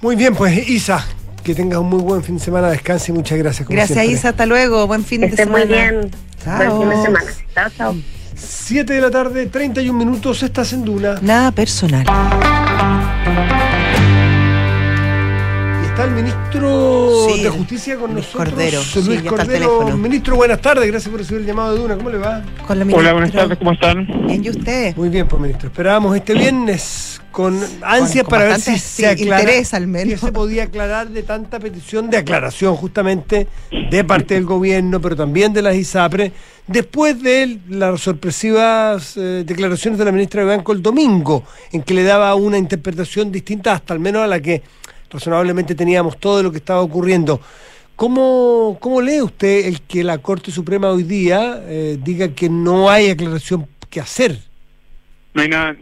Muy 0.00 0.16
bien, 0.16 0.34
pues 0.34 0.68
Isa, 0.68 1.02
que 1.44 1.54
tengas 1.54 1.78
un 1.78 1.88
muy 1.90 2.00
buen 2.02 2.22
fin 2.24 2.38
de 2.38 2.42
semana, 2.44 2.68
descanse 2.70 3.12
y 3.12 3.14
muchas 3.14 3.38
gracias. 3.38 3.66
como 3.66 3.76
Gracias, 3.76 3.98
siempre. 3.98 4.14
Isa. 4.18 4.28
Hasta 4.30 4.46
luego. 4.46 4.86
Buen 4.86 5.04
fin 5.04 5.20
Que 5.20 5.26
de 5.26 5.30
esté 5.32 5.44
semana. 5.44 5.64
muy 5.64 5.74
bien. 5.74 6.10
Chao. 6.42 6.76
Buen 6.76 6.90
fin 6.90 6.98
de 6.98 7.04
semana. 7.04 7.30
Chao, 7.54 7.70
chao. 7.76 7.96
7 8.36 8.92
de 8.92 9.00
la 9.00 9.10
tarde, 9.10 9.46
31 9.46 9.96
minutos, 9.96 10.42
estás 10.42 10.72
en 10.72 10.84
Duna. 10.84 11.18
Nada 11.22 11.52
personal. 11.52 12.04
Está 15.94 16.06
el 16.06 16.10
ministro 16.10 17.28
Sí, 17.28 17.42
de 17.44 17.50
Justicia 17.50 17.96
con 17.96 18.12
Luis 18.14 18.26
nosotros. 18.26 18.50
Cordero. 18.50 18.80
Luis 19.06 19.20
Sí, 19.20 19.26
Cordero. 19.28 19.96
Ministro, 19.96 20.34
buenas 20.34 20.60
tardes, 20.60 20.88
gracias 20.88 21.08
por 21.08 21.20
recibir 21.20 21.42
el 21.42 21.46
llamado 21.46 21.72
de 21.72 21.82
Duna. 21.82 21.96
¿Cómo 21.96 22.10
le 22.10 22.18
va? 22.18 22.42
Con 22.66 22.80
la 22.80 22.96
Hola, 22.96 23.12
buenas 23.12 23.30
tardes, 23.30 23.56
¿cómo 23.58 23.70
están? 23.70 24.04
Bien, 24.26 24.44
¿y 24.44 24.50
usted? 24.50 24.96
Muy 24.96 25.08
bien, 25.08 25.28
pues 25.28 25.40
ministro. 25.40 25.68
Esperábamos 25.68 26.16
este 26.16 26.34
viernes 26.34 27.20
con 27.30 27.60
ansias 27.82 28.24
con 28.24 28.30
para 28.32 28.44
ver 28.46 28.60
si 28.60 28.76
se 28.76 29.06
aclara, 29.06 29.42
interés 29.42 29.72
al 29.72 29.86
menos. 29.86 30.18
si 30.18 30.26
se 30.26 30.32
podía 30.32 30.64
aclarar 30.64 31.10
de 31.10 31.22
tanta 31.22 31.60
petición 31.60 32.10
de 32.10 32.16
aclaración 32.16 32.74
justamente 32.74 33.46
de 33.88 34.02
parte 34.02 34.34
del 34.34 34.46
gobierno, 34.46 35.00
pero 35.00 35.14
también 35.14 35.52
de 35.52 35.62
las 35.62 35.76
ISAPRE, 35.76 36.32
después 36.66 37.22
de 37.22 37.60
las 37.68 38.00
sorpresivas 38.00 39.16
eh, 39.16 39.44
declaraciones 39.46 39.96
de 40.00 40.04
la 40.06 40.10
ministra 40.10 40.40
de 40.42 40.48
Banco 40.56 40.72
el 40.72 40.82
domingo, 40.82 41.44
en 41.70 41.84
que 41.84 41.94
le 41.94 42.02
daba 42.02 42.34
una 42.34 42.58
interpretación 42.58 43.30
distinta 43.30 43.74
hasta 43.74 43.94
al 43.94 44.00
menos 44.00 44.22
a 44.22 44.26
la 44.26 44.40
que 44.40 44.60
razonablemente 45.10 45.74
teníamos 45.74 46.18
todo 46.18 46.42
lo 46.42 46.50
que 46.50 46.58
estaba 46.58 46.80
ocurriendo. 46.80 47.40
¿Cómo, 47.96 48.76
cómo 48.80 49.00
lee 49.00 49.22
usted 49.22 49.66
el 49.66 49.80
que 49.82 50.02
la 50.02 50.18
Corte 50.18 50.50
Suprema 50.50 50.90
hoy 50.90 51.04
día 51.04 51.62
eh, 51.66 51.96
diga 52.02 52.34
que 52.34 52.48
no 52.48 52.90
hay 52.90 53.10
aclaración 53.10 53.66
que 53.88 54.00
hacer? 54.00 54.36
No 55.34 55.42
hay 55.42 55.48
nada. 55.48 55.76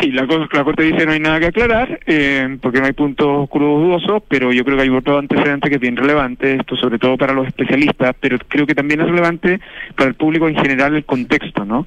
Sí, 0.00 0.10
la, 0.10 0.22
la 0.24 0.64
Corte 0.64 0.82
dice 0.82 1.04
no 1.04 1.12
hay 1.12 1.20
nada 1.20 1.40
que 1.40 1.46
aclarar, 1.46 2.00
eh, 2.06 2.58
porque 2.60 2.80
no 2.80 2.86
hay 2.86 2.92
puntos 2.92 3.48
o 3.50 3.58
dudosos, 3.58 4.22
pero 4.28 4.52
yo 4.52 4.64
creo 4.64 4.76
que 4.76 4.82
hay 4.84 4.88
otro 4.88 5.18
antecedente 5.18 5.68
que 5.68 5.74
es 5.76 5.80
bien 5.80 5.96
relevante, 5.96 6.56
esto 6.56 6.76
sobre 6.76 6.98
todo 6.98 7.16
para 7.16 7.34
los 7.34 7.46
especialistas, 7.46 8.14
pero 8.18 8.38
creo 8.48 8.66
que 8.66 8.74
también 8.74 9.00
es 9.00 9.06
relevante 9.06 9.60
para 9.96 10.08
el 10.08 10.14
público 10.14 10.48
en 10.48 10.56
general 10.56 10.94
el 10.94 11.04
contexto, 11.04 11.64
¿no? 11.64 11.86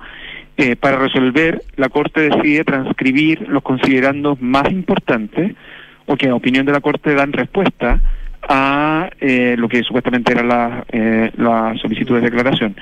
Eh, 0.57 0.75
para 0.75 0.97
resolver, 0.97 1.63
la 1.75 1.89
Corte 1.89 2.29
decide 2.29 2.63
transcribir 2.63 3.49
los 3.49 3.61
considerandos 3.61 4.39
más 4.41 4.71
importantes, 4.71 5.55
o 6.05 6.15
que 6.15 6.29
a 6.29 6.35
opinión 6.35 6.65
de 6.65 6.71
la 6.71 6.81
Corte 6.81 7.13
dan 7.13 7.33
respuesta 7.33 7.99
a 8.47 9.09
eh, 9.19 9.55
lo 9.57 9.67
que 9.67 9.83
supuestamente 9.83 10.31
era 10.31 10.43
la, 10.43 10.85
eh, 10.91 11.31
la 11.37 11.73
solicitud 11.81 12.15
de 12.15 12.21
declaración. 12.21 12.75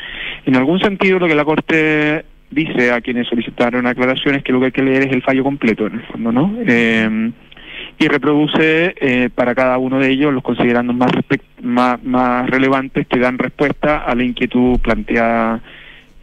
En 0.46 0.56
algún 0.56 0.80
sentido, 0.80 1.20
lo 1.20 1.28
que 1.28 1.36
la 1.36 1.46
Corte 1.46 2.26
dice 2.52 2.92
a 2.92 3.02
quienes 3.02 3.28
solicitaron 3.28 3.88
aclaración 3.88 4.36
es 4.36 4.44
que 4.44 4.52
lo 4.52 4.60
que 4.60 4.68
hay 4.68 4.72
que 4.72 4.84
leer 4.84 5.08
es 5.08 5.14
el 5.14 5.24
fallo 5.24 5.44
completo, 5.44 5.88
en 5.88 5.94
el 5.94 6.04
fondo, 6.04 6.32
¿no? 6.32 6.56
Eh, 6.66 7.32
y 8.00 8.08
reproduce 8.08 8.96
eh, 9.00 9.30
para 9.34 9.56
cada 9.56 9.78
uno 9.78 10.00
de 10.00 10.10
ellos 10.10 10.34
los 10.34 10.44
considerandos 10.44 10.96
más, 10.96 11.12
más, 11.62 12.04
más 12.04 12.50
relevantes 12.50 13.08
que 13.08 13.20
dan 13.20 13.38
respuesta 13.38 14.00
a 14.00 14.16
la 14.16 14.24
inquietud 14.24 14.80
planteada 14.80 15.62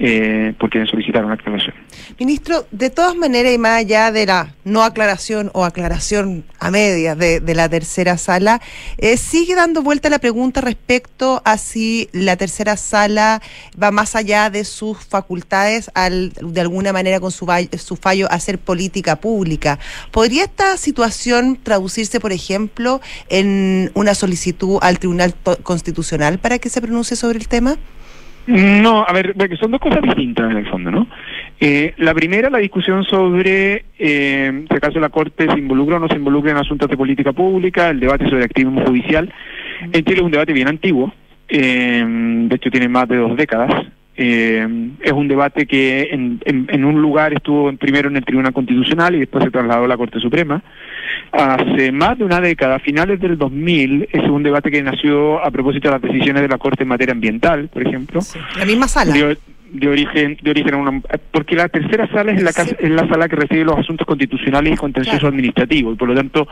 eh, 0.03 0.55
por 0.59 0.71
quienes 0.71 0.89
solicitaron 0.89 1.31
aclaración. 1.31 1.75
Ministro, 2.19 2.67
de 2.71 2.89
todas 2.89 3.15
maneras, 3.15 3.53
y 3.53 3.59
más 3.59 3.79
allá 3.81 4.11
de 4.11 4.25
la 4.25 4.55
no 4.65 4.83
aclaración 4.83 5.51
o 5.53 5.67
aclaración 5.67 6.45
a 6.59 6.71
medias 6.71 7.19
de, 7.19 7.41
de 7.41 7.55
la 7.55 7.69
tercera 7.69 8.17
sala, 8.17 8.63
eh, 8.97 9.19
sigue 9.19 9.55
dando 9.55 9.83
vuelta 9.83 10.09
la 10.09 10.19
pregunta 10.19 10.63
respecto 10.63 11.43
a 11.45 11.59
si 11.59 12.09
la 12.13 12.37
tercera 12.37 12.79
sala 12.79 13.43
va 13.81 13.91
más 13.91 14.17
allá 14.17 14.49
de 14.49 14.65
sus 14.65 14.97
facultades 15.05 15.91
al, 15.95 16.33
de 16.33 16.61
alguna 16.63 16.95
manera 16.95 17.21
con 17.21 17.31
su, 17.31 17.47
su 17.77 17.97
fallo 17.97 18.27
hacer 18.31 18.59
política 18.59 19.17
pública. 19.17 19.79
¿Podría 20.13 20.45
esta 20.45 20.79
situación 20.79 21.59
traducirse, 21.63 22.21
por 22.21 22.33
ejemplo, 22.33 23.03
en 23.29 23.91
una 23.93 24.15
solicitud 24.15 24.79
al 24.81 24.99
Tribunal 24.99 25.35
Constitucional 25.63 26.39
para 26.39 26.59
que 26.59 26.71
se 26.71 26.81
pronuncie 26.81 27.19
sobre 27.19 27.39
el 27.39 27.49
tema? 27.49 27.77
No, 28.47 29.05
a 29.07 29.13
ver, 29.13 29.35
son 29.61 29.71
dos 29.71 29.81
cosas 29.81 30.03
distintas 30.03 30.51
en 30.51 30.57
el 30.57 30.69
fondo, 30.69 30.91
¿no? 30.91 31.07
Eh, 31.61 31.95
la 31.99 32.15
primera, 32.15 32.49
la 32.49 32.59
discusión 32.59 33.05
sobre 33.05 33.85
eh, 33.99 34.65
si 34.69 34.77
acaso 34.77 34.99
la 34.99 35.11
Corte 35.11 35.47
se 35.47 35.59
involucra 35.59 35.97
o 35.97 36.01
no 36.01 36.09
se 36.09 36.17
involucra 36.17 36.53
en 36.53 36.57
asuntos 36.57 36.89
de 36.89 36.97
política 36.97 37.33
pública, 37.33 37.91
el 37.91 38.01
debate 38.01 38.29
sobre 38.29 38.45
activismo 38.45 38.85
judicial. 38.85 39.33
En 39.83 40.05
Chile 40.05 40.17
es 40.17 40.23
un 40.23 40.31
debate 40.31 40.55
bien 40.55 40.69
antiguo, 40.69 41.13
eh, 41.49 42.05
de 42.07 42.57
hecho 42.57 42.71
tiene 42.71 42.89
más 42.89 43.09
de 43.09 43.19
dos 43.19 43.37
décadas. 43.37 43.87
Eh, 44.23 44.69
es 45.01 45.13
un 45.13 45.29
debate 45.29 45.65
que 45.65 46.09
en, 46.13 46.41
en- 46.45 46.67
en 46.71 46.85
un 46.85 47.01
lugar 47.01 47.33
estuvo 47.33 47.71
en- 47.71 47.79
primero 47.79 48.11
en 48.11 48.17
el 48.19 48.25
Tribunal 48.25 48.53
Constitucional 48.53 49.15
y 49.15 49.21
después 49.21 49.43
se 49.45 49.51
trasladó 49.51 49.85
a 49.87 49.89
la 49.89 49.97
Corte 49.97 50.21
Suprema. 50.21 50.63
Hace 51.33 51.91
más 51.91 52.19
de 52.19 52.25
una 52.25 52.39
década, 52.41 52.77
a 52.77 52.79
finales 52.81 53.19
del 53.19 53.39
2000, 53.39 54.09
es 54.13 54.23
un 54.29 54.43
debate 54.43 54.71
que 54.71 54.83
nació 54.83 55.43
a 55.43 55.51
propósito 55.51 55.89
de 55.89 55.95
las 55.95 56.03
decisiones 56.03 56.43
de 56.43 56.49
la 56.49 56.59
Corte 56.59 56.83
en 56.83 56.89
materia 56.91 57.13
ambiental, 57.13 57.69
por 57.73 57.87
ejemplo 57.87 58.21
La 58.59 58.67
misma 58.67 58.89
sala. 58.89 59.13
de, 59.15 59.39
de 59.73 59.89
origen 59.89 60.37
de 60.43 60.51
origen 60.51 60.75
a 60.75 60.77
una 60.79 61.01
porque 61.31 61.55
la 61.55 61.69
tercera 61.69 62.09
sala 62.09 62.33
es 62.33 62.43
la 62.43 62.53
casa- 62.53 62.77
es 62.79 62.91
la 62.91 63.07
sala 63.09 63.29
que 63.29 63.37
recibe 63.37 63.65
los 63.65 63.79
asuntos 63.79 64.05
constitucionales 64.07 64.75
y 64.75 64.77
contencioso 64.77 65.21
Claro. 65.21 65.29
administrativo 65.35 65.93
y 65.93 65.95
por 65.95 66.09
lo 66.09 66.15
tanto 66.15 66.47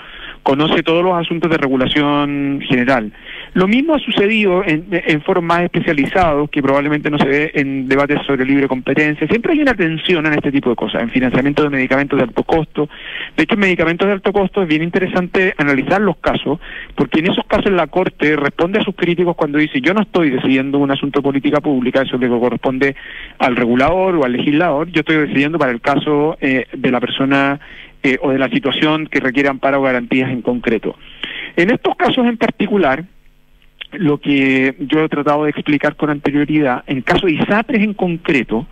conoce 0.44 0.82
todos 0.84 1.02
los 1.04 1.14
asuntos 1.14 1.50
de 1.50 1.58
regulación 1.58 2.60
general. 2.68 3.12
Lo 3.58 3.66
mismo 3.66 3.96
ha 3.96 3.98
sucedido 3.98 4.62
en, 4.64 4.86
en 4.88 5.20
foros 5.22 5.42
más 5.42 5.62
especializados 5.62 6.48
que 6.48 6.62
probablemente 6.62 7.10
no 7.10 7.18
se 7.18 7.26
ve 7.26 7.50
en 7.54 7.88
debates 7.88 8.24
sobre 8.24 8.44
libre 8.44 8.68
competencia. 8.68 9.26
Siempre 9.26 9.52
hay 9.52 9.58
una 9.58 9.74
tensión 9.74 10.24
en 10.26 10.34
este 10.34 10.52
tipo 10.52 10.70
de 10.70 10.76
cosas, 10.76 11.02
en 11.02 11.10
financiamiento 11.10 11.64
de 11.64 11.70
medicamentos 11.70 12.16
de 12.16 12.22
alto 12.22 12.44
costo. 12.44 12.88
De 13.36 13.42
hecho, 13.42 13.54
en 13.54 13.60
medicamentos 13.60 14.06
de 14.06 14.12
alto 14.12 14.32
costo 14.32 14.62
es 14.62 14.68
bien 14.68 14.84
interesante 14.84 15.54
analizar 15.58 16.00
los 16.00 16.18
casos, 16.18 16.60
porque 16.94 17.18
en 17.18 17.32
esos 17.32 17.44
casos 17.46 17.72
la 17.72 17.88
Corte 17.88 18.36
responde 18.36 18.78
a 18.78 18.84
sus 18.84 18.94
críticos 18.94 19.34
cuando 19.34 19.58
dice 19.58 19.80
yo 19.80 19.92
no 19.92 20.02
estoy 20.02 20.30
decidiendo 20.30 20.78
un 20.78 20.92
asunto 20.92 21.18
de 21.18 21.24
política 21.24 21.60
pública, 21.60 22.02
eso 22.02 22.16
le 22.16 22.28
corresponde 22.28 22.94
al 23.40 23.56
regulador 23.56 24.14
o 24.18 24.24
al 24.24 24.34
legislador, 24.34 24.86
yo 24.92 25.00
estoy 25.00 25.16
decidiendo 25.16 25.58
para 25.58 25.72
el 25.72 25.80
caso 25.80 26.38
eh, 26.40 26.66
de 26.72 26.90
la 26.92 27.00
persona 27.00 27.58
eh, 28.04 28.18
o 28.22 28.30
de 28.30 28.38
la 28.38 28.50
situación 28.50 29.08
que 29.08 29.18
requiere 29.18 29.48
amparo 29.48 29.80
o 29.80 29.82
garantías 29.82 30.30
en 30.30 30.42
concreto. 30.42 30.94
En 31.56 31.72
estos 31.72 31.96
casos 31.96 32.24
en 32.24 32.36
particular, 32.36 33.04
lo 33.92 34.18
que 34.18 34.74
yo 34.78 35.04
he 35.04 35.08
tratado 35.08 35.44
de 35.44 35.50
explicar 35.50 35.96
con 35.96 36.10
anterioridad, 36.10 36.84
en 36.86 37.02
caso 37.02 37.26
de 37.26 37.32
ISAPRES 37.32 37.82
en 37.82 37.94
concreto, 37.94 38.66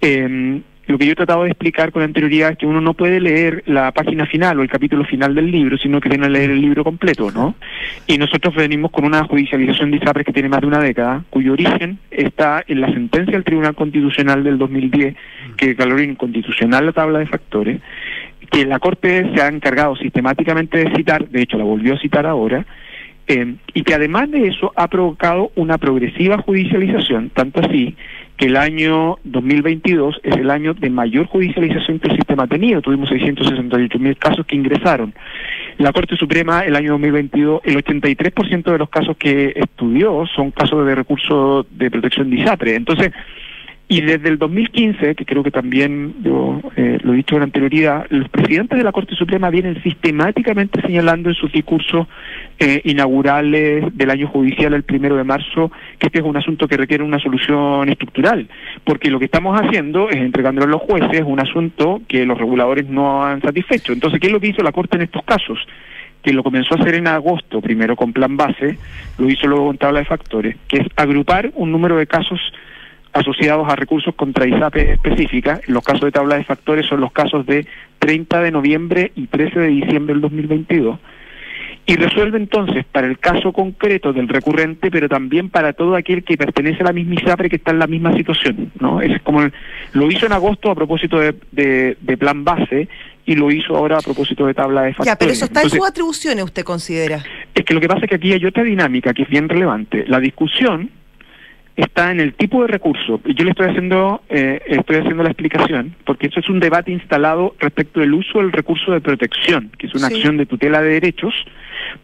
eh, 0.00 0.60
lo 0.88 0.96
que 0.96 1.04
yo 1.04 1.12
he 1.12 1.16
tratado 1.16 1.44
de 1.44 1.50
explicar 1.50 1.92
con 1.92 2.02
anterioridad 2.02 2.52
es 2.52 2.56
que 2.56 2.66
uno 2.66 2.80
no 2.80 2.94
puede 2.94 3.20
leer 3.20 3.62
la 3.66 3.92
página 3.92 4.24
final 4.24 4.58
o 4.58 4.62
el 4.62 4.70
capítulo 4.70 5.04
final 5.04 5.34
del 5.34 5.50
libro, 5.50 5.76
sino 5.76 6.00
que 6.00 6.08
tiene 6.08 6.24
que 6.24 6.32
leer 6.32 6.50
el 6.50 6.62
libro 6.62 6.82
completo, 6.82 7.30
¿no? 7.30 7.56
Y 8.06 8.16
nosotros 8.16 8.54
venimos 8.54 8.90
con 8.90 9.04
una 9.04 9.22
judicialización 9.24 9.90
de 9.90 9.98
ISAPRES 9.98 10.24
que 10.24 10.32
tiene 10.32 10.48
más 10.48 10.62
de 10.62 10.66
una 10.66 10.80
década, 10.80 11.24
cuyo 11.28 11.52
origen 11.52 11.98
está 12.10 12.64
en 12.66 12.80
la 12.80 12.90
sentencia 12.90 13.32
del 13.32 13.44
Tribunal 13.44 13.74
Constitucional 13.74 14.42
del 14.42 14.56
2010, 14.56 15.14
que 15.58 15.66
declaró 15.66 16.02
inconstitucional 16.02 16.86
la 16.86 16.92
tabla 16.92 17.18
de 17.18 17.26
factores, 17.26 17.82
que 18.50 18.64
la 18.64 18.78
Corte 18.78 19.30
se 19.34 19.42
ha 19.42 19.48
encargado 19.48 19.94
sistemáticamente 19.96 20.78
de 20.78 20.96
citar, 20.96 21.28
de 21.28 21.42
hecho 21.42 21.58
la 21.58 21.64
volvió 21.64 21.94
a 21.94 21.98
citar 21.98 22.24
ahora, 22.24 22.64
eh, 23.28 23.56
y 23.74 23.82
que 23.82 23.94
además 23.94 24.30
de 24.30 24.48
eso 24.48 24.72
ha 24.74 24.88
provocado 24.88 25.52
una 25.54 25.76
progresiva 25.78 26.38
judicialización, 26.38 27.30
tanto 27.30 27.60
así 27.60 27.94
que 28.38 28.46
el 28.46 28.56
año 28.56 29.18
2022 29.24 30.20
es 30.22 30.36
el 30.36 30.50
año 30.50 30.72
de 30.72 30.88
mayor 30.88 31.26
judicialización 31.26 31.98
que 31.98 32.08
el 32.08 32.16
sistema 32.16 32.44
ha 32.44 32.46
tenido. 32.46 32.80
Tuvimos 32.80 33.08
668 33.08 33.98
mil 33.98 34.16
casos 34.16 34.46
que 34.46 34.54
ingresaron. 34.54 35.12
La 35.76 35.92
Corte 35.92 36.16
Suprema, 36.16 36.60
el 36.60 36.76
año 36.76 36.92
2022, 36.92 37.62
el 37.64 37.84
83% 37.84 38.62
de 38.62 38.78
los 38.78 38.88
casos 38.88 39.16
que 39.16 39.52
estudió 39.56 40.24
son 40.34 40.52
casos 40.52 40.86
de 40.86 40.94
recurso 40.94 41.66
de 41.70 41.90
protección 41.90 42.30
de. 42.30 42.76
Entonces, 42.76 43.12
y 43.90 44.02
desde 44.02 44.28
el 44.28 44.36
2015, 44.36 45.14
que 45.14 45.24
creo 45.24 45.42
que 45.42 45.50
también 45.50 46.14
yo 46.22 46.60
eh, 46.76 46.98
lo 47.02 47.14
he 47.14 47.16
dicho 47.16 47.36
con 47.36 47.42
anterioridad, 47.42 48.06
los 48.10 48.28
presidentes 48.28 48.76
de 48.76 48.84
la 48.84 48.92
Corte 48.92 49.14
Suprema 49.14 49.48
vienen 49.48 49.82
sistemáticamente 49.82 50.82
señalando 50.82 51.30
en 51.30 51.34
sus 51.34 51.50
discursos 51.50 52.06
eh, 52.58 52.82
inaugurales 52.84 53.96
del 53.96 54.10
año 54.10 54.28
judicial 54.28 54.74
el 54.74 54.82
primero 54.82 55.16
de 55.16 55.24
marzo 55.24 55.72
que 55.98 56.08
este 56.08 56.18
es 56.18 56.24
un 56.24 56.36
asunto 56.36 56.68
que 56.68 56.76
requiere 56.76 57.02
una 57.02 57.18
solución 57.18 57.88
estructural, 57.88 58.46
porque 58.84 59.10
lo 59.10 59.18
que 59.18 59.24
estamos 59.24 59.58
haciendo 59.58 60.10
es 60.10 60.16
entregándole 60.16 60.66
a 60.66 60.70
los 60.70 60.82
jueces 60.82 61.22
un 61.24 61.40
asunto 61.40 62.02
que 62.06 62.26
los 62.26 62.36
reguladores 62.36 62.86
no 62.88 63.24
han 63.24 63.40
satisfecho. 63.40 63.94
Entonces, 63.94 64.20
¿qué 64.20 64.26
es 64.26 64.32
lo 64.34 64.40
que 64.40 64.48
hizo 64.48 64.62
la 64.62 64.72
Corte 64.72 64.96
en 64.96 65.02
estos 65.04 65.24
casos? 65.24 65.58
que 66.22 66.32
lo 66.32 66.42
comenzó 66.42 66.74
a 66.74 66.80
hacer 66.80 66.96
en 66.96 67.06
agosto, 67.06 67.60
primero 67.60 67.94
con 67.94 68.12
plan 68.12 68.36
base, 68.36 68.76
lo 69.18 69.30
hizo 69.30 69.46
luego 69.46 69.66
con 69.66 69.78
tabla 69.78 70.00
de 70.00 70.04
factores, 70.04 70.56
que 70.66 70.78
es 70.78 70.86
agrupar 70.96 71.52
un 71.54 71.70
número 71.70 71.96
de 71.96 72.08
casos 72.08 72.40
asociados 73.12 73.68
a 73.68 73.76
recursos 73.76 74.14
contra 74.14 74.46
ISAPE 74.46 74.92
específicas. 74.92 75.60
Los 75.68 75.82
casos 75.84 76.02
de 76.02 76.12
tabla 76.12 76.36
de 76.36 76.44
factores 76.44 76.86
son 76.86 77.00
los 77.00 77.12
casos 77.12 77.46
de 77.46 77.66
30 77.98 78.42
de 78.42 78.50
noviembre 78.50 79.12
y 79.16 79.26
13 79.26 79.58
de 79.60 79.68
diciembre 79.68 80.14
del 80.14 80.20
2022 80.22 80.98
y 81.86 81.96
resuelve 81.96 82.36
entonces 82.36 82.84
para 82.84 83.06
el 83.06 83.18
caso 83.18 83.50
concreto 83.52 84.12
del 84.12 84.28
recurrente, 84.28 84.90
pero 84.90 85.08
también 85.08 85.48
para 85.48 85.72
todo 85.72 85.96
aquel 85.96 86.22
que 86.22 86.36
pertenece 86.36 86.82
a 86.82 86.86
la 86.86 86.92
misma 86.92 87.14
ISAPRE 87.14 87.48
que 87.48 87.56
está 87.56 87.70
en 87.70 87.78
la 87.78 87.86
misma 87.86 88.14
situación, 88.14 88.70
¿no? 88.78 89.00
Es 89.00 89.22
como 89.22 89.42
el- 89.42 89.52
lo 89.94 90.10
hizo 90.10 90.26
en 90.26 90.32
agosto 90.32 90.70
a 90.70 90.74
propósito 90.74 91.18
de, 91.18 91.34
de- 91.50 91.96
de 91.98 92.16
plan 92.18 92.44
base 92.44 92.88
y 93.24 93.36
lo 93.36 93.50
hizo 93.50 93.74
ahora 93.74 93.96
a 93.98 94.00
propósito 94.02 94.44
de 94.46 94.52
tabla 94.52 94.82
de 94.82 94.90
factores. 94.92 95.12
Ya, 95.12 95.16
pero 95.18 95.32
eso 95.32 95.46
está 95.46 95.62
en 95.62 95.70
sus 95.70 95.86
atribuciones, 95.88 96.44
usted 96.44 96.62
considera. 96.62 97.22
es 97.54 97.64
que 97.64 97.72
lo 97.74 97.80
que 97.80 97.88
pasa 97.88 98.00
es 98.04 98.10
que 98.10 98.16
aquí 98.16 98.32
hay 98.34 98.44
otra 98.44 98.64
dinámica 98.64 99.14
que 99.14 99.22
es 99.22 99.28
bien 99.30 99.48
relevante. 99.48 100.04
La 100.08 100.20
discusión 100.20 100.90
está 101.82 102.10
en 102.10 102.20
el 102.20 102.34
tipo 102.34 102.62
de 102.62 102.68
recurso. 102.68 103.20
Yo 103.24 103.44
le 103.44 103.50
estoy 103.50 103.68
haciendo, 103.68 104.22
eh, 104.28 104.60
estoy 104.66 104.96
haciendo 104.96 105.22
la 105.22 105.30
explicación, 105.30 105.94
porque 106.04 106.26
eso 106.26 106.40
es 106.40 106.48
un 106.48 106.60
debate 106.60 106.90
instalado 106.92 107.54
respecto 107.60 108.00
del 108.00 108.14
uso 108.14 108.38
del 108.38 108.52
recurso 108.52 108.92
de 108.92 109.00
protección, 109.00 109.70
que 109.78 109.86
es 109.86 109.94
una 109.94 110.08
Sí. 110.08 110.14
acción 110.16 110.36
de 110.36 110.46
tutela 110.46 110.82
de 110.82 110.90
derechos, 110.90 111.34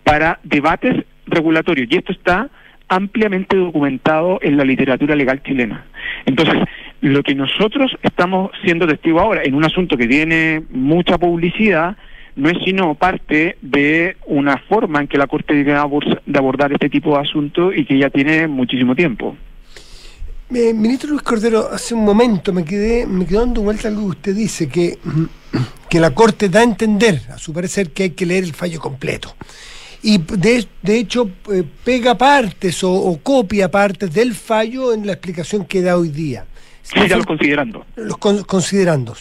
para 0.05 0.39
debates 0.45 1.05
regulatorios. 1.27 1.89
Y 1.91 1.97
esto 1.97 2.13
está 2.13 2.49
ampliamente 2.89 3.57
documentado 3.57 4.39
en 4.43 4.57
la 4.57 4.65
literatura 4.65 5.17
legal 5.17 5.43
chilena. 5.43 5.85
Entonces, 6.27 6.55
lo 7.01 7.23
que 7.23 7.35
nosotros 7.35 7.97
estamos 8.03 8.51
siendo 8.65 8.87
testigos 8.87 9.23
ahora, 9.23 9.43
en 9.45 9.55
un 9.55 9.65
asunto 9.65 9.97
que 9.97 10.07
tiene 10.07 10.63
mucha 10.71 11.19
publicidad, 11.19 11.97
no 12.37 12.49
es 12.49 12.59
sino 12.65 12.95
parte 12.95 13.57
de 13.63 14.17
una 14.27 14.57
forma 14.59 15.01
en 15.01 15.07
que 15.09 15.19
la 15.19 15.27
Corte 15.27 15.55
debe 15.55 15.75
abor- 15.75 16.21
de 16.27 16.39
abordar 16.39 16.73
este 16.73 16.89
tipo 16.91 17.15
de 17.17 17.23
asuntos 17.23 17.73
y 17.77 17.85
que 17.85 17.99
ya 17.99 18.11
tiene 18.11 18.47
muchísimo 18.49 18.95
tiempo. 18.95 19.37
Eh, 20.55 20.73
ministro 20.73 21.11
Luis 21.11 21.23
Cordero, 21.23 21.69
hace 21.73 21.95
un 21.95 22.05
momento 22.05 22.53
me 22.53 22.65
quedé, 22.65 23.07
me 23.07 23.27
quedó 23.27 23.41
dando 23.41 23.63
vuelta 23.63 23.89
algo 23.89 24.03
que 24.03 24.09
usted 24.09 24.35
dice, 24.37 24.69
que, 24.69 24.99
que 25.91 25.99
la 25.99 26.15
Corte 26.15 26.49
da 26.49 26.61
a 26.61 26.63
entender, 26.63 27.23
a 27.33 27.39
su 27.39 27.53
parecer, 27.53 27.91
que 27.91 28.05
hay 28.05 28.11
que 28.11 28.25
leer 28.25 28.45
el 28.45 28.55
fallo 28.55 28.81
completo. 28.81 29.35
Y 30.03 30.19
de, 30.19 30.67
de 30.83 30.99
hecho 30.99 31.29
eh, 31.53 31.65
pega 31.83 32.17
partes 32.17 32.85
o, 32.85 32.93
o 32.93 33.19
copia 33.19 33.71
partes 33.71 34.13
del 34.13 34.35
fallo 34.35 34.93
en 34.93 35.07
la 35.07 35.15
explicación 35.15 35.65
que 35.65 35.83
da 35.83 35.97
hoy 35.97 36.11
día. 36.11 36.47
Sí, 36.83 37.01
ya 37.09 37.17
lo 37.17 37.25
considerando. 37.25 37.85
los 37.97 38.19
con- 38.19 38.45
considerando. 38.45 39.15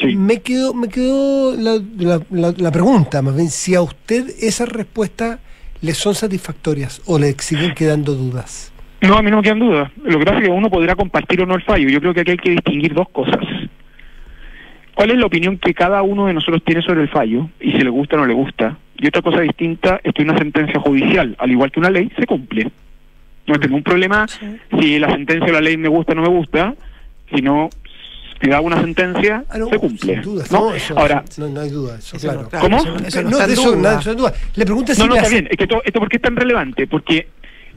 Sí. 0.00 0.16
Me 0.16 0.40
quedó, 0.40 0.72
me 0.74 0.88
quedó 0.88 1.54
la, 1.56 1.82
la- 1.98 2.22
la- 2.30 2.54
la 2.56 2.70
pregunta, 2.72 3.20
más 3.20 3.36
bien, 3.36 3.50
si 3.50 3.74
a 3.74 3.82
usted 3.82 4.32
esas 4.40 4.68
respuestas 4.68 5.38
le 5.82 5.92
son 5.94 6.14
satisfactorias 6.14 7.02
o 7.06 7.18
le 7.18 7.36
siguen 7.40 7.74
quedando 7.74 8.14
dudas. 8.14 8.71
No, 9.02 9.16
a 9.18 9.22
mí 9.22 9.30
no 9.30 9.38
me 9.38 9.42
quedan 9.42 9.58
dudas. 9.58 9.90
Lo 10.02 10.18
que 10.18 10.24
pasa 10.24 10.38
es 10.38 10.44
que 10.44 10.50
uno 10.50 10.70
podrá 10.70 10.94
compartir 10.94 11.42
o 11.42 11.46
no 11.46 11.54
el 11.54 11.62
fallo. 11.62 11.88
Yo 11.88 12.00
creo 12.00 12.14
que 12.14 12.20
aquí 12.20 12.30
hay 12.32 12.36
que 12.36 12.50
distinguir 12.50 12.94
dos 12.94 13.08
cosas. 13.10 13.40
¿Cuál 14.94 15.10
es 15.10 15.18
la 15.18 15.26
opinión 15.26 15.58
que 15.58 15.74
cada 15.74 16.02
uno 16.02 16.26
de 16.26 16.34
nosotros 16.34 16.62
tiene 16.64 16.82
sobre 16.82 17.02
el 17.02 17.08
fallo? 17.08 17.48
Y 17.60 17.72
si 17.72 17.78
le 17.78 17.90
gusta 17.90 18.16
o 18.16 18.20
no 18.20 18.26
le 18.26 18.34
gusta. 18.34 18.76
Y 18.98 19.06
otra 19.08 19.22
cosa 19.22 19.40
distinta 19.40 20.00
es 20.04 20.12
que 20.14 20.22
una 20.22 20.36
sentencia 20.38 20.78
judicial, 20.80 21.34
al 21.38 21.50
igual 21.50 21.72
que 21.72 21.80
una 21.80 21.90
ley, 21.90 22.10
se 22.16 22.26
cumple. 22.26 22.70
No 23.46 23.58
tengo 23.58 23.74
un 23.76 23.82
problema 23.82 24.26
si 24.78 24.98
la 25.00 25.10
sentencia 25.10 25.48
o 25.48 25.52
la 25.52 25.60
ley 25.60 25.76
me 25.76 25.88
gusta 25.88 26.12
o 26.12 26.14
no 26.14 26.22
me 26.22 26.28
gusta, 26.28 26.74
si 27.34 27.42
no, 27.42 27.70
si 28.40 28.48
da 28.48 28.60
una 28.60 28.80
sentencia, 28.80 29.44
Ah, 29.50 29.58
no, 29.58 29.66
se 29.68 29.78
cumple. 29.78 30.12
sin 30.14 30.22
duda, 30.22 30.44
¿no? 30.52 30.60
no, 30.68 30.74
eso- 30.74 30.96
Ahora, 30.96 31.24
no, 31.38 31.48
no 31.48 31.60
hay 31.60 31.70
duda, 31.70 31.96
eso, 31.98 32.16
Eso 32.16 32.26
claro. 32.28 32.42
no, 32.42 32.48
claro, 32.48 32.64
¿Cómo? 32.64 32.76
eso 32.76 32.90
no- 33.00 33.06
eso 33.06 33.22
no 33.22 33.30
No, 33.30 33.36
está 33.38 33.46
de 33.48 33.52
en 33.54 33.58
eso, 33.58 33.70
duda. 33.72 33.82
nada, 33.82 34.00
eso 34.00 34.10
no 34.10 34.12
hay 34.12 34.18
duda. 34.18 34.32
Le 34.54 34.64
pregunto 34.64 34.94
si 34.94 35.00
No, 35.00 35.06
no, 35.08 35.14
está 35.16 35.26
hace- 35.26 35.34
bien. 35.34 35.48
Es 35.50 35.56
que 35.56 35.64
esto, 35.64 35.82
esto 35.84 35.98
¿por 35.98 36.08
qué 36.08 36.16
es 36.18 36.22
tan 36.22 36.36
relevante? 36.36 36.86
Porque 36.86 37.26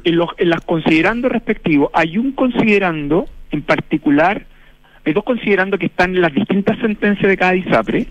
en, 0.05 0.15
los, 0.15 0.29
en 0.37 0.49
las 0.49 0.61
considerando 0.61 1.27
respectivos 1.27 1.89
hay 1.93 2.17
un 2.17 2.31
considerando 2.31 3.27
en 3.51 3.63
particular, 3.63 4.45
hay 5.03 5.13
dos 5.13 5.23
considerando 5.23 5.77
que 5.77 5.87
están 5.87 6.15
en 6.15 6.21
las 6.21 6.33
distintas 6.33 6.77
sentencias 6.79 7.27
de 7.27 7.37
cada 7.37 7.55
ISAPRE, 7.55 8.07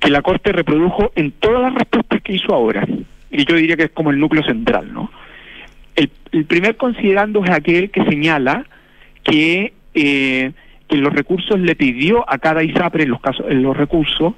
que 0.00 0.10
la 0.10 0.22
Corte 0.22 0.52
reprodujo 0.52 1.12
en 1.14 1.32
todas 1.32 1.62
las 1.62 1.74
respuestas 1.74 2.22
que 2.22 2.34
hizo 2.34 2.54
ahora. 2.54 2.86
Y 3.30 3.44
yo 3.44 3.56
diría 3.56 3.76
que 3.76 3.84
es 3.84 3.90
como 3.90 4.10
el 4.10 4.20
núcleo 4.20 4.42
central, 4.44 4.92
¿no? 4.92 5.10
El, 5.94 6.44
primer 6.44 6.76
considerando 6.76 7.42
es 7.42 7.50
aquel 7.50 7.90
que 7.90 8.04
señala 8.04 8.66
que, 9.22 9.72
eh, 9.94 10.52
que 10.88 10.96
los 10.96 11.12
recursos 11.12 11.58
le 11.58 11.74
pidió 11.74 12.28
a 12.30 12.38
cada 12.38 12.62
ISAPRE, 12.62 13.04
en 13.04 13.10
los, 13.10 13.20
casos, 13.20 13.46
en 13.48 13.62
los 13.62 13.76
recursos, 13.76 14.34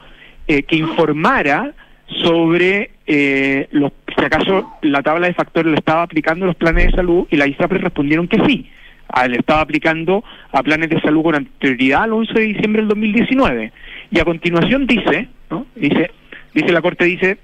eh, 0.47 0.63
que 0.63 0.77
informara 0.77 1.73
sobre 2.07 2.93
eh, 3.11 3.69
los, 3.71 3.91
si 4.17 4.23
acaso 4.23 4.71
la 4.83 5.03
tabla 5.03 5.29
de 5.29 5.35
factores 5.35 5.73
le 5.73 5.79
estaba 5.79 6.03
aplicando 6.03 6.45
a 6.45 6.49
los 6.49 6.57
planes 6.57 6.89
de 6.89 6.93
salud 6.93 7.27
y 7.31 7.37
la 7.37 7.47
ISAPRE 7.47 7.79
respondieron 7.79 8.29
que 8.29 8.39
sí. 8.47 8.69
Ah, 9.09 9.27
le 9.27 9.39
estaba 9.39 9.63
aplicando 9.63 10.23
a 10.53 10.63
planes 10.63 10.91
de 10.91 11.01
salud 11.01 11.23
con 11.23 11.35
anterioridad 11.35 12.03
al 12.03 12.13
11 12.13 12.35
de 12.35 12.41
diciembre 12.41 12.83
del 12.83 12.89
2019. 12.89 13.73
Y 14.11 14.19
a 14.19 14.25
continuación 14.27 14.87
dice, 14.87 15.29
dice, 15.75 16.11
dice 16.53 16.73
la 16.73 16.83
Corte 16.83 17.07
dice, 17.07 17.39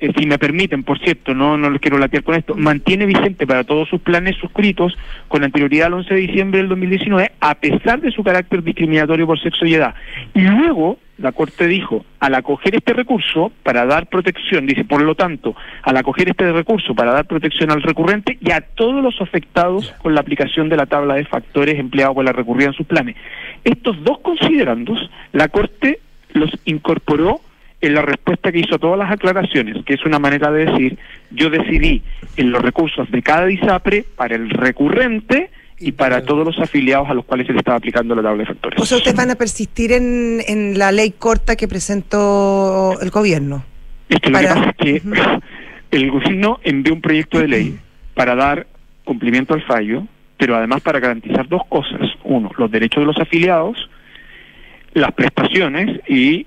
eh, 0.00 0.10
si 0.16 0.24
me 0.24 0.38
permiten, 0.38 0.82
por 0.82 0.98
cierto, 0.98 1.34
no 1.34 1.58
no 1.58 1.68
les 1.68 1.82
quiero 1.82 1.98
latear 1.98 2.22
con 2.22 2.36
esto, 2.36 2.54
mantiene 2.54 3.04
vigente 3.04 3.46
para 3.46 3.64
todos 3.64 3.86
sus 3.90 4.00
planes 4.00 4.36
suscritos 4.36 4.96
con 5.28 5.44
anterioridad 5.44 5.88
al 5.88 5.94
11 5.94 6.14
de 6.14 6.20
diciembre 6.20 6.60
del 6.60 6.70
2019, 6.70 7.32
a 7.40 7.54
pesar 7.56 8.00
de 8.00 8.10
su 8.10 8.24
carácter 8.24 8.62
discriminatorio 8.62 9.26
por 9.26 9.38
sexo 9.38 9.66
y 9.66 9.74
edad. 9.74 9.94
Y 10.32 10.40
luego 10.40 10.98
la 11.18 11.32
Corte 11.32 11.66
dijo, 11.66 12.04
al 12.18 12.34
acoger 12.34 12.74
este 12.74 12.92
recurso 12.92 13.52
para 13.62 13.86
dar 13.86 14.08
protección, 14.08 14.66
dice, 14.66 14.84
por 14.84 15.02
lo 15.02 15.14
tanto, 15.14 15.54
al 15.82 15.96
acoger 15.96 16.28
este 16.28 16.50
recurso 16.52 16.94
para 16.94 17.12
dar 17.12 17.26
protección 17.26 17.70
al 17.70 17.82
recurrente 17.82 18.36
y 18.40 18.50
a 18.50 18.60
todos 18.60 19.02
los 19.02 19.20
afectados 19.20 19.94
con 20.02 20.14
la 20.14 20.20
aplicación 20.20 20.68
de 20.68 20.76
la 20.76 20.86
tabla 20.86 21.14
de 21.14 21.24
factores 21.24 21.78
empleados 21.78 22.14
por 22.14 22.24
la 22.24 22.32
recurrida 22.32 22.68
en 22.68 22.74
sus 22.74 22.86
planes. 22.86 23.16
Estos 23.62 24.02
dos 24.02 24.18
considerandos, 24.20 25.10
la 25.32 25.48
Corte 25.48 26.00
los 26.32 26.50
incorporó 26.64 27.40
en 27.80 27.94
la 27.94 28.02
respuesta 28.02 28.50
que 28.50 28.60
hizo 28.60 28.76
a 28.76 28.78
todas 28.78 28.98
las 28.98 29.10
aclaraciones, 29.10 29.84
que 29.84 29.94
es 29.94 30.04
una 30.04 30.18
manera 30.18 30.50
de 30.50 30.64
decir, 30.64 30.98
yo 31.30 31.50
decidí 31.50 32.02
en 32.36 32.50
los 32.50 32.62
recursos 32.62 33.10
de 33.10 33.22
cada 33.22 33.50
ISAPRE 33.50 34.04
para 34.16 34.34
el 34.34 34.50
recurrente 34.50 35.50
y 35.78 35.92
para 35.92 36.24
todos 36.24 36.46
los 36.46 36.58
afiliados 36.58 37.08
a 37.08 37.14
los 37.14 37.24
cuales 37.24 37.46
se 37.46 37.52
le 37.52 37.58
estaba 37.58 37.76
aplicando 37.76 38.14
la 38.14 38.22
tabla 38.22 38.42
de 38.42 38.46
factores. 38.46 38.80
O 38.80 38.86
sea, 38.86 38.98
ustedes 38.98 39.16
van 39.16 39.30
a 39.30 39.34
persistir 39.34 39.92
en, 39.92 40.40
en 40.46 40.78
la 40.78 40.92
ley 40.92 41.12
corta 41.18 41.56
que 41.56 41.68
presentó 41.68 42.98
el 43.00 43.10
gobierno. 43.10 43.64
Es 44.08 44.20
que 44.20 44.30
lo 44.30 44.38
que 44.38 44.46
pasa 44.46 44.70
es 44.70 44.76
que 44.76 45.02
el 45.90 46.10
gobierno 46.10 46.60
envió 46.62 46.94
un 46.94 47.00
proyecto 47.00 47.38
de 47.38 47.48
ley 47.48 47.78
para 48.14 48.34
dar 48.34 48.66
cumplimiento 49.04 49.54
al 49.54 49.62
fallo, 49.62 50.06
pero 50.38 50.56
además 50.56 50.80
para 50.82 51.00
garantizar 51.00 51.48
dos 51.48 51.62
cosas. 51.68 52.00
Uno, 52.24 52.50
los 52.56 52.70
derechos 52.70 53.02
de 53.02 53.06
los 53.06 53.18
afiliados, 53.18 53.88
las 54.94 55.12
prestaciones 55.12 56.00
y 56.08 56.46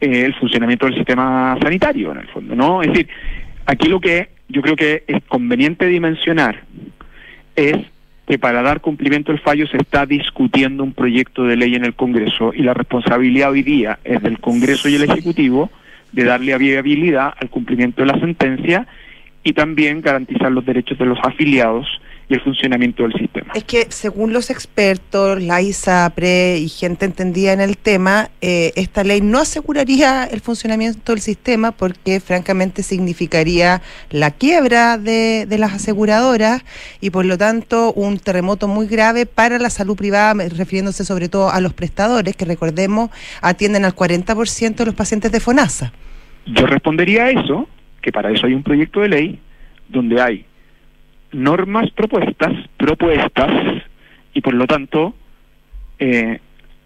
eh, 0.00 0.24
el 0.24 0.34
funcionamiento 0.34 0.86
del 0.86 0.94
sistema 0.94 1.56
sanitario, 1.62 2.12
en 2.12 2.18
el 2.18 2.28
fondo, 2.28 2.54
¿no? 2.54 2.82
Es 2.82 2.88
decir, 2.88 3.08
aquí 3.64 3.88
lo 3.88 4.00
que 4.00 4.28
yo 4.48 4.62
creo 4.62 4.76
que 4.76 5.04
es 5.06 5.22
conveniente 5.24 5.86
dimensionar 5.86 6.62
es 7.56 7.76
que 8.26 8.38
para 8.38 8.62
dar 8.62 8.80
cumplimiento 8.80 9.30
al 9.30 9.38
fallo 9.38 9.66
se 9.68 9.76
está 9.76 10.04
discutiendo 10.04 10.82
un 10.82 10.92
proyecto 10.92 11.44
de 11.44 11.56
ley 11.56 11.74
en 11.74 11.84
el 11.84 11.94
Congreso 11.94 12.52
y 12.52 12.62
la 12.62 12.74
responsabilidad 12.74 13.52
hoy 13.52 13.62
día 13.62 13.98
es 14.04 14.20
del 14.22 14.40
Congreso 14.40 14.88
y 14.88 14.96
el 14.96 15.04
Ejecutivo 15.04 15.70
de 16.12 16.24
darle 16.24 16.56
viabilidad 16.58 17.34
al 17.40 17.50
cumplimiento 17.50 18.02
de 18.02 18.06
la 18.06 18.18
sentencia 18.18 18.86
y 19.44 19.52
también 19.52 20.00
garantizar 20.00 20.50
los 20.50 20.66
derechos 20.66 20.98
de 20.98 21.06
los 21.06 21.18
afiliados 21.22 21.86
y 22.28 22.34
el 22.34 22.40
funcionamiento 22.40 23.04
del 23.04 23.12
sistema. 23.12 23.52
Es 23.54 23.64
que 23.64 23.86
según 23.90 24.32
los 24.32 24.50
expertos, 24.50 25.40
la 25.40 25.62
ISAPRE 25.62 26.58
y 26.58 26.68
gente 26.68 27.04
entendida 27.04 27.52
en 27.52 27.60
el 27.60 27.78
tema, 27.78 28.30
eh, 28.40 28.72
esta 28.74 29.04
ley 29.04 29.20
no 29.20 29.38
aseguraría 29.38 30.24
el 30.24 30.40
funcionamiento 30.40 31.12
del 31.12 31.20
sistema 31.20 31.70
porque 31.70 32.18
francamente 32.18 32.82
significaría 32.82 33.80
la 34.10 34.32
quiebra 34.32 34.98
de, 34.98 35.46
de 35.46 35.58
las 35.58 35.74
aseguradoras 35.74 36.64
y 37.00 37.10
por 37.10 37.24
lo 37.24 37.38
tanto 37.38 37.92
un 37.92 38.18
terremoto 38.18 38.66
muy 38.66 38.88
grave 38.88 39.26
para 39.26 39.58
la 39.58 39.70
salud 39.70 39.96
privada, 39.96 40.34
refiriéndose 40.48 41.04
sobre 41.04 41.28
todo 41.28 41.50
a 41.50 41.60
los 41.60 41.74
prestadores 41.74 42.34
que 42.34 42.44
recordemos 42.44 43.10
atienden 43.40 43.84
al 43.84 43.94
40% 43.94 44.74
de 44.74 44.86
los 44.86 44.94
pacientes 44.94 45.30
de 45.30 45.38
FONASA. 45.38 45.92
Yo 46.46 46.66
respondería 46.66 47.24
a 47.24 47.30
eso, 47.30 47.68
que 48.02 48.10
para 48.10 48.30
eso 48.32 48.46
hay 48.46 48.54
un 48.54 48.62
proyecto 48.62 49.00
de 49.00 49.08
ley 49.08 49.38
donde 49.88 50.20
hay 50.20 50.46
normas 51.36 51.90
propuestas, 51.90 52.52
propuestas, 52.76 53.82
y 54.32 54.40
por 54.40 54.54
lo 54.54 54.66
tanto 54.66 55.14
eh, 55.98 56.40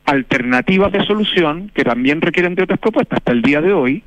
alternativas 0.04 0.92
de 0.92 1.04
solución 1.04 1.70
que 1.74 1.84
también 1.84 2.20
requieren 2.20 2.54
de 2.54 2.64
otras 2.64 2.78
propuestas. 2.78 3.18
Hasta 3.18 3.32
el 3.32 3.42
día 3.42 3.60
de 3.60 3.72
hoy, 3.72 4.02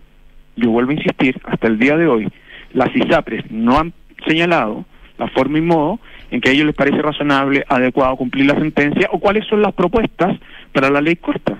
yo 0.55 0.71
vuelvo 0.71 0.91
a 0.91 0.95
insistir, 0.95 1.39
hasta 1.45 1.67
el 1.67 1.79
día 1.79 1.97
de 1.97 2.07
hoy, 2.07 2.31
las 2.73 2.95
ISAPRES 2.95 3.51
no 3.51 3.79
han 3.79 3.93
señalado 4.27 4.85
la 5.17 5.27
forma 5.29 5.57
y 5.57 5.61
modo 5.61 5.99
en 6.31 6.41
que 6.41 6.49
a 6.49 6.51
ellos 6.51 6.65
les 6.65 6.75
parece 6.75 7.01
razonable, 7.01 7.63
adecuado 7.69 8.15
cumplir 8.17 8.45
la 8.45 8.55
sentencia 8.55 9.09
o 9.11 9.19
cuáles 9.19 9.45
son 9.47 9.61
las 9.61 9.73
propuestas 9.73 10.37
para 10.71 10.89
la 10.89 11.01
ley 11.01 11.15
corta. 11.15 11.57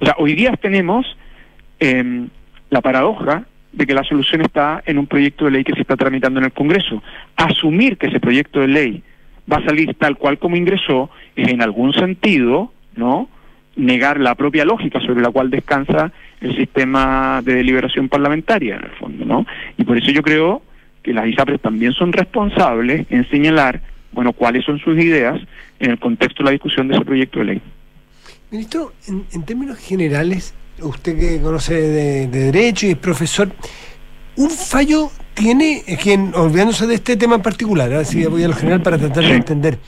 O 0.00 0.04
sea, 0.04 0.14
hoy 0.18 0.34
día 0.34 0.52
tenemos 0.56 1.06
em, 1.80 2.28
la 2.70 2.80
paradoja 2.80 3.44
de 3.72 3.86
que 3.86 3.94
la 3.94 4.04
solución 4.04 4.40
está 4.42 4.82
en 4.86 4.98
un 4.98 5.06
proyecto 5.06 5.44
de 5.44 5.52
ley 5.52 5.64
que 5.64 5.74
se 5.74 5.82
está 5.82 5.96
tramitando 5.96 6.40
en 6.40 6.46
el 6.46 6.52
Congreso. 6.52 7.02
Asumir 7.36 7.96
que 7.98 8.06
ese 8.06 8.20
proyecto 8.20 8.60
de 8.60 8.68
ley 8.68 9.02
va 9.50 9.58
a 9.58 9.64
salir 9.64 9.94
tal 9.94 10.16
cual 10.16 10.38
como 10.38 10.56
ingresó 10.56 11.10
es 11.36 11.48
en 11.48 11.62
algún 11.62 11.92
sentido, 11.92 12.72
¿no? 12.96 13.28
negar 13.78 14.18
la 14.18 14.34
propia 14.34 14.64
lógica 14.64 15.00
sobre 15.00 15.22
la 15.22 15.30
cual 15.30 15.50
descansa 15.50 16.12
el 16.40 16.56
sistema 16.56 17.40
de 17.44 17.54
deliberación 17.54 18.08
parlamentaria, 18.08 18.76
en 18.76 18.84
el 18.84 18.90
fondo, 18.90 19.24
¿no? 19.24 19.46
Y 19.76 19.84
por 19.84 19.96
eso 19.96 20.10
yo 20.10 20.22
creo 20.22 20.62
que 21.02 21.12
las 21.12 21.26
ISAPRES 21.28 21.60
también 21.60 21.92
son 21.92 22.12
responsables 22.12 23.06
en 23.08 23.28
señalar, 23.30 23.80
bueno, 24.12 24.32
cuáles 24.32 24.64
son 24.64 24.80
sus 24.80 24.98
ideas 24.98 25.40
en 25.78 25.92
el 25.92 25.98
contexto 25.98 26.42
de 26.42 26.44
la 26.46 26.50
discusión 26.50 26.88
de 26.88 26.96
ese 26.96 27.04
proyecto 27.04 27.38
de 27.38 27.44
ley. 27.44 27.62
Ministro, 28.50 28.92
en, 29.06 29.24
en 29.32 29.44
términos 29.44 29.78
generales, 29.78 30.54
usted 30.82 31.18
que 31.18 31.40
conoce 31.40 31.74
de, 31.74 32.26
de 32.28 32.44
derecho 32.44 32.86
y 32.86 32.90
es 32.90 32.96
profesor, 32.96 33.50
un 34.36 34.50
fallo 34.50 35.10
tiene, 35.34 35.84
es 35.86 35.98
que 35.98 36.14
olvidándose 36.34 36.86
de 36.86 36.94
este 36.94 37.16
tema 37.16 37.36
en 37.36 37.42
particular, 37.42 37.92
así 37.94 38.24
voy 38.26 38.42
a 38.44 38.48
lo 38.48 38.54
general 38.54 38.82
para 38.82 38.98
tratar 38.98 39.24
de 39.24 39.34
entender, 39.34 39.78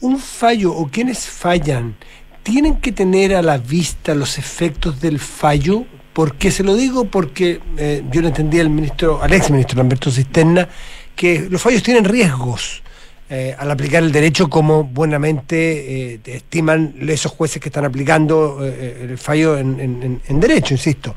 un 0.00 0.18
fallo 0.18 0.72
o 0.72 0.88
quienes 0.88 1.26
fallan, 1.26 1.96
¿tienen 2.42 2.76
que 2.76 2.92
tener 2.92 3.34
a 3.34 3.42
la 3.42 3.58
vista 3.58 4.14
los 4.14 4.38
efectos 4.38 5.00
del 5.00 5.18
fallo? 5.18 5.84
¿Por 6.12 6.36
qué 6.36 6.50
se 6.50 6.62
lo 6.62 6.74
digo? 6.74 7.04
Porque 7.06 7.60
eh, 7.76 8.02
yo 8.10 8.20
le 8.20 8.28
entendí 8.28 8.58
al 8.58 8.70
ministro, 8.70 9.22
al 9.22 9.32
ex 9.32 9.50
ministro 9.50 9.78
Lamberto 9.78 10.10
Cisterna, 10.10 10.68
que 11.14 11.46
los 11.50 11.60
fallos 11.60 11.82
tienen 11.82 12.04
riesgos 12.04 12.82
eh, 13.28 13.56
al 13.58 13.70
aplicar 13.70 14.04
el 14.04 14.12
derecho 14.12 14.48
como 14.48 14.84
buenamente 14.84 16.14
eh, 16.14 16.20
estiman 16.26 16.94
esos 17.08 17.32
jueces 17.32 17.60
que 17.60 17.70
están 17.70 17.84
aplicando 17.84 18.60
eh, 18.64 19.08
el 19.10 19.18
fallo 19.18 19.58
en, 19.58 20.20
en- 20.26 20.40
derecho, 20.40 20.74
insisto. 20.74 21.14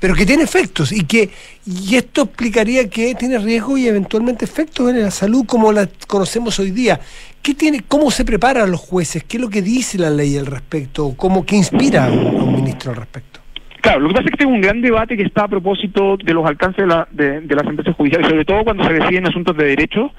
Pero 0.00 0.14
que 0.14 0.24
tiene 0.26 0.42
efectos 0.42 0.90
y 0.92 1.04
que 1.04 1.30
y 1.66 1.94
esto 1.94 2.22
explicaría 2.22 2.88
que 2.88 3.14
tiene 3.14 3.38
riesgo 3.38 3.76
y 3.76 3.86
eventualmente 3.86 4.44
efectos 4.44 4.90
en 4.90 5.02
la 5.02 5.10
salud 5.10 5.44
como 5.46 5.70
la 5.72 5.88
conocemos 6.08 6.58
hoy 6.58 6.70
día. 6.70 6.98
¿Qué 7.42 7.54
tiene, 7.54 7.82
¿Cómo 7.86 8.10
se 8.10 8.24
preparan 8.24 8.70
los 8.70 8.80
jueces? 8.80 9.22
¿Qué 9.24 9.36
es 9.36 9.40
lo 9.40 9.50
que 9.50 9.62
dice 9.62 9.98
la 9.98 10.10
ley 10.10 10.36
al 10.38 10.46
respecto? 10.46 11.12
¿Cómo 11.16 11.44
que 11.44 11.56
inspira 11.56 12.06
a 12.06 12.10
un, 12.10 12.54
ministro 12.56 12.92
al 12.92 12.96
respecto? 12.96 13.40
Claro, 13.80 14.00
lo 14.00 14.08
que 14.08 14.14
pasa 14.14 14.24
es 14.26 14.30
que 14.30 14.36
tengo 14.38 14.52
un 14.52 14.60
gran 14.60 14.80
debate 14.80 15.16
que 15.16 15.24
está 15.24 15.44
a 15.44 15.48
propósito 15.48 16.16
de 16.16 16.32
los 16.32 16.46
alcances 16.46 16.84
de, 16.84 16.86
la, 16.86 17.06
de, 17.10 17.40
de 17.40 17.54
las 17.54 17.66
sentencias 17.66 17.94
judiciales, 17.96 18.28
sobre 18.28 18.44
todo 18.44 18.64
cuando 18.64 18.84
se 18.84 18.92
deciden 18.94 19.26
asuntos 19.26 19.56
de 19.56 19.64
derecho 19.64 20.10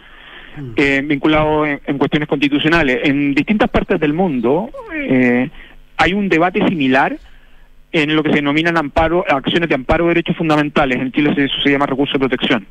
eh, 0.76 1.02
vinculados 1.06 1.68
en, 1.68 1.82
en 1.86 1.98
cuestiones 1.98 2.28
constitucionales. 2.30 3.00
En 3.04 3.34
distintas 3.36 3.70
partes 3.70 4.00
del 4.00 4.14
mundo 4.14 4.70
eh, 4.94 5.50
hay 5.98 6.14
un 6.14 6.30
debate 6.30 6.66
similar 6.68 7.18
en 7.92 8.16
lo 8.16 8.24
que 8.24 8.30
se 8.30 8.38
denominan 8.38 8.76
amparo, 8.78 9.24
acciones 9.30 9.70
de 9.70 9.76
amparo 9.76 10.06
de 10.06 10.10
derechos 10.16 10.36
fundamentales. 10.36 11.00
En 11.00 11.12
Chile 11.12 11.34
se- 11.36 11.46
eso 11.46 11.62
se 11.62 11.70
llama 11.70 11.86
recurso 11.86 12.14
de 12.14 12.20
protección. 12.28 12.66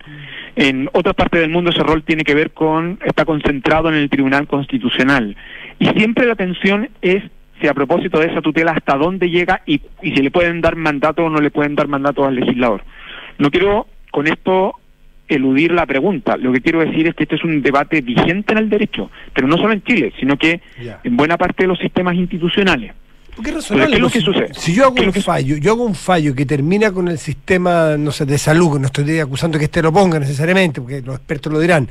En 0.56 0.88
otras 0.92 1.14
partes 1.14 1.40
del 1.40 1.50
mundo 1.50 1.70
ese 1.70 1.82
rol 1.82 2.02
tiene 2.02 2.24
que 2.24 2.34
ver 2.34 2.50
con, 2.50 2.98
está 3.04 3.24
concentrado 3.24 3.88
en 3.88 3.94
el 3.94 4.10
Tribunal 4.10 4.46
Constitucional. 4.48 5.36
Y 5.78 5.86
siempre 5.90 6.26
la 6.26 6.34
tensión 6.34 6.88
es 7.00 7.22
si 7.60 7.68
a 7.68 7.74
propósito 7.74 8.18
de 8.18 8.26
esa 8.26 8.40
tutela 8.42 8.72
hasta 8.72 8.96
dónde 8.96 9.30
llega 9.30 9.62
y, 9.64 9.80
y 10.02 10.10
si 10.16 10.22
le 10.22 10.32
pueden 10.32 10.60
dar 10.60 10.74
mandato 10.74 11.24
o 11.24 11.30
no 11.30 11.40
le 11.40 11.52
pueden 11.52 11.76
dar 11.76 11.86
mandato 11.86 12.24
al 12.26 12.34
legislador. 12.34 12.82
No 13.38 13.50
quiero 13.52 13.86
con 14.10 14.26
esto 14.26 14.74
eludir 15.28 15.72
la 15.72 15.86
pregunta. 15.86 16.36
Lo 16.36 16.52
que 16.52 16.60
quiero 16.60 16.80
decir 16.80 17.06
es 17.06 17.14
que 17.14 17.22
este 17.24 17.36
es 17.36 17.44
un 17.44 17.62
debate 17.62 18.00
vigente 18.00 18.52
en 18.52 18.58
el 18.58 18.68
derecho, 18.68 19.10
pero 19.34 19.46
no 19.48 19.56
solo 19.56 19.72
en 19.72 19.82
Chile, 19.82 20.12
sino 20.18 20.36
que 20.36 20.60
en 21.04 21.16
buena 21.16 21.36
parte 21.38 21.62
de 21.64 21.68
los 21.68 21.78
sistemas 21.78 22.14
institucionales. 22.14 22.92
¿qué 23.42 23.48
es 23.50 23.70
lo 23.98 24.08
que 24.10 24.18
si- 24.18 24.24
sucede? 24.24 24.52
Si 24.52 24.74
yo 24.74 24.84
hago 24.84 24.94
¿Qué 24.94 25.06
es 25.08 25.16
un 25.16 25.22
fallo, 25.22 25.56
yo 25.56 25.72
hago 25.72 25.84
un 25.84 25.94
fallo 25.94 26.34
que 26.34 26.44
termina 26.44 26.92
con 26.92 27.08
el 27.08 27.16
sistema, 27.16 27.96
no 27.96 28.10
sé, 28.12 28.26
de 28.26 28.36
salud, 28.36 28.78
no 28.78 28.86
estoy 28.86 29.20
acusando 29.20 29.58
que 29.58 29.64
este 29.64 29.80
lo 29.80 29.90
ponga 29.90 30.18
necesariamente, 30.18 30.82
porque 30.82 31.00
los 31.00 31.16
expertos 31.16 31.50
lo 31.50 31.58
dirán, 31.58 31.88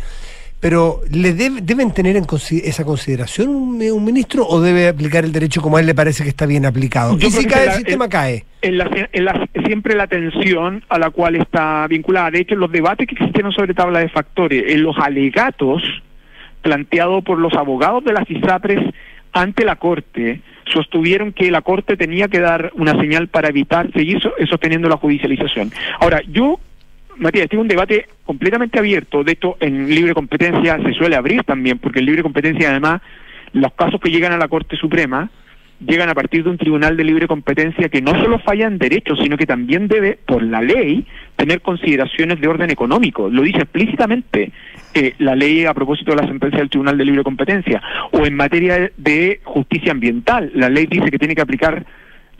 pero 0.61 1.01
¿le 1.11 1.35
deb- 1.35 1.59
deben 1.63 1.91
tener 1.91 2.15
en 2.15 2.25
esa 2.63 2.85
consideración 2.85 3.49
un, 3.49 3.81
un 3.81 4.05
ministro 4.05 4.45
o 4.47 4.61
debe 4.61 4.87
aplicar 4.87 5.25
el 5.25 5.31
derecho 5.33 5.61
como 5.61 5.75
a 5.75 5.81
él 5.81 5.87
le 5.87 5.95
parece 5.95 6.23
que 6.23 6.29
está 6.29 6.45
bien 6.45 6.65
aplicado? 6.65 7.17
Yo 7.17 7.27
y 7.27 7.31
si 7.31 7.45
cae 7.45 7.65
la- 7.65 7.71
el 7.73 7.77
sistema, 7.79 8.05
eh, 8.05 8.09
cae. 8.09 8.45
en 8.61 8.77
la, 8.77 8.89
en 9.11 9.25
la- 9.25 9.49
siempre 9.65 9.95
la 9.95 10.07
tensión 10.07 10.83
a 10.87 10.97
la 10.99 11.09
cual 11.09 11.35
está 11.35 11.85
vinculada. 11.87 12.31
De 12.31 12.39
hecho, 12.41 12.55
los 12.55 12.71
debates 12.71 13.07
que 13.07 13.15
existieron 13.15 13.51
sobre 13.51 13.73
tabla 13.73 13.99
de 13.99 14.09
factores, 14.09 14.71
en 14.71 14.83
los 14.83 14.95
alegatos 14.97 15.81
planteados 16.61 17.23
por 17.23 17.39
los 17.39 17.53
abogados 17.53 18.03
de 18.05 18.13
las 18.13 18.29
ISAPRES 18.29 18.79
ante 19.33 19.65
la 19.65 19.77
Corte, 19.77 20.41
sostuvieron 20.71 21.33
que 21.33 21.49
la 21.49 21.61
Corte 21.61 21.97
tenía 21.97 22.27
que 22.27 22.39
dar 22.39 22.71
una 22.75 22.99
señal 22.99 23.29
para 23.29 23.49
evitar 23.49 23.91
seguir 23.93 24.21
so- 24.21 24.33
sosteniendo 24.47 24.87
la 24.89 24.97
judicialización. 24.97 25.71
Ahora, 25.99 26.21
yo, 26.29 26.59
Matías, 27.21 27.49
tengo 27.49 27.61
un 27.61 27.67
debate 27.67 28.07
completamente 28.25 28.79
abierto. 28.79 29.23
De 29.23 29.33
hecho, 29.33 29.55
en 29.59 29.87
libre 29.87 30.15
competencia 30.15 30.79
se 30.83 30.93
suele 30.93 31.15
abrir 31.15 31.43
también, 31.43 31.77
porque 31.77 31.99
en 31.99 32.05
libre 32.05 32.23
competencia, 32.23 32.71
además, 32.71 33.01
los 33.53 33.71
casos 33.73 34.01
que 34.01 34.09
llegan 34.09 34.33
a 34.33 34.37
la 34.37 34.47
Corte 34.47 34.75
Suprema 34.75 35.29
llegan 35.85 36.09
a 36.09 36.15
partir 36.15 36.43
de 36.43 36.49
un 36.49 36.57
tribunal 36.57 36.97
de 36.97 37.03
libre 37.03 37.27
competencia 37.27 37.89
que 37.89 38.01
no 38.01 38.11
solo 38.21 38.39
falla 38.39 38.67
en 38.67 38.79
derechos, 38.79 39.19
sino 39.21 39.37
que 39.37 39.45
también 39.45 39.87
debe, 39.87 40.17
por 40.25 40.41
la 40.41 40.61
ley, 40.61 41.05
tener 41.35 41.61
consideraciones 41.61 42.41
de 42.41 42.47
orden 42.47 42.71
económico. 42.71 43.29
Lo 43.29 43.43
dice 43.43 43.59
explícitamente 43.59 44.51
eh, 44.95 45.13
la 45.19 45.35
ley 45.35 45.65
a 45.65 45.73
propósito 45.75 46.11
de 46.11 46.21
la 46.21 46.27
sentencia 46.27 46.59
del 46.59 46.69
Tribunal 46.69 46.97
de 46.97 47.05
Libre 47.05 47.23
Competencia. 47.23 47.81
O 48.11 48.25
en 48.25 48.35
materia 48.35 48.91
de 48.97 49.41
justicia 49.43 49.91
ambiental, 49.91 50.51
la 50.55 50.69
ley 50.69 50.87
dice 50.87 51.11
que 51.11 51.19
tiene 51.19 51.35
que 51.35 51.41
aplicar 51.41 51.85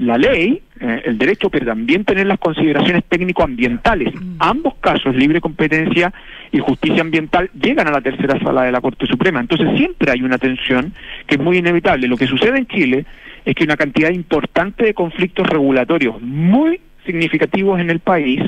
la 0.02 0.18
ley, 0.18 0.62
eh, 0.80 1.04
el 1.06 1.18
derecho, 1.18 1.50
pero 1.50 1.68
también 1.68 2.04
tener 2.04 2.26
las 2.26 2.40
consideraciones 2.40 3.04
técnico-ambientales. 3.08 4.12
Ambos 4.40 4.74
casos, 4.82 5.16
libre 5.16 5.40
competencia 5.40 6.12
y 6.52 6.58
justicia 6.58 7.02
ambiental, 7.02 7.52
llegan 7.54 7.88
a 7.88 7.92
la 7.92 8.02
tercera 8.02 8.40
sala 8.40 8.64
de 8.64 8.72
la 8.72 8.82
Corte 8.82 9.06
Suprema. 9.06 9.40
Entonces 9.40 9.68
siempre 9.78 10.12
hay 10.12 10.24
una 10.24 10.40
tensión 10.40 10.92
que 11.28 11.36
es 11.36 11.42
muy 11.42 11.58
inevitable. 11.58 12.08
Lo 12.08 12.18
que 12.18 12.26
sucede 12.26 12.58
en 12.58 12.66
Chile 12.66 13.06
es 13.46 13.54
que 13.54 13.64
una 13.64 13.78
cantidad 13.78 14.10
importante 14.10 14.86
de 14.86 14.96
conflictos 14.96 15.48
regulatorios 15.48 16.20
muy 16.20 16.80
significativos 17.06 17.80
en 17.80 17.92
el 17.92 18.00
país 18.00 18.42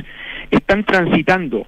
están 0.50 0.84
transitando 0.84 1.68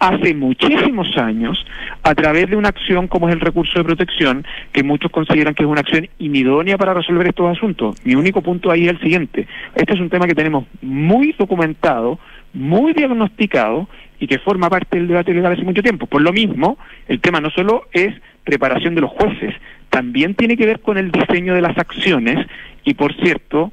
hace 0.00 0.34
muchísimos 0.34 1.16
años 1.18 1.64
a 2.02 2.14
través 2.14 2.48
de 2.48 2.56
una 2.56 2.70
acción 2.70 3.06
como 3.06 3.28
es 3.28 3.34
el 3.34 3.40
recurso 3.40 3.78
de 3.78 3.84
protección, 3.84 4.44
que 4.72 4.82
muchos 4.82 5.12
consideran 5.12 5.54
que 5.54 5.62
es 5.62 5.68
una 5.68 5.82
acción 5.82 6.08
inidónea 6.18 6.78
para 6.78 6.94
resolver 6.94 7.28
estos 7.28 7.56
asuntos. 7.56 7.96
Mi 8.04 8.14
único 8.14 8.40
punto 8.40 8.70
ahí 8.70 8.86
es 8.86 8.92
el 8.92 9.00
siguiente. 9.00 9.46
Este 9.74 9.94
es 9.94 10.00
un 10.00 10.08
tema 10.08 10.26
que 10.26 10.34
tenemos 10.34 10.64
muy 10.80 11.32
documentado, 11.38 12.18
muy 12.54 12.94
diagnosticado 12.94 13.88
y 14.18 14.26
que 14.26 14.38
forma 14.38 14.70
parte 14.70 14.98
del 14.98 15.06
debate 15.06 15.34
legal 15.34 15.52
hace 15.52 15.62
mucho 15.62 15.82
tiempo. 15.82 16.06
Por 16.06 16.22
lo 16.22 16.32
mismo, 16.32 16.78
el 17.06 17.20
tema 17.20 17.40
no 17.40 17.50
solo 17.50 17.84
es 17.92 18.14
preparación 18.44 18.94
de 18.94 19.02
los 19.02 19.10
jueces, 19.10 19.54
también 19.90 20.34
tiene 20.34 20.56
que 20.56 20.66
ver 20.66 20.80
con 20.80 20.96
el 20.96 21.12
diseño 21.12 21.54
de 21.54 21.60
las 21.60 21.76
acciones 21.76 22.46
y, 22.84 22.94
por 22.94 23.14
cierto, 23.14 23.70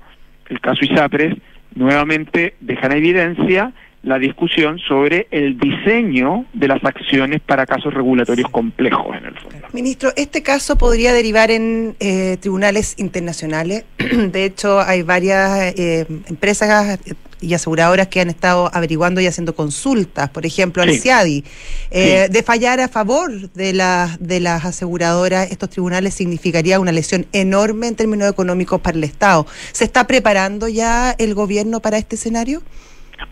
el 0.50 0.60
caso 0.60 0.84
ISAPRES 0.84 1.36
nuevamente 1.76 2.56
deja 2.60 2.88
en 2.88 2.92
evidencia 2.94 3.72
la 4.04 4.20
discusión 4.20 4.80
sobre 4.80 5.28
el 5.32 5.58
diseño 5.60 6.46
de 6.54 6.68
las 6.68 6.84
acciones 6.84 7.42
para 7.42 7.66
casos 7.66 7.94
regulatorios 7.94 8.50
complejos 8.50 9.08
en 9.18 9.26
el 9.26 9.36
fondo. 9.38 9.68
Ministro, 9.74 10.12
este 10.16 10.44
caso 10.44 10.78
podría 10.78 11.14
derivar 11.14 11.52
en 11.52 11.96
eh, 12.00 12.38
tribunales 12.40 12.94
internacionales. 12.98 13.84
De 13.98 14.46
hecho, 14.46 14.80
hay 14.80 15.02
varias 15.02 15.74
eh, 15.78 16.06
empresas 16.28 17.00
y 17.40 17.54
aseguradoras 17.54 18.08
que 18.08 18.20
han 18.22 18.30
estado 18.30 18.70
averiguando 18.74 19.22
y 19.22 19.28
haciendo 19.28 19.56
consultas, 19.56 20.30
por 20.30 20.46
ejemplo, 20.46 20.82
al 20.84 20.92
Sí. 20.94 21.00
CIADI. 21.00 21.44
Eh, 21.92 22.24
Sí. 22.28 22.34
De 22.34 22.44
fallar 22.44 22.80
a 22.80 22.88
favor 22.88 23.52
de, 23.52 23.74
las 23.74 24.20
de 24.20 24.40
las 24.40 24.64
aseguradoras, 24.66 25.52
estos 25.52 25.70
tribunales 25.70 26.14
significaría 26.14 26.80
una 26.80 26.92
lesión 26.92 27.26
enorme 27.34 27.88
en 27.88 27.96
términos 27.96 28.30
económicos 28.30 28.80
para 28.82 28.98
el 28.98 29.04
Estado. 29.04 29.46
¿Se 29.72 29.84
está 29.84 30.08
preparando 30.08 30.68
ya 30.68 31.12
el 31.18 31.34
gobierno 31.34 31.80
para 31.80 31.98
este 31.98 32.16
escenario? 32.16 32.62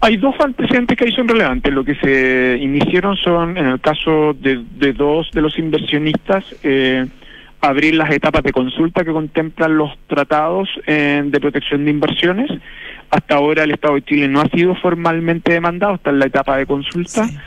Hay 0.01 0.17
dos 0.17 0.35
antecedentes 0.39 0.97
que 0.97 1.05
ahí 1.05 1.11
son 1.11 1.27
relevantes. 1.27 1.73
Lo 1.73 1.83
que 1.83 1.95
se 1.95 2.57
iniciaron 2.61 3.15
son, 3.17 3.57
en 3.57 3.67
el 3.67 3.79
caso 3.79 4.33
de, 4.33 4.63
de 4.77 4.93
dos 4.93 5.29
de 5.31 5.41
los 5.41 5.57
inversionistas, 5.57 6.43
eh, 6.63 7.05
abrir 7.61 7.95
las 7.95 8.11
etapas 8.11 8.43
de 8.43 8.51
consulta 8.51 9.03
que 9.03 9.11
contemplan 9.11 9.77
los 9.77 9.91
tratados 10.07 10.69
eh, 10.85 11.23
de 11.25 11.39
protección 11.39 11.85
de 11.85 11.91
inversiones. 11.91 12.51
Hasta 13.09 13.35
ahora 13.35 13.63
el 13.63 13.71
Estado 13.71 13.95
de 13.95 14.03
Chile 14.03 14.27
no 14.27 14.41
ha 14.41 14.49
sido 14.49 14.75
formalmente 14.75 15.53
demandado, 15.53 15.95
está 15.95 16.09
en 16.09 16.19
la 16.19 16.25
etapa 16.25 16.57
de 16.57 16.65
consulta. 16.65 17.25
Sí. 17.25 17.37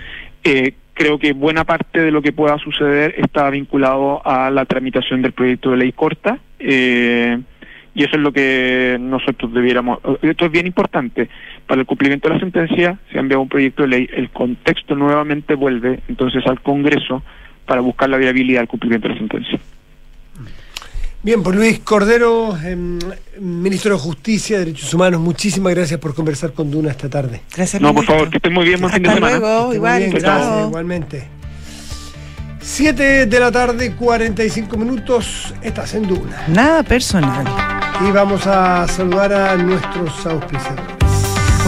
Eh, 0.45 0.75
creo 0.95 1.19
que 1.19 1.33
buena 1.33 1.65
parte 1.65 2.01
de 2.01 2.11
lo 2.11 2.23
que 2.23 2.33
pueda 2.33 2.59
suceder 2.59 3.15
está 3.19 3.51
vinculado 3.51 4.21
a 4.25 4.51
la 4.51 4.65
tramitación 4.65 5.23
del 5.23 5.33
proyecto 5.33 5.71
de 5.71 5.77
ley 5.77 5.93
corta. 5.93 6.39
eh, 6.59 7.39
y 7.95 8.05
eso 8.05 8.15
es 8.15 8.23
lo 8.23 8.31
que 8.31 8.97
nosotros 9.01 9.53
debiéramos. 9.53 9.99
Esto 10.23 10.45
es 10.45 10.53
bien 10.53 10.69
importante. 10.69 11.29
Para 11.69 11.83
el 11.83 11.87
cumplimiento 11.87 12.29
de 12.29 12.35
la 12.35 12.41
sentencia 12.41 12.99
se 13.13 13.19
ha 13.19 13.21
enviado 13.21 13.43
un 13.43 13.49
proyecto 13.49 13.83
de 13.83 13.89
ley. 13.89 14.09
El 14.13 14.31
contexto 14.31 14.95
nuevamente 14.97 15.55
vuelve 15.55 16.01
entonces 16.09 16.45
al 16.47 16.61
Congreso 16.63 17.23
para 17.67 17.81
buscar 17.83 18.09
la 18.09 18.17
viabilidad 18.17 18.61
del 18.63 18.69
cumplimiento 18.69 19.07
de 19.07 19.15
la 19.15 19.21
sentencia. 19.21 19.61
Bien, 21.23 21.43
pues 21.43 21.57
Luis 21.57 21.81
Cordero, 21.81 22.57
em, 22.65 22.99
ministro 23.41 23.93
de 23.95 23.99
Justicia, 24.01 24.61
Derechos 24.61 24.95
Humanos, 24.95 25.21
muchísimas 25.21 25.75
gracias 25.75 25.99
por 26.01 26.15
conversar 26.15 26.53
con 26.53 26.71
Duna 26.71 26.91
esta 26.91 27.11
tarde. 27.11 27.43
Gracias, 27.55 27.83
No, 27.83 27.89
por 27.89 27.97
ministro. 27.97 28.15
favor, 28.15 28.31
que 28.31 28.37
estén 28.39 28.53
muy 28.55 28.65
bien. 28.65 28.81
Buen 28.81 28.93
fin 28.95 29.03
de 29.03 29.09
Hasta 29.11 29.21
semana. 29.29 29.39
luego, 29.39 29.75
igual, 29.75 29.99
bien, 29.99 30.13
chao. 30.13 30.21
gracias, 30.21 30.67
igualmente. 30.69 31.29
7 32.61 33.27
de 33.27 33.41
la 33.41 33.51
tarde, 33.53 33.95
45 33.95 34.77
minutos, 34.77 35.55
estás 35.61 35.95
en 35.95 36.07
Duna. 36.07 36.45
Nada 36.49 36.83
personal. 36.83 37.45
Y 38.09 38.11
vamos 38.13 38.47
a 38.47 38.87
saludar 38.89 39.33
a 39.33 39.57
nuestros 39.57 40.25
auspiciadores. 40.25 40.98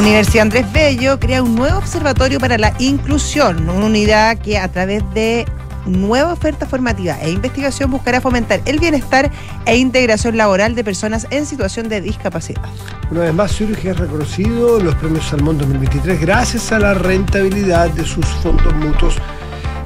Universidad 0.01 0.45
Andrés 0.45 0.73
Bello 0.73 1.21
crea 1.21 1.43
un 1.43 1.55
nuevo 1.55 1.77
observatorio 1.77 2.41
para 2.41 2.57
la 2.57 2.73
inclusión, 2.79 3.69
una 3.69 3.85
unidad 3.85 4.39
que 4.39 4.57
a 4.57 4.67
través 4.69 5.03
de 5.13 5.45
nueva 5.85 6.33
oferta 6.33 6.65
formativa 6.65 7.19
e 7.21 7.31
investigación 7.31 7.91
buscará 7.91 8.23
fomentar 8.23 8.63
el 8.65 8.79
bienestar 8.79 9.31
e 9.67 9.77
integración 9.77 10.39
laboral 10.39 10.75
de 10.75 10.85
personas 10.85 11.27
en 11.31 11.45
situación 11.45 11.91
de 11.91 12.01
discapacidad. 12.01 12.63
Una 13.11 13.21
vez 13.21 13.35
más, 13.35 13.53
Zurich 13.53 13.85
es 13.85 13.99
reconocido 13.99 14.81
los 14.81 14.95
premios 14.95 15.29
Salmón 15.29 15.59
2023 15.59 16.19
gracias 16.19 16.73
a 16.73 16.79
la 16.79 16.95
rentabilidad 16.95 17.91
de 17.91 18.07
sus 18.07 18.25
fondos 18.25 18.75
mutuos 18.77 19.17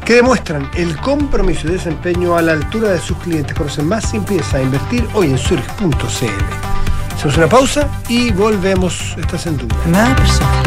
que 0.04 0.14
demuestran 0.14 0.70
el 0.76 0.96
compromiso 0.98 1.66
y 1.66 1.72
desempeño 1.72 2.36
a 2.36 2.42
la 2.42 2.52
altura 2.52 2.90
de 2.90 3.00
sus 3.00 3.16
clientes. 3.18 3.52
Conocen 3.56 3.88
más 3.88 4.14
y 4.14 4.18
empieza 4.18 4.58
a 4.58 4.62
invertir 4.62 5.04
hoy 5.12 5.30
en 5.30 5.38
Zurich.cl. 5.38 6.73
Hacemos 7.14 7.36
una 7.36 7.48
pausa 7.48 7.88
y 8.08 8.30
volvemos. 8.32 9.14
Estás 9.18 9.46
en 9.46 9.56
duda. 9.56 9.74
Nada 9.86 10.14
personal. 10.16 10.64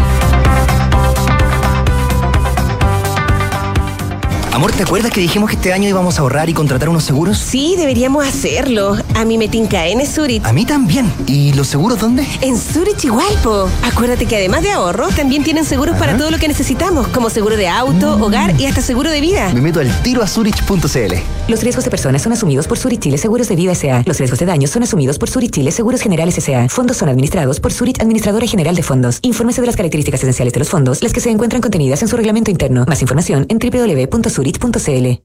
Amor, 4.57 4.71
¿te 4.71 4.81
acuerdas 4.81 5.11
que 5.11 5.21
dijimos 5.21 5.51
que 5.51 5.55
este 5.55 5.71
año 5.71 5.87
íbamos 5.87 6.17
a 6.17 6.23
ahorrar 6.23 6.49
y 6.49 6.53
contratar 6.55 6.89
unos 6.89 7.03
seguros? 7.03 7.37
Sí, 7.37 7.75
deberíamos 7.77 8.25
hacerlo. 8.25 8.97
A 9.13 9.23
mí 9.23 9.37
me 9.37 9.47
tinca 9.47 9.85
en 9.85 10.03
Zurich. 10.03 10.43
A 10.43 10.51
mí 10.51 10.65
también. 10.65 11.13
¿Y 11.27 11.53
los 11.53 11.67
seguros 11.67 11.99
dónde? 11.99 12.25
En 12.41 12.57
Zurich 12.57 13.03
igual, 13.05 13.31
po. 13.43 13.69
Acuérdate 13.83 14.25
que 14.25 14.35
además 14.35 14.63
de 14.63 14.71
ahorro, 14.71 15.09
también 15.09 15.43
tienen 15.43 15.63
seguros 15.63 15.95
para 15.97 16.17
todo 16.17 16.31
lo 16.31 16.39
que 16.39 16.47
necesitamos, 16.47 17.07
como 17.09 17.29
seguro 17.29 17.55
de 17.55 17.67
auto, 17.69 18.15
hogar 18.15 18.59
y 18.59 18.65
hasta 18.65 18.81
seguro 18.81 19.11
de 19.11 19.21
vida. 19.21 19.53
Me 19.53 19.61
meto 19.61 19.79
al 19.79 19.95
tiro 20.01 20.23
a 20.23 20.27
Zurich.cl. 20.27 21.13
Los 21.47 21.63
riesgos 21.63 21.85
de 21.85 21.89
personas 21.89 22.21
son 22.21 22.33
asumidos 22.33 22.67
por 22.67 22.77
Zurich 22.77 22.99
Chile 22.99 23.17
Seguros 23.17 23.47
de 23.47 23.55
Vida 23.55 23.71
S.A. 23.71 24.03
Los 24.05 24.17
riesgos 24.17 24.37
de 24.37 24.45
daños 24.45 24.69
son 24.69 24.83
asumidos 24.83 25.17
por 25.17 25.29
Zurich 25.29 25.51
Chile 25.51 25.71
Seguros 25.71 26.01
Generales 26.01 26.37
S.A. 26.37 26.67
Fondos 26.67 26.97
son 26.97 27.07
administrados 27.07 27.61
por 27.61 27.71
Zurich 27.71 28.01
Administradora 28.01 28.45
General 28.45 28.75
de 28.75 28.83
Fondos. 28.83 29.19
Infórmese 29.21 29.61
de 29.61 29.67
las 29.67 29.77
características 29.77 30.21
esenciales 30.21 30.51
de 30.51 30.59
los 30.59 30.69
fondos, 30.69 31.01
las 31.01 31.13
que 31.13 31.21
se 31.21 31.29
encuentran 31.29 31.61
contenidas 31.61 32.01
en 32.01 32.09
su 32.09 32.17
reglamento 32.17 32.51
interno. 32.51 32.83
Más 32.85 33.01
información 33.01 33.45
en 33.47 33.59
www.zurich.cl. 33.59 35.23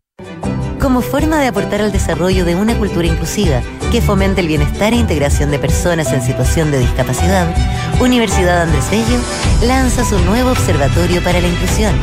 Como 0.80 1.00
forma 1.00 1.40
de 1.40 1.48
aportar 1.48 1.80
al 1.80 1.90
desarrollo 1.90 2.44
de 2.44 2.54
una 2.54 2.78
cultura 2.78 3.08
inclusiva 3.08 3.60
que 3.90 4.00
fomente 4.00 4.42
el 4.42 4.46
bienestar 4.46 4.92
e 4.92 4.96
integración 4.96 5.50
de 5.50 5.58
personas 5.58 6.12
en 6.12 6.22
situación 6.22 6.70
de 6.70 6.78
discapacidad, 6.78 7.52
Universidad 8.00 8.62
Andrés 8.62 8.88
Bello 8.92 9.18
lanza 9.66 10.04
su 10.04 10.18
nuevo 10.20 10.52
Observatorio 10.52 11.20
para 11.24 11.40
la 11.40 11.48
Inclusión. 11.48 11.94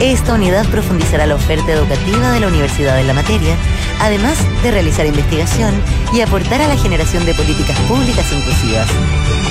Esta 0.00 0.32
unidad 0.32 0.66
profundizará 0.70 1.26
la 1.26 1.34
oferta 1.34 1.72
educativa 1.72 2.32
de 2.32 2.40
la 2.40 2.48
universidad 2.48 2.98
en 2.98 3.06
la 3.06 3.12
materia, 3.12 3.54
además 4.00 4.38
de 4.62 4.70
realizar 4.70 5.04
investigación 5.04 5.74
y 6.14 6.22
aportar 6.22 6.62
a 6.62 6.68
la 6.68 6.76
generación 6.78 7.26
de 7.26 7.34
políticas 7.34 7.78
públicas 7.80 8.32
inclusivas. 8.32 8.88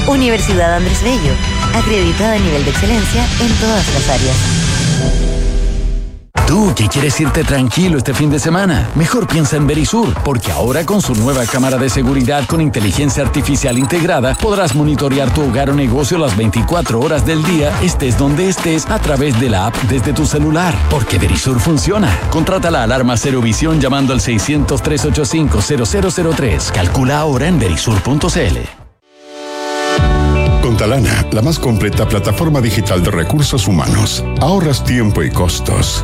Universidad 0.08 0.74
Andrés 0.74 1.04
Bello, 1.04 1.34
acreditada 1.76 2.34
a 2.34 2.40
nivel 2.40 2.66
de 2.66 2.72
excelencia 2.72 3.24
en 3.42 3.54
todas 3.60 3.94
las 3.94 4.10
áreas. 4.10 5.39
Tú 6.50 6.74
que 6.76 6.88
quieres 6.88 7.20
irte 7.22 7.44
tranquilo 7.44 8.00
este 8.00 8.16
fin 8.16 8.32
de 8.32 8.40
semana, 8.40 8.90
mejor 8.96 9.28
piensa 9.28 9.56
en 9.56 9.68
Verisur, 9.68 10.16
porque 10.24 10.52
ahora 10.52 10.84
con 10.84 11.00
su 11.00 11.14
nueva 11.14 11.46
cámara 11.46 11.78
de 11.78 11.92
seguridad 11.92 12.44
con 12.48 12.60
inteligencia 12.60 13.22
artificial 13.22 13.78
integrada, 13.78 14.34
podrás 14.34 14.74
monitorear 14.74 15.32
tu 15.32 15.44
hogar 15.44 15.70
o 15.70 15.76
negocio 15.76 16.18
las 16.18 16.36
24 16.36 17.00
horas 17.00 17.24
del 17.24 17.44
día, 17.44 17.72
estés 17.84 18.18
donde 18.18 18.50
estés, 18.50 18.88
a 18.88 18.98
través 18.98 19.40
de 19.40 19.52
la 19.52 19.68
app 19.68 19.76
desde 19.84 20.12
tu 20.12 20.26
celular. 20.26 20.74
Porque 20.90 21.20
Verisur 21.20 21.60
funciona. 21.60 22.18
Contrata 22.32 22.72
la 22.72 22.82
alarma 22.82 23.16
Cero 23.16 23.42
Visión 23.42 23.80
llamando 23.80 24.12
al 24.12 24.20
600-385-0003. 24.20 26.72
Calcula 26.72 27.20
ahora 27.20 27.48
en 27.48 27.60
verisur.cl. 27.60 28.58
Con 30.64 30.78
Talana, 30.78 31.28
la 31.32 31.44
más 31.44 31.60
completa 31.60 32.08
plataforma 32.08 32.60
digital 32.60 33.04
de 33.04 33.12
recursos 33.12 33.68
humanos, 33.68 34.26
ahorras 34.42 34.84
tiempo 34.84 35.22
y 35.22 35.30
costos. 35.30 36.04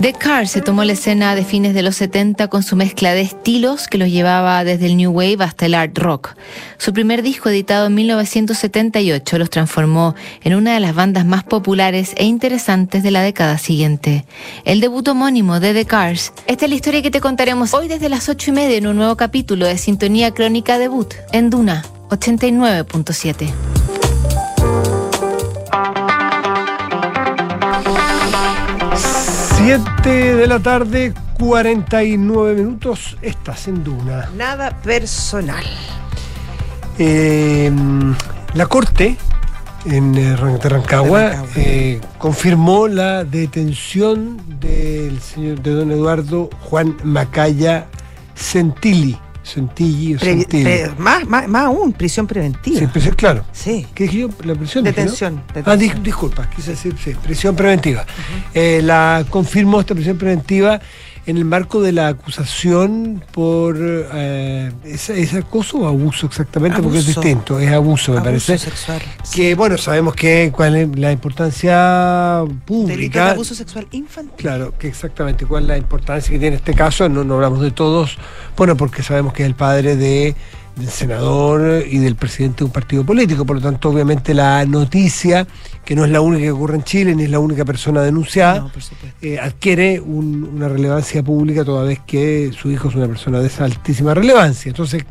The 0.00 0.12
Cars 0.12 0.52
se 0.52 0.62
tomó 0.62 0.84
la 0.84 0.92
escena 0.92 1.34
de 1.34 1.44
fines 1.44 1.74
de 1.74 1.82
los 1.82 1.96
70 1.96 2.46
con 2.46 2.62
su 2.62 2.76
mezcla 2.76 3.14
de 3.14 3.22
estilos 3.22 3.88
que 3.88 3.98
los 3.98 4.08
llevaba 4.08 4.62
desde 4.62 4.86
el 4.86 4.96
New 4.96 5.10
Wave 5.10 5.38
hasta 5.40 5.66
el 5.66 5.74
art 5.74 5.98
rock. 5.98 6.36
Su 6.76 6.92
primer 6.92 7.20
disco 7.22 7.48
editado 7.48 7.88
en 7.88 7.96
1978 7.96 9.38
los 9.38 9.50
transformó 9.50 10.14
en 10.44 10.54
una 10.54 10.74
de 10.74 10.78
las 10.78 10.94
bandas 10.94 11.26
más 11.26 11.42
populares 11.42 12.12
e 12.16 12.26
interesantes 12.26 13.02
de 13.02 13.10
la 13.10 13.22
década 13.22 13.58
siguiente. 13.58 14.24
El 14.64 14.80
debut 14.80 15.08
homónimo 15.08 15.58
de 15.58 15.74
The 15.74 15.84
Cars. 15.84 16.32
Esta 16.46 16.66
es 16.66 16.70
la 16.70 16.76
historia 16.76 17.02
que 17.02 17.10
te 17.10 17.20
contaremos 17.20 17.74
hoy 17.74 17.88
desde 17.88 18.08
las 18.08 18.28
8 18.28 18.50
y 18.50 18.54
media 18.54 18.76
en 18.76 18.86
un 18.86 18.98
nuevo 18.98 19.16
capítulo 19.16 19.66
de 19.66 19.78
Sintonía 19.78 20.32
Crónica 20.32 20.78
Debut 20.78 21.12
en 21.32 21.50
Duna 21.50 21.84
89.7. 22.10 23.97
7 29.68 30.08
de 30.36 30.46
la 30.46 30.60
tarde, 30.60 31.12
49 31.38 32.54
minutos, 32.54 33.18
estás 33.20 33.68
en 33.68 33.84
Duna. 33.84 34.30
Nada 34.34 34.70
personal. 34.80 35.62
Eh, 36.98 37.70
la 38.54 38.64
Corte 38.64 39.18
en 39.84 40.14
eh, 40.14 40.36
de 40.36 40.68
Rancagua 40.70 41.44
eh, 41.54 42.00
confirmó 42.16 42.88
la 42.88 43.24
detención 43.24 44.40
del 44.58 45.20
señor 45.20 45.60
de 45.60 45.72
don 45.72 45.90
Eduardo 45.90 46.48
Juan 46.60 46.96
Macaya 47.04 47.88
Centilli. 48.34 49.18
Centilli 49.48 50.14
o 50.14 50.18
pre- 50.18 50.90
más, 50.98 51.26
más, 51.26 51.48
más 51.48 51.64
aún, 51.64 51.92
prisión 51.92 52.26
preventiva. 52.26 52.78
Sí, 52.78 52.86
prisión, 52.86 53.14
claro. 53.16 53.44
Sí. 53.52 53.86
¿Qué 53.94 54.04
dije 54.04 54.18
yo? 54.18 54.28
La 54.44 54.54
prisión. 54.54 54.84
¿no? 54.84 54.90
Detención, 54.90 55.42
Ah, 55.48 55.52
detención. 55.54 55.78
dis- 55.98 56.02
disculpa, 56.02 56.48
quise 56.54 56.70
decir, 56.72 56.94
sí, 57.02 57.14
prisión 57.22 57.56
preventiva. 57.56 58.04
Eh, 58.54 58.80
la 58.82 59.24
confirmó 59.30 59.80
esta 59.80 59.94
prisión 59.94 60.18
preventiva 60.18 60.80
en 61.28 61.36
el 61.36 61.44
marco 61.44 61.82
de 61.82 61.92
la 61.92 62.08
acusación 62.08 63.22
por 63.32 63.76
eh, 63.78 64.72
¿es, 64.84 65.10
es 65.10 65.34
acoso 65.34 65.78
o 65.78 65.86
abuso 65.86 66.26
exactamente? 66.26 66.82
Porque 66.82 66.98
es 66.98 67.04
Abuso. 67.04 67.20
distinto, 67.20 67.60
es 67.60 67.70
abuso 67.70 68.12
me 68.12 68.18
Abuso 68.18 68.24
parece. 68.30 68.58
sexual. 68.58 69.00
Que 69.34 69.54
bueno, 69.54 69.76
sabemos 69.78 70.14
que 70.14 70.50
cuál 70.54 70.76
es 70.76 70.98
la 70.98 71.12
importancia 71.12 72.40
Delito 72.44 72.54
de 72.54 72.60
pública. 72.64 73.30
abuso 73.32 73.54
sexual 73.54 73.86
infantil. 73.92 74.34
Claro, 74.36 74.74
que 74.78 74.88
exactamente 74.88 75.44
cuál 75.46 75.64
es 75.64 75.68
la 75.68 75.76
importancia 75.78 76.32
que 76.32 76.38
tiene 76.38 76.56
este 76.56 76.72
caso, 76.74 77.08
no, 77.08 77.24
no 77.24 77.34
hablamos 77.34 77.60
de 77.60 77.70
todos, 77.72 78.16
bueno, 78.56 78.76
porque 78.76 79.02
sabemos 79.02 79.32
que 79.34 79.42
es 79.42 79.48
el 79.48 79.54
padre 79.54 79.96
de, 79.96 80.34
del 80.76 80.88
senador 80.88 81.84
y 81.86 81.98
del 81.98 82.16
presidente 82.16 82.58
de 82.60 82.64
un 82.64 82.70
partido 82.72 83.04
político, 83.04 83.44
por 83.44 83.56
lo 83.56 83.62
tanto, 83.62 83.90
obviamente 83.90 84.32
la 84.32 84.64
noticia, 84.64 85.46
que 85.88 85.96
no 85.96 86.04
es 86.04 86.10
la 86.10 86.20
única 86.20 86.42
que 86.44 86.50
ocurre 86.50 86.74
en 86.76 86.82
Chile, 86.84 87.14
ni 87.14 87.22
es 87.24 87.30
la 87.30 87.38
única 87.38 87.64
persona 87.64 88.02
denunciada, 88.02 88.58
No, 88.60 88.68
por 88.70 88.82
supuesto. 88.82 89.16
eh, 89.22 89.38
adquiere 89.40 90.00
un- 90.00 90.44
una 90.54 90.68
relevancia 90.68 91.22
pública 91.22 91.64
toda 91.64 91.84
vez 91.84 91.98
que 92.06 92.50
su 92.52 92.70
hijo 92.70 92.90
es 92.90 92.94
una 92.94 93.06
persona 93.08 93.40
de 93.40 93.46
esa 93.46 93.64
altísima 93.64 94.12
relevancia. 94.12 94.68
Entonces, 94.68 95.06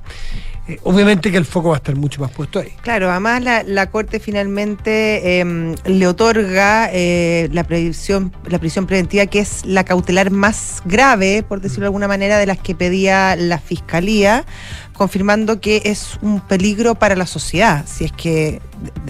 eh, 0.67 0.77
obviamente 0.83 1.31
que 1.31 1.37
el 1.37 1.45
foco 1.45 1.69
va 1.69 1.75
a 1.75 1.77
estar 1.77 1.95
mucho 1.95 2.21
más 2.21 2.29
puesto 2.29 2.59
ahí. 2.59 2.73
Claro, 2.83 3.09
además 3.09 3.41
la, 3.41 3.63
la 3.63 3.89
Corte 3.89 4.19
finalmente 4.19 5.39
eh, 5.39 5.75
le 5.85 6.07
otorga 6.07 6.89
eh, 6.93 7.49
la, 7.53 7.63
previsión, 7.63 8.31
la 8.47 8.59
prisión 8.59 8.85
preventiva, 8.85 9.25
que 9.25 9.39
es 9.39 9.65
la 9.65 9.83
cautelar 9.83 10.29
más 10.29 10.83
grave, 10.85 11.41
por 11.41 11.59
decirlo 11.61 11.83
de 11.83 11.87
alguna 11.87 12.07
manera, 12.07 12.37
de 12.37 12.45
las 12.45 12.59
que 12.59 12.75
pedía 12.75 13.35
la 13.35 13.57
Fiscalía, 13.57 14.45
confirmando 14.97 15.61
que 15.61 15.81
es 15.85 16.17
un 16.21 16.41
peligro 16.41 16.95
para 16.95 17.15
la 17.15 17.25
sociedad, 17.25 17.85
si 17.87 18.05
es 18.05 18.11
que, 18.11 18.61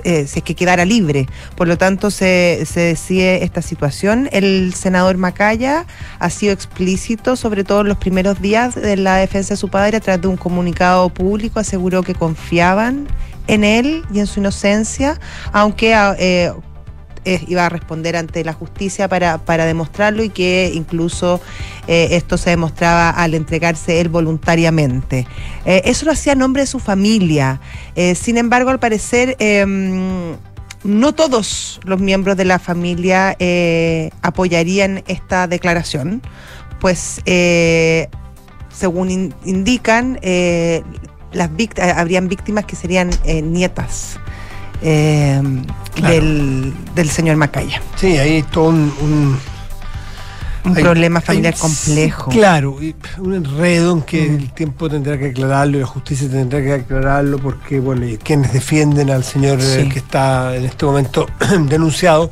eh, 0.04 0.28
si 0.28 0.40
es 0.40 0.46
que 0.46 0.56
quedara 0.56 0.86
libre. 0.86 1.28
Por 1.56 1.68
lo 1.68 1.78
tanto, 1.78 2.12
se, 2.12 2.66
se 2.66 2.82
decide 2.82 3.44
esta 3.44 3.62
situación. 3.62 4.30
El 4.32 4.74
senador 4.74 5.18
Macaya 5.18 5.86
ha 6.20 6.30
sido 6.30 6.54
explícito, 6.54 7.36
sobre 7.36 7.64
todo 7.64 7.82
en 7.82 7.88
los 7.88 7.98
primeros 7.98 8.42
días 8.42 8.76
de 8.76 8.98
la 8.98 9.16
defensa 9.18 9.54
de 9.54 9.58
su 9.58 9.70
padre, 9.70 9.98
a 9.98 10.00
través 10.00 10.22
de 10.22 10.28
un 10.28 10.38
comunicado 10.38 11.10
público, 11.10 11.60
aseguró 11.60 12.04
que 12.04 12.14
confiaban 12.14 13.08
en 13.48 13.64
él 13.64 14.04
y 14.14 14.20
en 14.20 14.28
su 14.28 14.40
inocencia, 14.40 15.20
aunque 15.52 15.94
ah, 15.94 16.16
eh, 16.20 16.52
iba 17.48 17.66
a 17.66 17.70
responder 17.70 18.16
ante 18.16 18.44
la 18.44 18.54
justicia 18.54 19.08
para, 19.08 19.38
para 19.40 19.66
demostrarlo 19.66 20.24
y 20.24 20.30
que 20.30 20.72
incluso 20.74 21.42
eh, 21.88 22.10
esto 22.12 22.38
se 22.38 22.50
demostraba 22.52 23.10
al 23.10 23.34
entregarse 23.34 24.00
él 24.00 24.10
voluntariamente. 24.10 25.28
Eh, 25.66 25.82
eso 25.86 26.06
lo 26.06 26.12
hacía 26.14 26.34
a 26.34 26.36
nombre 26.36 26.62
de 26.64 26.68
su 26.68 26.80
familia. 26.80 27.60
Eh, 27.96 28.16
sin 28.16 28.38
embargo, 28.38 28.70
al 28.70 28.80
parecer, 28.80 29.36
em, 29.40 30.36
no 30.84 31.14
todos 31.14 31.80
los 31.84 32.00
miembros 32.00 32.38
de 32.38 32.46
la 32.46 32.60
familia 32.60 33.36
apoyarían 34.22 35.04
esta 35.08 35.48
declaración, 35.48 36.22
pues 36.80 37.22
según 38.72 39.10
in- 39.10 39.34
indican, 39.44 40.20
las 41.34 41.50
víct- 41.52 41.80
habrían 41.96 42.28
víctimas 42.30 42.66
que 42.66 42.76
serían 42.76 43.10
nietas 43.26 44.20
eh, 44.82 45.42
Claro. 45.96 46.14
del, 46.14 46.74
del 46.96 47.10
señor 47.10 47.38
Macaya. 47.38 47.82
Sí, 47.96 48.18
ahí 48.18 48.36
hay 48.36 48.44
todo 48.44 48.66
un, 48.70 48.94
un, 49.02 49.40
Un 50.66 50.78
hay- 50.78 50.84
problema 50.84 51.22
familiar 51.22 51.54
hay- 51.56 51.60
complejo. 51.60 52.30
Claro, 52.32 52.78
un 53.20 53.34
enredo 53.34 53.94
en 53.94 54.02
que 54.04 54.22
Mm. 54.30 54.36
el 54.36 54.54
tiempo 54.54 54.90
tendrá 54.90 55.18
que 55.18 55.28
aclararlo 55.28 55.78
y 55.78 55.82
la 55.82 55.88
justicia 55.88 56.30
tendrá 56.30 56.62
que 56.62 56.74
aclararlo 56.74 57.40
porque, 57.40 57.80
bueno, 57.80 58.06
y 58.08 58.18
quienes 58.18 58.54
defienden 58.54 59.10
al 59.10 59.24
señor 59.24 59.60
eh, 59.62 59.90
que 59.92 60.00
está 60.00 60.56
en 60.56 60.66
este 60.66 60.86
momento 60.86 61.26
denunciado 61.68 62.30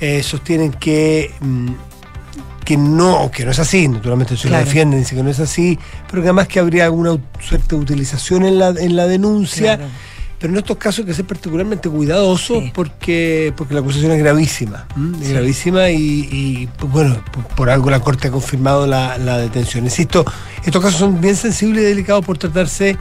eh, 0.00 0.22
sostienen 0.22 0.72
que. 0.72 1.32
mm, 1.40 1.68
que 2.66 2.76
no, 2.76 3.30
que 3.30 3.44
no 3.44 3.52
es 3.52 3.60
así, 3.60 3.86
naturalmente 3.86 4.36
si 4.36 4.48
Claro. 4.48 4.62
lo 4.62 4.66
defienden, 4.66 4.98
dicen 4.98 5.18
que 5.18 5.22
no 5.22 5.30
es 5.30 5.38
así, 5.38 5.78
pero 6.10 6.20
que 6.20 6.26
además 6.26 6.48
que 6.48 6.58
habría 6.58 6.86
alguna 6.86 7.16
suerte 7.38 7.76
de 7.76 7.80
utilización 7.80 8.44
en 8.44 8.58
la, 8.58 8.70
en 8.70 8.96
la 8.96 9.06
denuncia, 9.06 9.76
Claro. 9.76 9.92
Pero 10.38 10.52
en 10.52 10.58
estos 10.58 10.76
casos 10.76 11.00
hay 11.00 11.06
que 11.06 11.14
ser 11.14 11.24
particularmente 11.24 11.88
cuidadosos 11.88 12.62
Sí. 12.62 12.72
porque, 12.74 13.52
porque 13.56 13.74
la 13.74 13.80
acusación 13.80 14.12
es 14.12 14.18
gravísima. 14.18 14.86
¿m? 14.96 15.18
Es 15.20 15.26
Sí. 15.28 15.32
gravísima 15.32 15.90
y, 15.90 16.28
y, 16.30 16.68
pues, 16.78 16.92
bueno, 16.92 17.22
por, 17.32 17.44
por 17.54 17.70
algo 17.70 17.90
la 17.90 18.00
Corte 18.00 18.28
ha 18.28 18.30
confirmado 18.30 18.86
la, 18.86 19.16
la 19.18 19.38
detención. 19.38 19.84
Insisto, 19.84 20.24
estos 20.64 20.82
casos 20.82 21.00
son 21.00 21.20
bien 21.20 21.36
sensibles 21.36 21.82
y 21.82 21.86
delicados 21.86 22.24
por 22.24 22.36
tratarse 22.38 22.96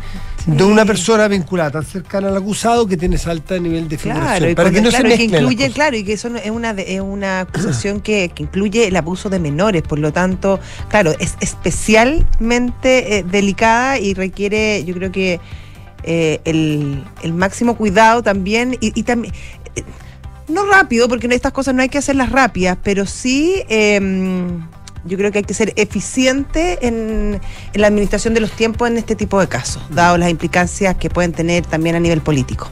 de 0.45 0.63
una 0.63 0.85
persona 0.85 1.27
vinculada 1.27 1.71
tan 1.71 1.83
cercana 1.85 2.27
al 2.27 2.37
acusado 2.37 2.85
que 2.85 2.95
tiene 2.97 3.17
alta 3.25 3.57
nivel 3.57 3.87
de 3.87 3.97
figuración. 3.97 4.37
Claro, 4.37 4.51
y 4.51 4.55
para 4.55 4.69
que 4.69 4.79
no 4.81 4.89
claro, 4.89 5.09
se 5.09 5.17
que 5.17 5.23
incluye, 5.23 5.71
claro, 5.71 5.97
y 5.97 6.03
que 6.03 6.13
eso 6.13 6.27
es 6.35 6.51
una 6.51 6.69
es 6.71 7.01
una 7.01 7.39
acusación 7.41 7.99
que, 7.99 8.29
que 8.33 8.43
incluye 8.43 8.87
el 8.87 8.95
abuso 8.95 9.29
de 9.31 9.39
menores, 9.39 9.81
por 9.81 9.97
lo 9.97 10.13
tanto, 10.13 10.59
claro, 10.87 11.15
es 11.19 11.35
especialmente 11.39 13.17
eh, 13.17 13.23
delicada 13.23 13.97
y 13.99 14.13
requiere, 14.13 14.83
yo 14.85 14.93
creo 14.93 15.11
que 15.11 15.39
eh, 16.05 16.39
el, 16.45 17.33
máximo 17.33 17.75
cuidado 17.75 18.23
también 18.23 18.77
y, 18.79 18.97
y 18.97 19.03
también 19.03 19.33
eh, 19.75 19.83
no 20.47 20.65
rápido, 20.65 21.09
porque 21.09 21.27
estas 21.27 21.51
cosas 21.51 21.73
no 21.73 21.81
hay 21.81 21.89
que 21.89 21.97
hacerlas 21.97 22.31
rápidas, 22.31 22.77
pero 22.83 23.05
sí 23.05 23.63
em, 23.67 24.61
yo 25.03 25.17
creo 25.17 25.31
que 25.31 25.39
hay 25.39 25.43
que 25.43 25.53
ser 25.53 25.73
eficiente 25.75 26.87
en, 26.87 27.41
en 27.73 27.81
la 27.81 27.87
administración 27.87 28.33
de 28.33 28.41
los 28.41 28.51
tiempos 28.51 28.87
en 28.87 28.97
este 28.97 29.15
tipo 29.15 29.39
de 29.39 29.47
casos, 29.47 29.81
dado 29.89 30.17
las 30.17 30.29
implicancias 30.29 30.95
que 30.97 31.09
pueden 31.09 31.31
tener 31.31 31.65
también 31.65 31.95
a 31.95 31.99
nivel 31.99 32.21
político. 32.21 32.69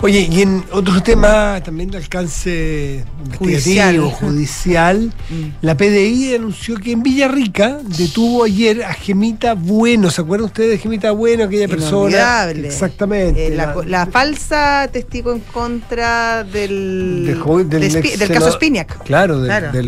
Oye, 0.00 0.28
y 0.30 0.42
en 0.42 0.62
otro 0.70 1.02
tema 1.02 1.60
también 1.64 1.90
de 1.90 1.98
alcance 1.98 3.04
Judicial. 3.36 4.00
judicial, 4.12 5.12
Mm. 5.30 5.48
la 5.60 5.76
PDI 5.76 6.36
anunció 6.36 6.76
que 6.76 6.92
en 6.92 7.02
Villarrica 7.02 7.78
detuvo 7.84 8.44
ayer 8.44 8.82
a 8.84 8.94
Gemita 8.94 9.52
Bueno. 9.54 10.10
¿Se 10.10 10.22
acuerdan 10.22 10.46
ustedes 10.46 10.70
de 10.70 10.78
Gemita 10.78 11.10
Bueno, 11.10 11.44
aquella 11.44 11.68
persona? 11.68 12.48
Exactamente. 12.50 13.48
Eh, 13.48 13.50
la, 13.56 13.74
la 13.86 14.06
falsa 14.06 14.88
testigo 14.90 15.32
en 15.32 15.40
contra 15.40 16.44
del, 16.44 17.26
del, 17.26 17.68
de 17.68 17.90
senador- 17.90 18.32
caso 18.32 18.52
Spiniak. 18.52 19.02
Claro, 19.04 19.40
del, 19.40 19.48
Claro. 19.48 19.78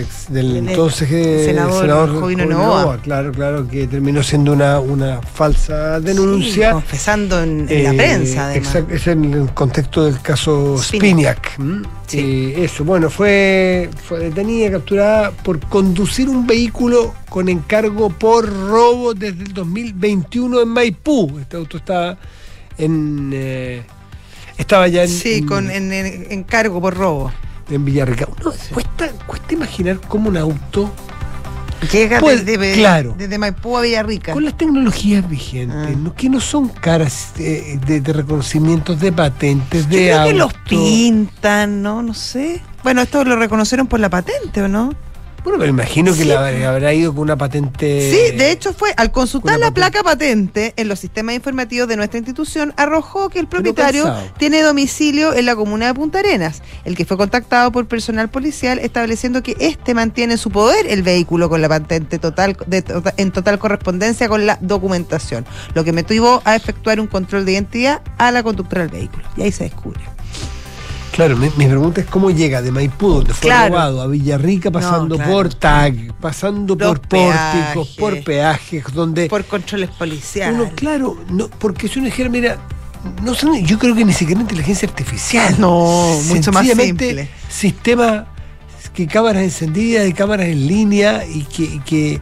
ex- 0.00 0.30
del 0.32 0.56
entonces 0.56 1.08
eh, 1.12 1.44
senador 1.46 2.20
Jovino 2.20 2.44
Novoa. 2.44 2.98
Claro, 3.00 3.32
claro, 3.32 3.66
que 3.68 3.86
terminó 3.86 4.22
siendo 4.22 4.52
una, 4.52 4.80
una 4.80 5.22
falsa 5.22 5.98
denuncia. 6.00 6.68
Sí, 6.68 6.72
confesando 6.72 7.42
en, 7.42 7.66
en 7.70 7.84
la 7.84 7.90
Eh, 7.92 7.96
prensa, 7.96 8.46
además. 8.48 8.74
exact- 8.74 8.90
es 8.92 9.06
en 9.06 9.32
el 9.32 9.54
contexto 9.64 10.04
del 10.06 10.18
caso. 10.22 10.78
Spinac. 10.78 11.58
¿m? 11.58 11.82
Eh, 12.12 12.54
eso, 12.64 12.82
bueno, 12.82 13.10
fue, 13.10 13.90
fue 14.08 14.18
detenida, 14.20 14.70
capturada 14.70 15.32
por 15.32 15.60
conducir 15.60 16.30
un 16.30 16.46
vehículo 16.46 17.12
con 17.28 17.46
encargo 17.50 18.08
por 18.08 18.48
robo 18.48 19.12
desde 19.12 19.42
el 19.42 19.52
2021 19.52 20.62
en 20.62 20.68
Maipú. 20.68 21.38
Este 21.38 21.58
auto 21.58 21.76
estaba 21.76 22.16
en. 22.78 23.30
eh, 23.34 23.82
estaba 24.56 24.88
ya 24.88 25.02
en, 25.02 25.08
Sí, 25.10 25.34
en- 25.34 25.46
con 25.46 25.70
en, 25.70 25.92
en- 25.92 26.32
encargo 26.32 26.80
por 26.80 26.94
robo. 26.96 27.30
en 27.70 27.84
Villarrica. 27.84 28.26
Cuesta 29.26 29.52
imaginar 29.52 30.00
cómo 30.08 30.30
un 30.30 30.38
auto, 30.38 30.90
Llega 31.92 32.20
Pues, 32.20 32.44
desde, 32.44 32.74
claro. 32.74 33.14
desde 33.16 33.38
Maipú 33.38 33.76
a 33.76 33.80
Villarrica. 33.80 34.32
con 34.34 34.44
las 34.44 34.56
tecnologías 34.56 35.28
vigentes, 35.28 35.96
Ah. 35.96 36.12
que 36.16 36.28
no 36.28 36.40
son 36.40 36.68
caras 36.68 37.32
eh, 37.38 37.78
de, 37.86 38.00
de 38.00 38.12
reconocimientos 38.12 39.00
de 39.00 39.12
patentes, 39.12 39.84
Yo 39.84 39.96
de 39.96 40.06
creo 40.08 40.24
que 40.24 40.34
los 40.34 40.52
pintan, 40.68 41.82
¿no? 41.82 42.02
No 42.02 42.14
sé. 42.14 42.60
Bueno, 42.82 43.02
esto 43.02 43.24
lo 43.24 43.36
reconocieron 43.36 43.86
por 43.86 44.00
la 44.00 44.08
patente, 44.10 44.62
¿o 44.62 44.68
no? 44.68 44.94
Bueno, 45.42 45.58
pero 45.58 45.70
imagino 45.70 46.12
que 46.12 46.18
Sí, 46.18 46.24
la 46.24 46.48
habrá, 46.68 46.92
ido 46.92 47.12
con 47.14 47.22
una 47.22 47.36
patente. 47.36 48.10
Sí, 48.10 48.36
de 48.36 48.50
hecho 48.50 48.74
fue, 48.74 48.92
al 48.96 49.10
consultar 49.10 49.58
la 49.58 49.70
placa 49.70 50.02
patente 50.02 50.74
en 50.76 50.88
los 50.88 50.98
sistemas 50.98 51.34
informativos 51.34 51.88
de 51.88 51.96
nuestra 51.96 52.18
institución, 52.18 52.74
arrojó 52.76 53.30
que 53.30 53.38
el 53.38 53.46
propietario 53.46 54.14
tiene 54.38 54.62
domicilio 54.62 55.32
en 55.32 55.46
la 55.46 55.56
comuna 55.56 55.86
de 55.86 55.94
Punta 55.94 56.18
Arenas, 56.18 56.62
el 56.84 56.96
que 56.96 57.04
fue 57.06 57.16
contactado 57.16 57.72
por 57.72 57.86
personal 57.86 58.28
policial 58.28 58.78
estableciendo 58.78 59.42
que 59.42 59.56
éste 59.60 59.94
mantiene 59.94 60.34
en 60.34 60.38
su 60.38 60.50
poder 60.50 60.86
el 60.86 61.02
vehículo 61.02 61.48
con 61.48 61.62
la 61.62 61.68
patente 61.68 62.18
total 62.18 62.56
de 62.66 62.82
tota- 62.82 63.14
en 63.16 63.30
total 63.30 63.58
correspondencia 63.58 64.28
con 64.28 64.44
la 64.44 64.58
documentación, 64.60 65.46
lo 65.74 65.82
que 65.82 65.92
me 65.92 66.00
motivó 66.10 66.42
a 66.44 66.56
efectuar 66.56 66.98
un 66.98 67.06
control 67.06 67.44
de 67.44 67.52
identidad 67.52 68.02
a 68.18 68.32
la 68.32 68.42
conductora 68.42 68.82
del 68.82 68.90
vehículo. 68.90 69.22
Y 69.36 69.42
ahí 69.42 69.52
se 69.52 69.62
descubre. 69.62 70.00
Claro, 71.12 71.36
mi, 71.36 71.50
mi 71.56 71.66
pregunta 71.66 72.00
es 72.00 72.06
cómo 72.06 72.30
llega 72.30 72.62
de 72.62 72.70
Maipú, 72.70 73.08
donde 73.14 73.34
fue 73.34 73.48
Claro. 73.48 73.74
robado, 73.74 74.00
a 74.02 74.06
Villarrica, 74.06 74.70
pasando 74.70 75.16
claro. 75.16 75.32
por 75.32 75.54
TAG, 75.54 76.14
pasando 76.20 76.74
Los 76.76 76.88
por 76.88 77.00
pórticos, 77.00 77.38
peajes. 77.88 77.96
por 77.98 78.24
peajes, 78.24 78.84
donde 78.94 79.28
Por 79.28 79.44
controles 79.44 79.90
policiales. 79.90 80.58
uno, 80.60 80.70
claro, 80.74 81.18
no, 81.28 81.48
porque 81.48 81.88
si 81.88 81.98
uno 81.98 82.06
dijera, 82.06 82.28
mira, 82.30 82.58
no 83.22 83.34
son, 83.34 83.56
yo 83.66 83.78
creo 83.78 83.94
que 83.94 84.04
ni 84.04 84.12
siquiera 84.12 84.40
inteligencia 84.40 84.88
artificial. 84.88 85.56
No, 85.58 86.16
mucho 86.28 86.52
más 86.52 86.66
Sencillamente, 86.66 87.06
simple. 87.08 87.28
Sistema 87.48 88.26
que 88.94 89.06
cámaras 89.06 89.42
encendidas 89.42 90.08
y 90.08 90.12
cámaras 90.12 90.46
en 90.46 90.66
línea 90.66 91.24
y 91.26 91.42
que, 91.44 91.62
y 91.62 91.78
que 91.80 92.20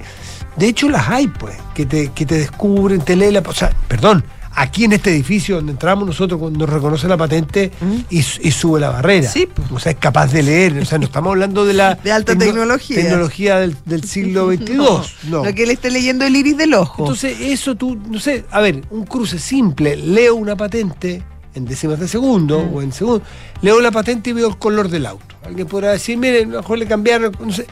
de 0.57 0.67
hecho 0.67 0.89
las 0.89 1.09
hay, 1.09 1.29
pues, 1.29 1.55
que 1.75 1.87
te, 1.87 2.09
que 2.13 2.27
te 2.27 2.37
descubren, 2.37 3.01
te 3.03 3.17
leen 3.17 3.35
la. 3.35 3.41
O 3.41 3.53
sea, 3.53 3.71
perdón. 3.87 4.25
Aquí 4.61 4.85
en 4.85 4.93
este 4.93 5.11
edificio 5.11 5.57
donde 5.57 5.73
entramos 5.73 6.05
nosotros, 6.07 6.41
cuando 6.41 6.59
nos 6.59 6.69
reconoce 6.69 7.07
la 7.07 7.17
patente 7.17 7.71
y, 8.11 8.19
y 8.19 8.51
sube 8.51 8.81
la 8.81 8.91
barrera. 8.91 9.29
¿Mm? 9.29 9.33
Sí, 9.33 9.49
pues. 9.53 9.71
O 9.71 9.79
sea, 9.79 9.93
es 9.93 9.99
capaz 9.99 10.33
de 10.33 10.43
leer. 10.43 10.77
O 10.79 10.85
sea, 10.85 10.99
no 10.99 11.05
estamos 11.05 11.31
hablando 11.31 11.65
de 11.65 11.75
la 11.75 11.95
De 12.03 12.11
alta 12.11 12.37
tecnología. 12.37 12.97
tecnología 12.97 13.59
del, 13.61 13.77
del 13.85 14.03
siglo 14.05 14.51
XXII. 14.53 14.77
No. 14.77 15.45
Lo 15.45 15.55
que 15.55 15.65
le 15.65 15.75
esté 15.75 15.91
leyendo 15.91 16.25
el 16.25 16.35
iris 16.35 16.57
del 16.57 16.75
ojo. 16.75 17.03
Entonces, 17.05 17.39
eso 17.41 17.77
tú, 17.77 17.97
no 18.11 18.19
sé, 18.19 18.47
a 18.51 18.61
ver, 18.61 18.83
un 18.91 19.05
cruce 19.07 19.39
simple, 19.39 19.95
leo 19.97 20.35
una 20.35 20.57
patente 20.57 21.23
en 21.55 21.65
décimas 21.65 22.01
de 22.01 22.09
segundo 22.09 22.61
Mm. 22.65 22.75
o 22.75 22.83
en 22.83 22.93
segundo, 22.93 23.23
leo 23.63 23.81
la 23.81 23.91
patente 23.91 24.31
y 24.31 24.33
veo 24.33 24.49
el 24.49 24.59
color 24.59 24.89
del 24.89 25.07
auto. 25.07 25.37
Alguien 25.45 25.67
podrá 25.69 25.93
decir, 25.93 26.17
mire, 26.19 26.43
a 26.43 26.47
lo 26.47 26.59
mejor 26.59 26.79
le 26.79 26.87
cambiaron, 26.87 27.33
no 27.45 27.53
sé, 27.53 27.65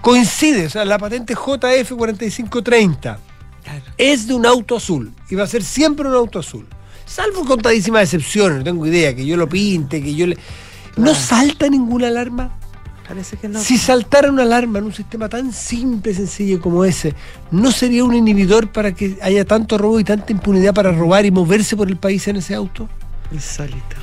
coincide, 0.00 0.66
o 0.66 0.70
sea, 0.70 0.84
la 0.86 0.98
patente 0.98 1.34
JF4530 1.36 3.16
es 3.98 4.26
de 4.26 4.34
un 4.34 4.46
auto 4.46 4.76
azul 4.76 5.12
y 5.28 5.34
va 5.34 5.44
a 5.44 5.46
ser 5.46 5.62
siempre 5.62 6.08
un 6.08 6.14
auto 6.14 6.38
azul. 6.38 6.66
Salvo 7.06 7.44
contadísimas 7.44 8.02
excepciones, 8.04 8.58
no 8.58 8.64
tengo 8.64 8.86
idea, 8.86 9.14
que 9.14 9.26
yo 9.26 9.36
lo 9.36 9.48
pinte, 9.48 10.02
que 10.02 10.14
yo 10.14 10.26
le... 10.26 10.38
No 10.96 11.14
salta 11.14 11.68
ninguna 11.68 12.08
alarma. 12.08 12.56
Parece 13.08 13.36
que 13.36 13.48
no. 13.48 13.58
Si 13.60 13.76
saltara 13.78 14.30
una 14.30 14.42
alarma 14.42 14.78
en 14.78 14.84
un 14.84 14.92
sistema 14.92 15.28
tan 15.28 15.52
simple, 15.52 16.14
sencillo 16.14 16.60
como 16.60 16.84
ese, 16.84 17.14
¿no 17.50 17.72
sería 17.72 18.04
un 18.04 18.14
inhibidor 18.14 18.70
para 18.70 18.92
que 18.94 19.18
haya 19.22 19.44
tanto 19.44 19.78
robo 19.78 19.98
y 19.98 20.04
tanta 20.04 20.30
impunidad 20.30 20.72
para 20.72 20.92
robar 20.92 21.26
y 21.26 21.32
moverse 21.32 21.76
por 21.76 21.88
el 21.88 21.96
país 21.96 22.28
en 22.28 22.36
ese 22.36 22.54
auto? 22.54 22.88
Insólito. 23.32 23.96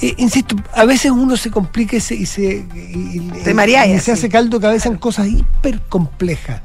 Eh, 0.00 0.14
insisto, 0.18 0.54
a 0.72 0.84
veces 0.84 1.10
uno 1.10 1.36
se 1.36 1.50
complica 1.50 1.96
y 1.96 2.00
se, 2.00 2.14
y 2.14 2.26
se, 2.26 2.66
y- 2.74 4.00
se 4.00 4.12
hace 4.12 4.28
caldo 4.28 4.60
cabeza 4.60 4.88
en 4.88 4.96
cosas 4.98 5.26
hiper 5.26 5.80
complejas. 5.88 6.60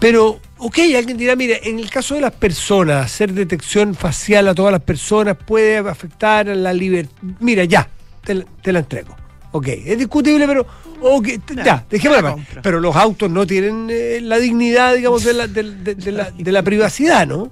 Pero, 0.00 0.40
ok, 0.58 0.78
alguien 0.96 1.16
dirá, 1.16 1.34
mire, 1.36 1.60
en 1.68 1.78
el 1.78 1.90
caso 1.90 2.14
de 2.14 2.20
las 2.20 2.32
personas, 2.32 3.04
hacer 3.06 3.32
detección 3.32 3.94
facial 3.94 4.48
a 4.48 4.54
todas 4.54 4.72
las 4.72 4.82
personas 4.82 5.36
puede 5.36 5.78
afectar 5.78 6.48
a 6.48 6.54
la 6.54 6.72
libertad. 6.72 7.12
Mira, 7.40 7.64
ya, 7.64 7.88
te, 8.24 8.34
la- 8.34 8.44
te 8.62 8.72
la 8.72 8.80
entrego. 8.80 9.16
Ok, 9.52 9.68
es 9.68 9.96
discutible, 9.98 10.46
pero 10.46 10.66
ok, 11.00 11.24
t- 11.44 11.54
ya, 11.64 11.84
dejémosla. 11.88 12.30
Pero 12.62 12.80
los 12.80 12.94
autos 12.96 13.30
no 13.30 13.46
tienen 13.46 13.88
eh, 13.90 14.18
la 14.22 14.38
dignidad, 14.38 14.94
digamos, 14.94 15.24
de 15.24 15.32
la, 15.32 15.46
de- 15.46 15.62
de- 15.76 15.94
de 15.94 16.12
la, 16.12 16.30
de 16.30 16.52
la 16.52 16.62
privacidad, 16.62 17.26
¿no? 17.26 17.50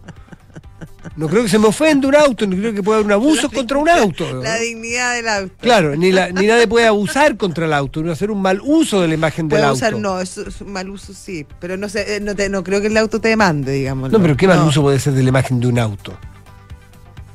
No 1.15 1.29
creo 1.29 1.43
que 1.45 1.49
se 1.49 1.59
me 1.59 1.67
ofenda 1.69 2.09
un 2.09 2.17
auto, 2.17 2.47
ni 2.47 2.57
creo 2.57 2.75
que 2.75 2.83
pueda 2.83 2.97
haber 2.99 3.07
un 3.07 3.13
abuso 3.13 3.49
contra 3.51 3.79
un 3.79 3.89
auto. 3.89 4.27
¿no? 4.35 4.43
La 4.43 4.57
dignidad 4.57 5.15
del 5.15 5.29
auto. 5.29 5.55
Claro, 5.61 5.95
ni, 5.97 6.11
la- 6.13 6.31
ni 6.31 6.47
nadie 6.47 6.67
puede 6.67 6.87
abusar 6.87 7.37
contra 7.37 7.67
el 7.67 7.73
auto, 7.73 8.03
ni 8.03 8.11
hacer 8.11 8.31
un 8.31 8.43
mal 8.43 8.61
uso 8.63 9.01
de 9.01 9.09
la 9.09 9.15
imagen 9.15 9.49
del 9.49 9.61
Puede 9.61 9.71
auto. 9.87 9.99
no, 9.99 10.21
es, 10.21 10.37
es 10.39 10.61
un 10.61 10.73
mal 10.73 10.91
uso 10.91 11.15
sí, 11.15 11.47
pero 11.61 11.77
no 11.77 11.89
sé, 11.89 12.17
eh, 12.17 12.21
no, 12.21 12.35
te- 12.35 12.49
no 12.49 12.65
creo 12.65 12.81
que 12.81 12.89
el 12.89 12.97
auto 12.97 13.21
te 13.21 13.29
demande, 13.29 13.73
digamos. 13.73 14.11
No, 14.11 14.21
pero 14.21 14.37
¿qué 14.37 14.47
mal 14.49 14.61
uso 14.67 14.83
puede 14.83 14.99
ser 14.99 15.13
de 15.13 15.23
la 15.23 15.29
imagen 15.29 15.61
de 15.61 15.69
un 15.69 15.79
auto? 15.79 16.19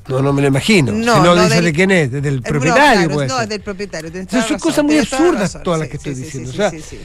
No, 0.07 0.21
no 0.21 0.33
me 0.33 0.41
lo 0.41 0.47
imagino. 0.49 0.91
No, 0.91 1.15
si 1.15 1.21
no, 1.21 1.35
no 1.35 1.43
dice 1.43 1.55
del- 1.55 1.65
de 1.65 1.73
quién 1.73 1.91
es, 1.91 2.11
del 2.11 2.37
Eh, 2.39 2.41
propietario 2.41 3.07
no, 3.07 3.13
puede 3.13 3.27
claro, 3.27 3.29
no, 3.29 3.35
ser. 3.35 3.43
es 3.43 3.49
del 3.49 3.61
propietario. 3.61 4.07
Entonces, 4.13 4.45
son 4.49 4.59
cosas 4.59 4.83
muy 4.83 4.97
absurdas 4.97 5.57
todas 5.63 5.79
las 5.79 5.87
Sí, 5.87 5.91
que 5.91 5.97
estoy 5.97 6.15
sí, 6.15 6.19
sí, 6.19 6.25
diciendo. 6.25 6.51
sí, 6.51 6.57
o 6.57 6.61
sea, 6.61 6.71
sí, 6.71 6.81
sí. 6.81 6.99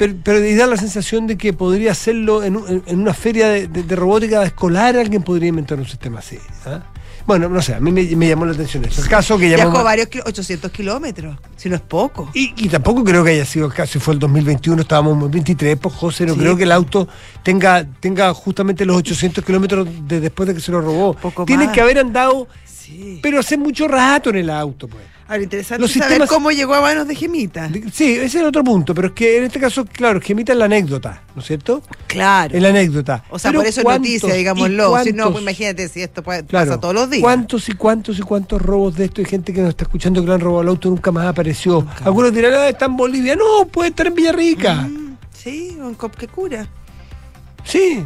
Pero, 0.00 0.14
pero 0.24 0.40
da 0.56 0.66
la 0.66 0.78
sensación 0.78 1.26
de 1.26 1.36
que 1.36 1.52
podría 1.52 1.92
hacerlo 1.92 2.42
en, 2.42 2.56
un- 2.56 2.82
en 2.86 3.00
una 3.00 3.12
feria 3.12 3.48
de, 3.50 3.68
de- 3.68 3.82
de 3.82 3.96
robótica 3.96 4.42
escolar, 4.44 4.96
alguien 4.96 5.22
podría 5.22 5.50
inventar 5.50 5.78
un 5.78 5.84
sistema 5.86 6.20
así. 6.20 6.38
¿ah? 6.64 6.80
Bueno, 7.26 7.50
no 7.50 7.60
sé, 7.60 7.74
a 7.74 7.80
mí 7.80 7.92
me, 7.92 8.02
me 8.16 8.26
llamó 8.26 8.46
la 8.46 8.52
atención 8.52 8.82
eso. 8.86 9.02
El 9.02 9.08
caso 9.08 9.36
que 9.36 9.50
llamó. 9.50 9.70
Viajó 9.72 9.84
varios 9.84 10.08
kil- 10.08 10.22
800 10.24 10.70
kilómetros, 10.72 11.36
si 11.54 11.68
no 11.68 11.74
es 11.76 11.82
poco. 11.82 12.30
Y, 12.32 12.54
y 12.56 12.70
tampoco 12.70 13.04
creo 13.04 13.22
que 13.22 13.32
haya 13.32 13.44
sido 13.44 13.66
el 13.66 13.74
caso, 13.74 13.92
si 13.92 13.98
fue 13.98 14.14
el 14.14 14.20
2021, 14.20 14.80
estábamos 14.80 15.18
en 15.18 15.22
el 15.24 15.28
23, 15.28 15.76
pues 15.78 15.94
José, 15.94 16.24
no 16.24 16.32
Sí. 16.32 16.40
creo 16.40 16.56
que 16.56 16.62
el 16.62 16.72
auto 16.72 17.06
tenga, 17.42 17.84
tenga 18.00 18.32
justamente 18.32 18.86
los 18.86 18.96
800 18.96 19.44
kilómetros 19.44 19.86
de 20.08 20.18
después 20.20 20.46
de 20.48 20.54
que 20.54 20.60
se 20.62 20.72
lo 20.72 20.80
robó. 20.80 21.14
Tiene 21.44 21.70
que 21.72 21.80
haber 21.82 21.98
andado, 21.98 22.48
pero 23.22 23.38
hace 23.40 23.58
mucho 23.58 23.86
rato 23.86 24.30
en 24.30 24.36
el 24.36 24.48
auto, 24.48 24.88
pues. 24.88 25.04
Ahora, 25.30 25.44
interesante 25.44 25.80
Los 25.80 25.92
saber 25.92 26.08
sistemas- 26.08 26.28
cómo 26.28 26.50
llegó 26.50 26.74
a 26.74 26.80
manos 26.80 27.06
de 27.06 27.14
Gemita. 27.14 27.70
Sí, 27.92 28.14
ese 28.14 28.24
es 28.24 28.34
el 28.34 28.46
otro 28.46 28.64
punto, 28.64 28.92
pero 28.96 29.08
es 29.08 29.14
que 29.14 29.36
en 29.38 29.44
este 29.44 29.60
caso, 29.60 29.84
claro, 29.84 30.20
Gemita 30.20 30.50
es 30.52 30.58
la 30.58 30.64
anécdota, 30.64 31.22
¿no 31.36 31.40
es 31.40 31.46
cierto? 31.46 31.82
Claro. 32.08 32.52
Es 32.56 32.60
la 32.60 32.70
anécdota. 32.70 33.22
O 33.30 33.38
sea, 33.38 33.52
Pero 33.52 33.60
por 33.60 33.68
eso 33.68 33.78
es 33.80 33.84
¿cuántos 33.84 34.10
noticia, 34.10 34.34
digámoslo. 34.34 34.68
Si 35.04 35.12
no, 35.12 35.22
cuántos- 35.22 35.30
pues 35.32 35.42
imagínate 35.42 35.88
si 35.88 36.02
esto 36.02 36.24
puede- 36.24 36.44
Claro. 36.46 36.66
pasa 36.70 36.80
todos 36.80 36.94
los 36.94 37.08
días. 37.10 37.22
¿Cuántos 37.22 37.68
y 37.68 37.72
cuántos 37.74 38.18
y 38.18 38.22
cuántos 38.22 38.60
robos 38.60 38.96
de 38.96 39.04
esto? 39.04 39.20
Hay 39.20 39.26
gente 39.26 39.52
que 39.52 39.60
nos 39.60 39.68
está 39.70 39.84
escuchando 39.84 40.20
que 40.20 40.26
le 40.26 40.34
han 40.34 40.40
robado 40.40 40.62
el 40.62 40.68
auto 40.68 40.88
y 40.88 40.90
nunca 40.90 41.12
más 41.12 41.26
apareció. 41.28 41.86
Algunos 42.02 42.34
dirán, 42.34 42.52
ah, 42.54 42.68
está 42.68 42.86
en 42.86 42.96
Bolivia. 42.96 43.36
No, 43.36 43.68
puede 43.68 43.90
estar 43.90 44.08
en 44.08 44.14
Villarrica. 44.16 44.74
Mm, 44.82 45.16
sí, 45.32 45.78
o 45.80 45.86
en 45.90 45.94
Copquecura. 45.94 46.66
Sí, 47.62 48.02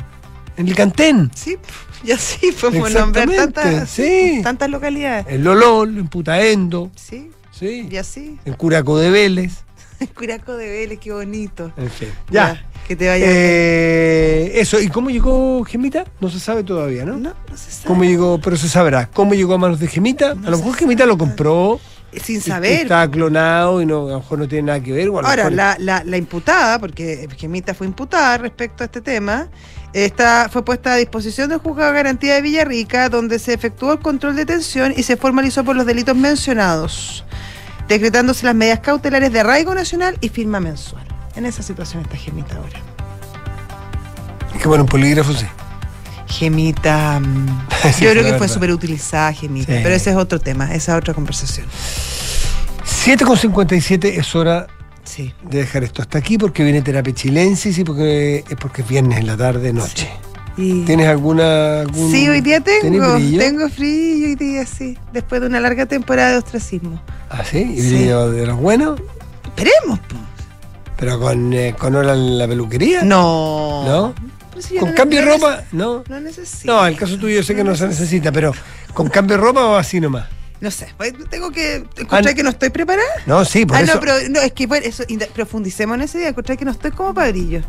en 0.56 0.68
el 0.68 0.74
Cantén. 0.74 1.30
Sí, 1.34 1.56
y 2.04 2.12
así 2.12 2.52
podemos 2.60 2.92
nombrar 2.92 3.28
tantas, 3.30 3.90
sí. 3.90 4.40
tantas 4.42 4.70
localidades. 4.70 5.26
En 5.28 5.44
Lolol, 5.44 5.98
en 5.98 6.08
Putaendo. 6.08 6.90
Sí. 6.96 7.30
Sí. 7.50 7.88
Y 7.90 7.96
así. 7.96 8.38
En 8.44 8.54
Curaco 8.54 8.98
de 8.98 9.10
Vélez. 9.10 9.64
Curaco 10.14 10.56
de 10.56 10.68
Vélez, 10.68 10.98
qué 10.98 11.12
bonito. 11.12 11.72
En 11.76 11.90
fin. 11.90 12.08
Ya. 12.30 12.66
que 12.86 12.96
te 12.96 13.08
vaya 13.08 13.24
Eh, 13.28 14.52
eso, 14.56 14.80
¿y 14.80 14.88
cómo 14.88 15.10
llegó 15.10 15.64
Gemita? 15.64 16.04
No 16.20 16.28
se 16.28 16.40
sabe 16.40 16.64
todavía, 16.64 17.04
¿no? 17.04 17.16
No, 17.16 17.32
no 17.48 17.56
se 17.56 17.70
sabe. 17.70 17.86
¿Cómo 17.86 18.04
llegó? 18.04 18.40
Pero 18.40 18.56
se 18.56 18.68
sabrá. 18.68 19.08
¿Cómo 19.10 19.34
llegó 19.34 19.54
a 19.54 19.58
manos 19.58 19.78
de 19.78 19.86
Gemita? 19.86 20.32
a 20.32 20.50
lo 20.50 20.58
mejor 20.58 20.74
Gemita 20.74 21.06
lo 21.06 21.16
compró. 21.16 21.80
Sin 22.22 22.40
saber. 22.40 22.82
Está 22.82 23.10
clonado 23.10 23.80
y 23.82 23.86
no, 23.86 24.06
a 24.06 24.10
lo 24.12 24.18
mejor 24.20 24.38
no 24.38 24.48
tiene 24.48 24.66
nada 24.66 24.80
que 24.80 24.92
ver. 24.92 25.08
Ahora, 25.08 25.34
mejor- 25.36 25.52
la, 25.52 25.76
la, 25.78 26.02
la 26.04 26.16
imputada, 26.16 26.78
porque 26.78 27.28
Gemita 27.36 27.74
fue 27.74 27.86
imputada 27.86 28.38
respecto 28.38 28.84
a 28.84 28.86
este 28.86 29.00
tema, 29.00 29.48
esta 29.92 30.48
fue 30.50 30.64
puesta 30.64 30.92
a 30.92 30.96
disposición 30.96 31.48
del 31.48 31.58
juzgado 31.58 31.90
de 31.90 31.96
garantía 31.96 32.34
de 32.34 32.42
Villarrica, 32.42 33.08
donde 33.08 33.38
se 33.38 33.52
efectuó 33.54 33.92
el 33.92 34.00
control 34.00 34.34
de 34.36 34.44
detención 34.44 34.92
y 34.96 35.02
se 35.04 35.16
formalizó 35.16 35.64
por 35.64 35.76
los 35.76 35.86
delitos 35.86 36.16
mencionados, 36.16 37.24
decretándose 37.88 38.44
las 38.46 38.54
medidas 38.54 38.80
cautelares 38.80 39.32
de 39.32 39.40
arraigo 39.40 39.74
nacional 39.74 40.16
y 40.20 40.28
firma 40.28 40.60
mensual. 40.60 41.04
En 41.36 41.46
esa 41.46 41.62
situación 41.62 42.02
está 42.02 42.16
Gemita 42.16 42.56
ahora. 42.56 42.80
Es 44.54 44.62
que 44.62 44.68
bueno, 44.68 44.84
un 44.84 44.88
polígrafo 44.88 45.32
sí. 45.32 45.46
Gemita, 46.26 47.20
mm, 47.20 47.66
Sí, 47.94 48.04
yo 48.04 48.10
creo 48.12 48.24
que 48.24 48.34
fue 48.38 48.48
súper 48.48 48.70
utilizada 48.72 49.32
Gemita, 49.32 49.72
Sí. 49.74 49.80
pero 49.82 49.94
ese 49.94 50.10
es 50.10 50.16
otro 50.16 50.38
tema, 50.40 50.74
esa 50.74 50.92
es 50.92 50.98
otra 50.98 51.14
conversación. 51.14 51.66
7,57 52.84 54.18
es 54.18 54.34
hora 54.34 54.66
Sí. 55.04 55.34
de 55.48 55.58
dejar 55.58 55.84
esto 55.84 56.02
hasta 56.02 56.18
aquí 56.18 56.38
porque 56.38 56.64
viene 56.64 56.80
terapia 56.82 57.12
chilensis 57.14 57.76
y 57.78 57.84
porque 57.84 58.44
es 58.48 58.56
porque 58.56 58.82
es 58.82 58.88
viernes 58.88 59.18
en 59.18 59.26
la 59.26 59.36
tarde, 59.36 59.72
noche. 59.72 60.08
Y- 60.56 60.82
¿Tienes 60.84 61.08
alguna 61.08 61.80
algún- 61.80 62.10
Sí, 62.12 62.28
hoy 62.28 62.40
día 62.40 62.60
¿tenés 62.60 62.82
tengo, 62.82 63.14
brillo? 63.16 63.38
tengo 63.40 63.68
frío 63.68 64.26
hoy 64.28 64.34
día, 64.36 64.64
sí, 64.66 64.96
después 65.12 65.40
de 65.40 65.48
una 65.48 65.60
larga 65.60 65.84
temporada 65.86 66.30
de 66.32 66.38
ostracismo. 66.38 67.00
¿Ah, 67.28 67.42
sí? 67.44 67.58
¿Y 67.76 67.88
brillo 67.88 68.30
de 68.30 68.46
los 68.46 68.56
buenos? 68.58 69.00
Esperemos, 69.44 69.98
po. 70.00 70.16
¿Pero 70.96 71.18
con, 71.20 71.52
eh, 71.52 71.74
con 71.76 71.96
hora 71.96 72.12
en 72.14 72.38
la 72.38 72.46
peluquería? 72.46 73.02
No. 73.02 73.84
¿No? 73.84 74.14
Pues 74.54 74.64
si 74.66 74.76
¿Con 74.78 74.90
no- 74.90 74.94
cambio 74.94 75.20
de 75.20 75.26
ropa? 75.26 75.64
No. 75.72 76.02
No 76.08 76.20
necesito. 76.20 76.72
No, 76.72 76.86
el 76.86 76.96
caso 76.96 77.18
tuyo 77.18 77.36
yo 77.36 77.42
sé 77.42 77.54
que 77.54 77.62
no 77.64 77.74
se 77.76 77.86
necesita, 77.86 78.32
pero 78.32 78.52
¿con 78.94 79.08
cambio 79.08 79.36
de 79.36 79.42
ropa 79.42 79.64
o 79.66 79.76
así 79.76 80.00
nomás? 80.00 80.26
No 80.60 80.70
sé, 80.70 80.86
pues, 80.96 81.12
tengo 81.28 81.50
que 81.50 81.84
encontrar 81.96 82.28
Ah, 82.28 82.34
que 82.34 82.42
no 82.42 82.48
estoy 82.50 82.70
preparada. 82.70 83.06
No, 83.26 83.44
sí, 83.44 83.66
por 83.66 83.76
ah, 83.76 83.80
eso. 83.82 83.94
no, 83.94 84.00
pero 84.00 84.14
no, 84.30 84.40
es 84.40 84.52
que 84.52 84.66
bueno, 84.66 84.86
eso, 84.86 85.04
profundicemos 85.34 85.96
en 85.96 86.02
ese 86.02 86.18
día, 86.18 86.28
encontrar 86.28 86.56
que 86.56 86.64
no 86.64 86.70
estoy 86.70 86.92
como 86.92 87.12
para 87.12 87.30
brillo. 87.30 87.60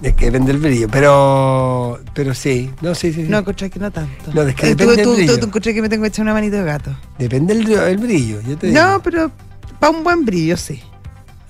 Es 0.00 0.14
que 0.14 0.26
depende 0.26 0.52
del 0.52 0.62
brillo, 0.62 0.88
pero 0.88 2.00
pero 2.14 2.32
sí, 2.32 2.70
no, 2.80 2.94
sí, 2.94 3.12
sí. 3.12 3.24
sí. 3.24 3.28
No, 3.28 3.38
encontrar 3.38 3.68
que 3.68 3.80
no 3.80 3.90
tanto. 3.90 4.32
No, 4.32 4.42
es 4.42 4.54
que 4.54 4.68
Eh, 4.70 4.76
tú, 4.76 4.84
depende 4.84 4.96
del 4.96 5.04
tú, 5.04 5.10
tú, 5.10 5.16
brillo. 5.16 5.38
tú 5.40 5.46
encontré 5.46 5.74
que 5.74 5.82
me 5.82 5.88
tengo 5.88 6.02
que 6.04 6.08
echar 6.08 6.22
una 6.22 6.32
manito 6.32 6.56
de 6.56 6.62
gato. 6.64 6.96
Depende 7.18 7.54
del 7.56 7.72
el 7.72 7.98
brillo, 7.98 8.40
yo 8.42 8.56
te 8.56 8.68
digo. 8.68 8.80
No, 8.80 9.02
pero 9.02 9.32
para 9.80 9.90
un 9.90 10.04
buen 10.04 10.24
brillo, 10.24 10.56
sí. 10.56 10.80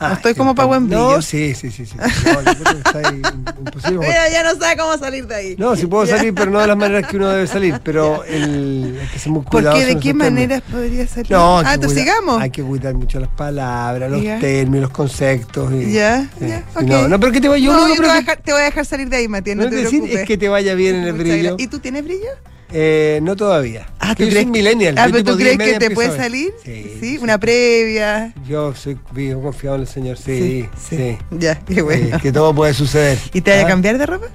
Ah, 0.00 0.10
no 0.10 0.14
estoy 0.14 0.34
como 0.34 0.54
para 0.54 0.66
buen 0.66 0.86
brillo. 0.88 1.16
No, 1.16 1.22
sí, 1.22 1.54
sí, 1.54 1.70
sí. 1.72 1.84
sí. 1.84 1.96
No, 1.96 2.40
yo 2.42 2.52
creo 2.54 2.72
que 2.74 2.88
está 2.88 2.98
ahí 3.08 3.20
imposible. 3.58 3.98
Mira, 4.06 4.28
ya 4.30 4.42
no 4.44 4.58
sabe 4.60 4.76
cómo 4.76 4.96
salir 4.96 5.26
de 5.26 5.34
ahí. 5.34 5.56
No, 5.58 5.74
sí 5.74 5.86
puedo 5.86 6.06
salir, 6.06 6.32
pero 6.34 6.50
no 6.52 6.60
de 6.60 6.66
las 6.68 6.76
maneras 6.76 7.10
que 7.10 7.16
uno 7.16 7.28
debe 7.28 7.46
salir. 7.48 7.80
Pero 7.82 8.22
el, 8.24 8.96
hay 9.00 9.06
que 9.08 9.18
ser 9.18 9.32
muy 9.32 9.42
¿Por 9.42 9.50
cuidadoso 9.50 9.80
qué? 9.80 9.86
¿De 9.86 10.00
qué 10.00 10.08
temas. 10.10 10.30
maneras 10.30 10.62
podría 10.70 11.06
salir? 11.08 11.32
No, 11.32 11.58
ah, 11.58 11.74
entonces 11.74 11.98
sigamos. 11.98 12.40
Hay 12.40 12.50
que 12.50 12.62
cuidar 12.62 12.94
mucho 12.94 13.18
las 13.18 13.28
palabras, 13.30 14.08
los 14.10 14.22
términos, 14.40 14.82
los 14.82 14.90
conceptos. 14.90 15.72
y- 15.72 15.92
Ya, 15.92 16.28
sí. 16.38 16.46
ya. 16.46 16.62
No, 16.82 17.08
no, 17.08 17.18
pero 17.18 17.32
que 17.32 17.40
te 17.40 17.48
vaya 17.48 17.64
yo 17.64 17.72
No, 17.72 17.80
no, 17.82 17.88
yo 17.88 17.94
te 17.94 18.00
voy, 18.02 18.10
a 18.10 18.14
dejar, 18.14 18.36
te 18.36 18.52
voy 18.52 18.60
a 18.60 18.64
dejar 18.66 18.86
salir 18.86 19.08
de 19.08 19.16
ahí, 19.16 19.26
Matías, 19.26 19.56
no, 19.56 19.64
no 19.64 19.70
te 19.70 19.76
es 19.78 19.82
decir, 19.84 20.04
es 20.16 20.26
que 20.26 20.38
te 20.38 20.48
vaya 20.48 20.74
bien 20.74 20.94
en 20.94 21.02
el 21.04 21.12
Muchas 21.12 21.18
brillo. 21.26 21.42
gracias. 21.50 21.60
¿Y 21.60 21.66
tú 21.66 21.80
tienes 21.80 22.04
brillo? 22.04 22.28
Eh, 22.70 23.20
no 23.22 23.34
todavía. 23.34 23.86
Ah, 23.98 24.14
yo 24.18 24.30
soy 24.30 24.44
millennial. 24.46 24.94
Ah, 24.98 25.08
pero 25.10 25.24
tú 25.24 25.36
10 25.36 25.54
y 25.54 25.56
crees 25.56 25.78
que 25.78 25.88
te 25.88 25.94
puede 25.94 26.14
salir? 26.16 26.52
Sí, 26.64 26.96
Sí, 27.00 27.18
una 27.18 27.38
previa. 27.38 28.32
Yo 28.46 28.74
soy 28.74 28.98
vivo 29.12 29.42
confiado 29.42 29.76
en 29.76 29.82
el 29.82 29.88
Señor, 29.88 30.16
sí, 30.18 30.68
sí. 30.76 30.96
Sí, 30.96 31.18
Ya, 31.30 31.58
qué 31.60 31.80
bueno. 31.82 32.18
Que 32.20 32.30
todo 32.32 32.54
puede 32.54 32.74
suceder. 32.74 33.18
¿Y 33.32 33.40
te 33.40 33.52
vas 33.52 33.60
a 33.60 33.64
¿Ah? 33.64 33.68
cambiar 33.68 33.96
de 33.98 34.06
ropa? 34.06 34.26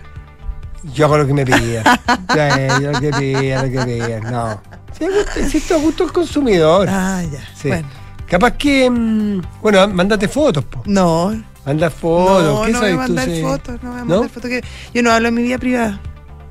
Yo 0.93 1.05
hago 1.05 1.17
lo 1.19 1.27
que 1.27 1.33
me 1.33 1.45
pida. 1.45 1.83
Ya, 2.35 2.79
yo 2.79 2.91
lo 2.91 2.99
que 2.99 3.11
pida, 3.11 3.63
lo 3.65 3.71
que 3.71 3.85
pida. 3.85 4.19
No. 4.19 4.61
Sí, 4.97 5.57
esto 5.57 5.75
a 5.75 5.77
gusto 5.77 6.03
del 6.03 6.13
consumidor. 6.13 6.87
Ah, 6.89 7.21
ya. 7.31 7.39
Bueno. 7.67 7.87
Capaz 8.27 8.51
que. 8.57 8.89
mm, 8.89 9.41
Bueno, 9.61 9.87
mándate 9.89 10.27
fotos, 10.27 10.65
po. 10.65 10.81
No. 10.85 11.39
Manda 11.65 11.89
fotos. 11.89 12.43
no, 12.43 12.65
¿Qué 12.65 12.71
no 12.73 12.79
voy 12.79 12.89
a 12.89 12.93
sabes 12.95 13.07
tú? 13.07 13.13
mandar 13.13 13.41
fotos, 13.41 13.83
no 13.83 13.89
voy 13.91 13.99
a 13.99 14.03
¿No? 14.03 14.09
mandar 14.09 14.29
fotos. 14.29 14.49
Que 14.49 14.61
yo 14.93 15.03
no 15.03 15.11
hablo 15.11 15.27
en 15.29 15.33
mi 15.35 15.43
vida 15.43 15.57
privada. 15.57 16.01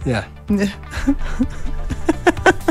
Ya. 0.05 0.29
Ya. 0.49 0.77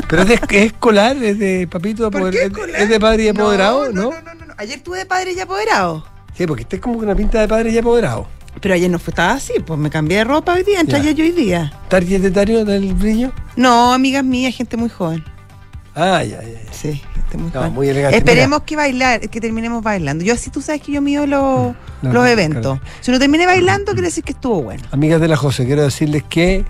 Pero 0.08 0.22
es, 0.22 0.28
de, 0.28 0.34
es 0.34 0.64
escolar, 0.66 1.16
es 1.16 1.38
de 1.38 1.66
papito 1.66 2.10
¿Por 2.10 2.20
apoder- 2.22 2.52
qué 2.52 2.82
es, 2.82 2.88
de 2.88 3.00
padre 3.00 3.24
y 3.24 3.28
apoderado, 3.28 3.86
No, 3.92 3.92
¿no? 3.92 4.10
no, 4.10 4.22
no, 4.22 4.34
no, 4.34 4.46
no. 4.46 4.54
Ayer 4.58 4.80
tuve 4.80 4.98
de 4.98 5.06
padre 5.06 5.32
y 5.32 5.40
apoderado. 5.40 6.04
Sí, 6.36 6.46
porque 6.46 6.62
este 6.62 6.76
es 6.76 6.82
como 6.82 6.98
una 6.98 7.14
pinta 7.14 7.40
de 7.40 7.48
padre 7.48 7.70
y 7.70 7.78
apoderado. 7.78 8.26
Pero 8.60 8.74
ayer 8.74 8.90
no 8.90 8.98
fue, 8.98 9.12
estaba 9.12 9.32
así, 9.32 9.54
pues 9.66 9.78
me 9.80 9.88
cambié 9.88 10.18
de 10.18 10.24
ropa 10.24 10.52
hoy 10.52 10.62
día, 10.62 10.80
entré 10.80 10.98
Ya. 10.98 11.02
ayer 11.04 11.14
yo 11.14 11.24
hoy 11.24 11.32
día. 11.32 11.72
¿Tarjetetario 11.88 12.64
del 12.66 12.92
brillo? 12.94 13.32
No, 13.56 13.92
amigas 13.94 14.22
mías, 14.24 14.54
gente 14.54 14.76
muy 14.76 14.90
joven. 14.90 15.24
Ah, 15.94 16.22
ya, 16.22 16.42
ya. 16.42 16.48
ya. 16.48 16.72
Sí, 16.72 17.00
gente 17.14 17.38
muy 17.38 17.46
No, 17.50 17.60
joven. 17.60 17.72
muy 17.72 17.88
elegante. 17.88 18.18
Esperemos 18.18 18.62
que 18.62 18.76
bailar, 18.76 19.20
que 19.30 19.40
terminemos 19.40 19.82
bailando. 19.82 20.22
Yo 20.24 20.34
así 20.34 20.50
tú 20.50 20.60
sabes 20.60 20.82
que 20.82 20.92
yo 20.92 21.00
mío 21.00 21.26
los, 21.26 21.40
No, 21.42 21.74
los 22.02 22.12
no, 22.12 22.26
eventos. 22.26 22.78
Si 23.00 23.10
no 23.10 23.18
terminé 23.18 23.46
bailando, 23.46 23.92
quiere 23.92 24.08
decir 24.08 24.22
que 24.24 24.32
estuvo 24.32 24.62
bueno. 24.62 24.82
Amigas 24.90 25.20
de 25.22 25.28
la 25.28 25.36
José, 25.36 25.64
quiero 25.64 25.82
decirles 25.82 26.22
que 26.28 26.64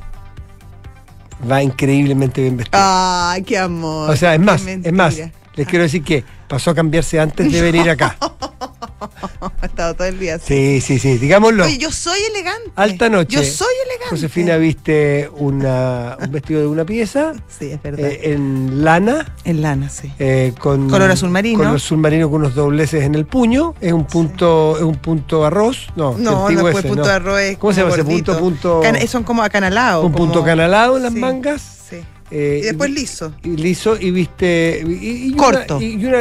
va 1.51 1.63
increíblemente 1.63 2.41
bien 2.43 2.57
vestida. 2.57 3.33
Ay, 3.33 3.43
qué 3.43 3.59
amor. 3.59 4.11
o 4.11 4.17
sea, 4.17 4.35
es 4.35 4.41
más, 4.41 4.67
es 4.67 4.93
más, 4.93 5.17
les 5.55 5.67
quiero 5.67 5.83
decir 5.83 6.03
que 6.03 6.25
pasó 6.49 6.71
a 6.71 6.75
cambiarse 6.75 7.21
antes 7.21 7.51
de 7.51 7.63
venir 7.63 7.89
acá. 7.91 8.17
Ha 9.63 9.67
estado 9.67 9.95
todo 9.95 10.07
el 10.09 10.19
día 10.19 10.37
así. 10.37 10.45
Sí, 10.47 10.81
sí, 10.81 10.99
sí, 10.99 11.19
digámoslo. 11.19 11.65
Oye, 11.65 11.79
yo 11.79 11.91
soy 11.93 12.19
elegante. 12.31 12.71
Alta 12.77 13.09
noche. 13.09 13.37
Yo 13.37 13.43
soy 13.45 13.75
elegante. 13.87 14.11
Josefina 14.11 14.57
viste 14.57 15.31
una, 15.37 16.17
un 16.21 16.31
vestido 16.33 16.61
de 16.61 16.67
una 16.67 16.85
pieza 16.85 17.33
Sí, 17.59 17.71
es 17.71 17.83
verdad. 17.83 18.07
eh, 18.09 18.33
en 18.33 18.85
lana. 18.85 19.35
en 19.45 19.63
lana, 19.63 19.89
sí. 19.89 20.13
eh, 20.19 20.53
con 20.59 20.89
Color 20.91 21.11
azul 21.11 21.31
marino. 21.31 21.59
Color 21.59 21.77
azul 21.77 21.99
marino 21.99 22.31
con 22.31 22.41
unos 22.43 22.55
dobleces 22.55 23.05
en 23.05 23.15
el 23.15 23.27
puño. 23.27 23.75
Es 23.81 23.93
un 23.93 24.07
punto, 24.07 24.77
es 24.77 24.83
un 24.83 24.97
punto 24.97 25.45
arroz. 25.45 25.89
No, 25.97 26.17
No, 26.19 26.49
no 26.51 26.61
fue 26.61 26.73
ese, 26.73 26.83
punto 26.89 27.05
no. 27.05 27.11
arroz. 27.11 27.41
es 27.41 27.59
¿Cómo 27.59 27.73
se 27.73 27.81
llama 27.83 27.93
ese 27.95 28.05
punto? 28.05 28.39
punto 28.39 28.81
Cana- 28.83 29.07
son 29.07 29.25
como 29.25 29.43
acanalados. 29.43 30.05
un 30.05 30.13
como- 30.13 30.25
punto 30.27 30.45
canalado 30.45 30.97
en 30.97 31.03
las 31.05 31.13
Sí, 31.13 31.19
mangas. 31.19 31.63
Sí. 31.91 31.97
eh, 32.31 32.61
Y 32.63 32.67
después 32.67 32.91
liso. 32.91 33.33
y 33.43 33.51
liso 33.57 33.97
y 34.01 34.11
viste 34.11 34.83
y, 34.87 35.27
y 35.29 35.33
una- 35.33 35.37
Corto. 35.43 35.81
y 35.81 36.05
una 36.05 36.19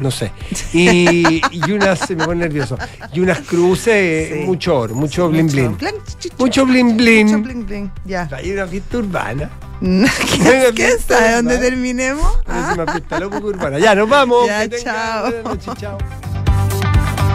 no 0.00 0.10
sé 0.10 0.30
y, 0.72 1.40
y 1.50 1.72
unas 1.72 1.98
se 2.00 2.14
me 2.16 2.24
pone 2.24 2.40
nervioso 2.40 2.76
y 3.12 3.20
unas 3.20 3.40
cruces 3.40 3.86
eh, 3.94 4.30
Sí. 4.40 4.46
mucho 4.46 4.78
oro 4.78 4.94
mucho 4.94 5.28
blin 5.28 5.46
Mucho 5.46 5.54
blin 5.56 5.78
blan- 5.78 5.94
ch- 6.04 6.30
ch- 6.30 6.32
mucho 6.38 6.66
blin 6.66 6.86
Mucho 6.86 6.98
blin 6.98 7.42
bling 7.42 7.66
bling. 7.66 7.90
Ya. 8.04 8.28
hay 8.32 8.52
una 8.52 8.66
fiesta 8.66 8.98
urbana 8.98 9.50
¿Quién, 9.80 10.74
quién 10.74 10.98
sabe 11.06 11.32
dónde 11.36 11.58
terminemos? 11.58 12.38
Próxima 12.46 12.86
fiesta 12.92 13.20
loco 13.20 13.36
urbana. 13.46 13.78
Ya, 13.78 13.94
nos 13.94 14.08
vamos. 14.08 14.46
Ya, 14.48 14.66
tengan 14.66 15.58
chao. 15.60 15.76
chao. 15.76 15.98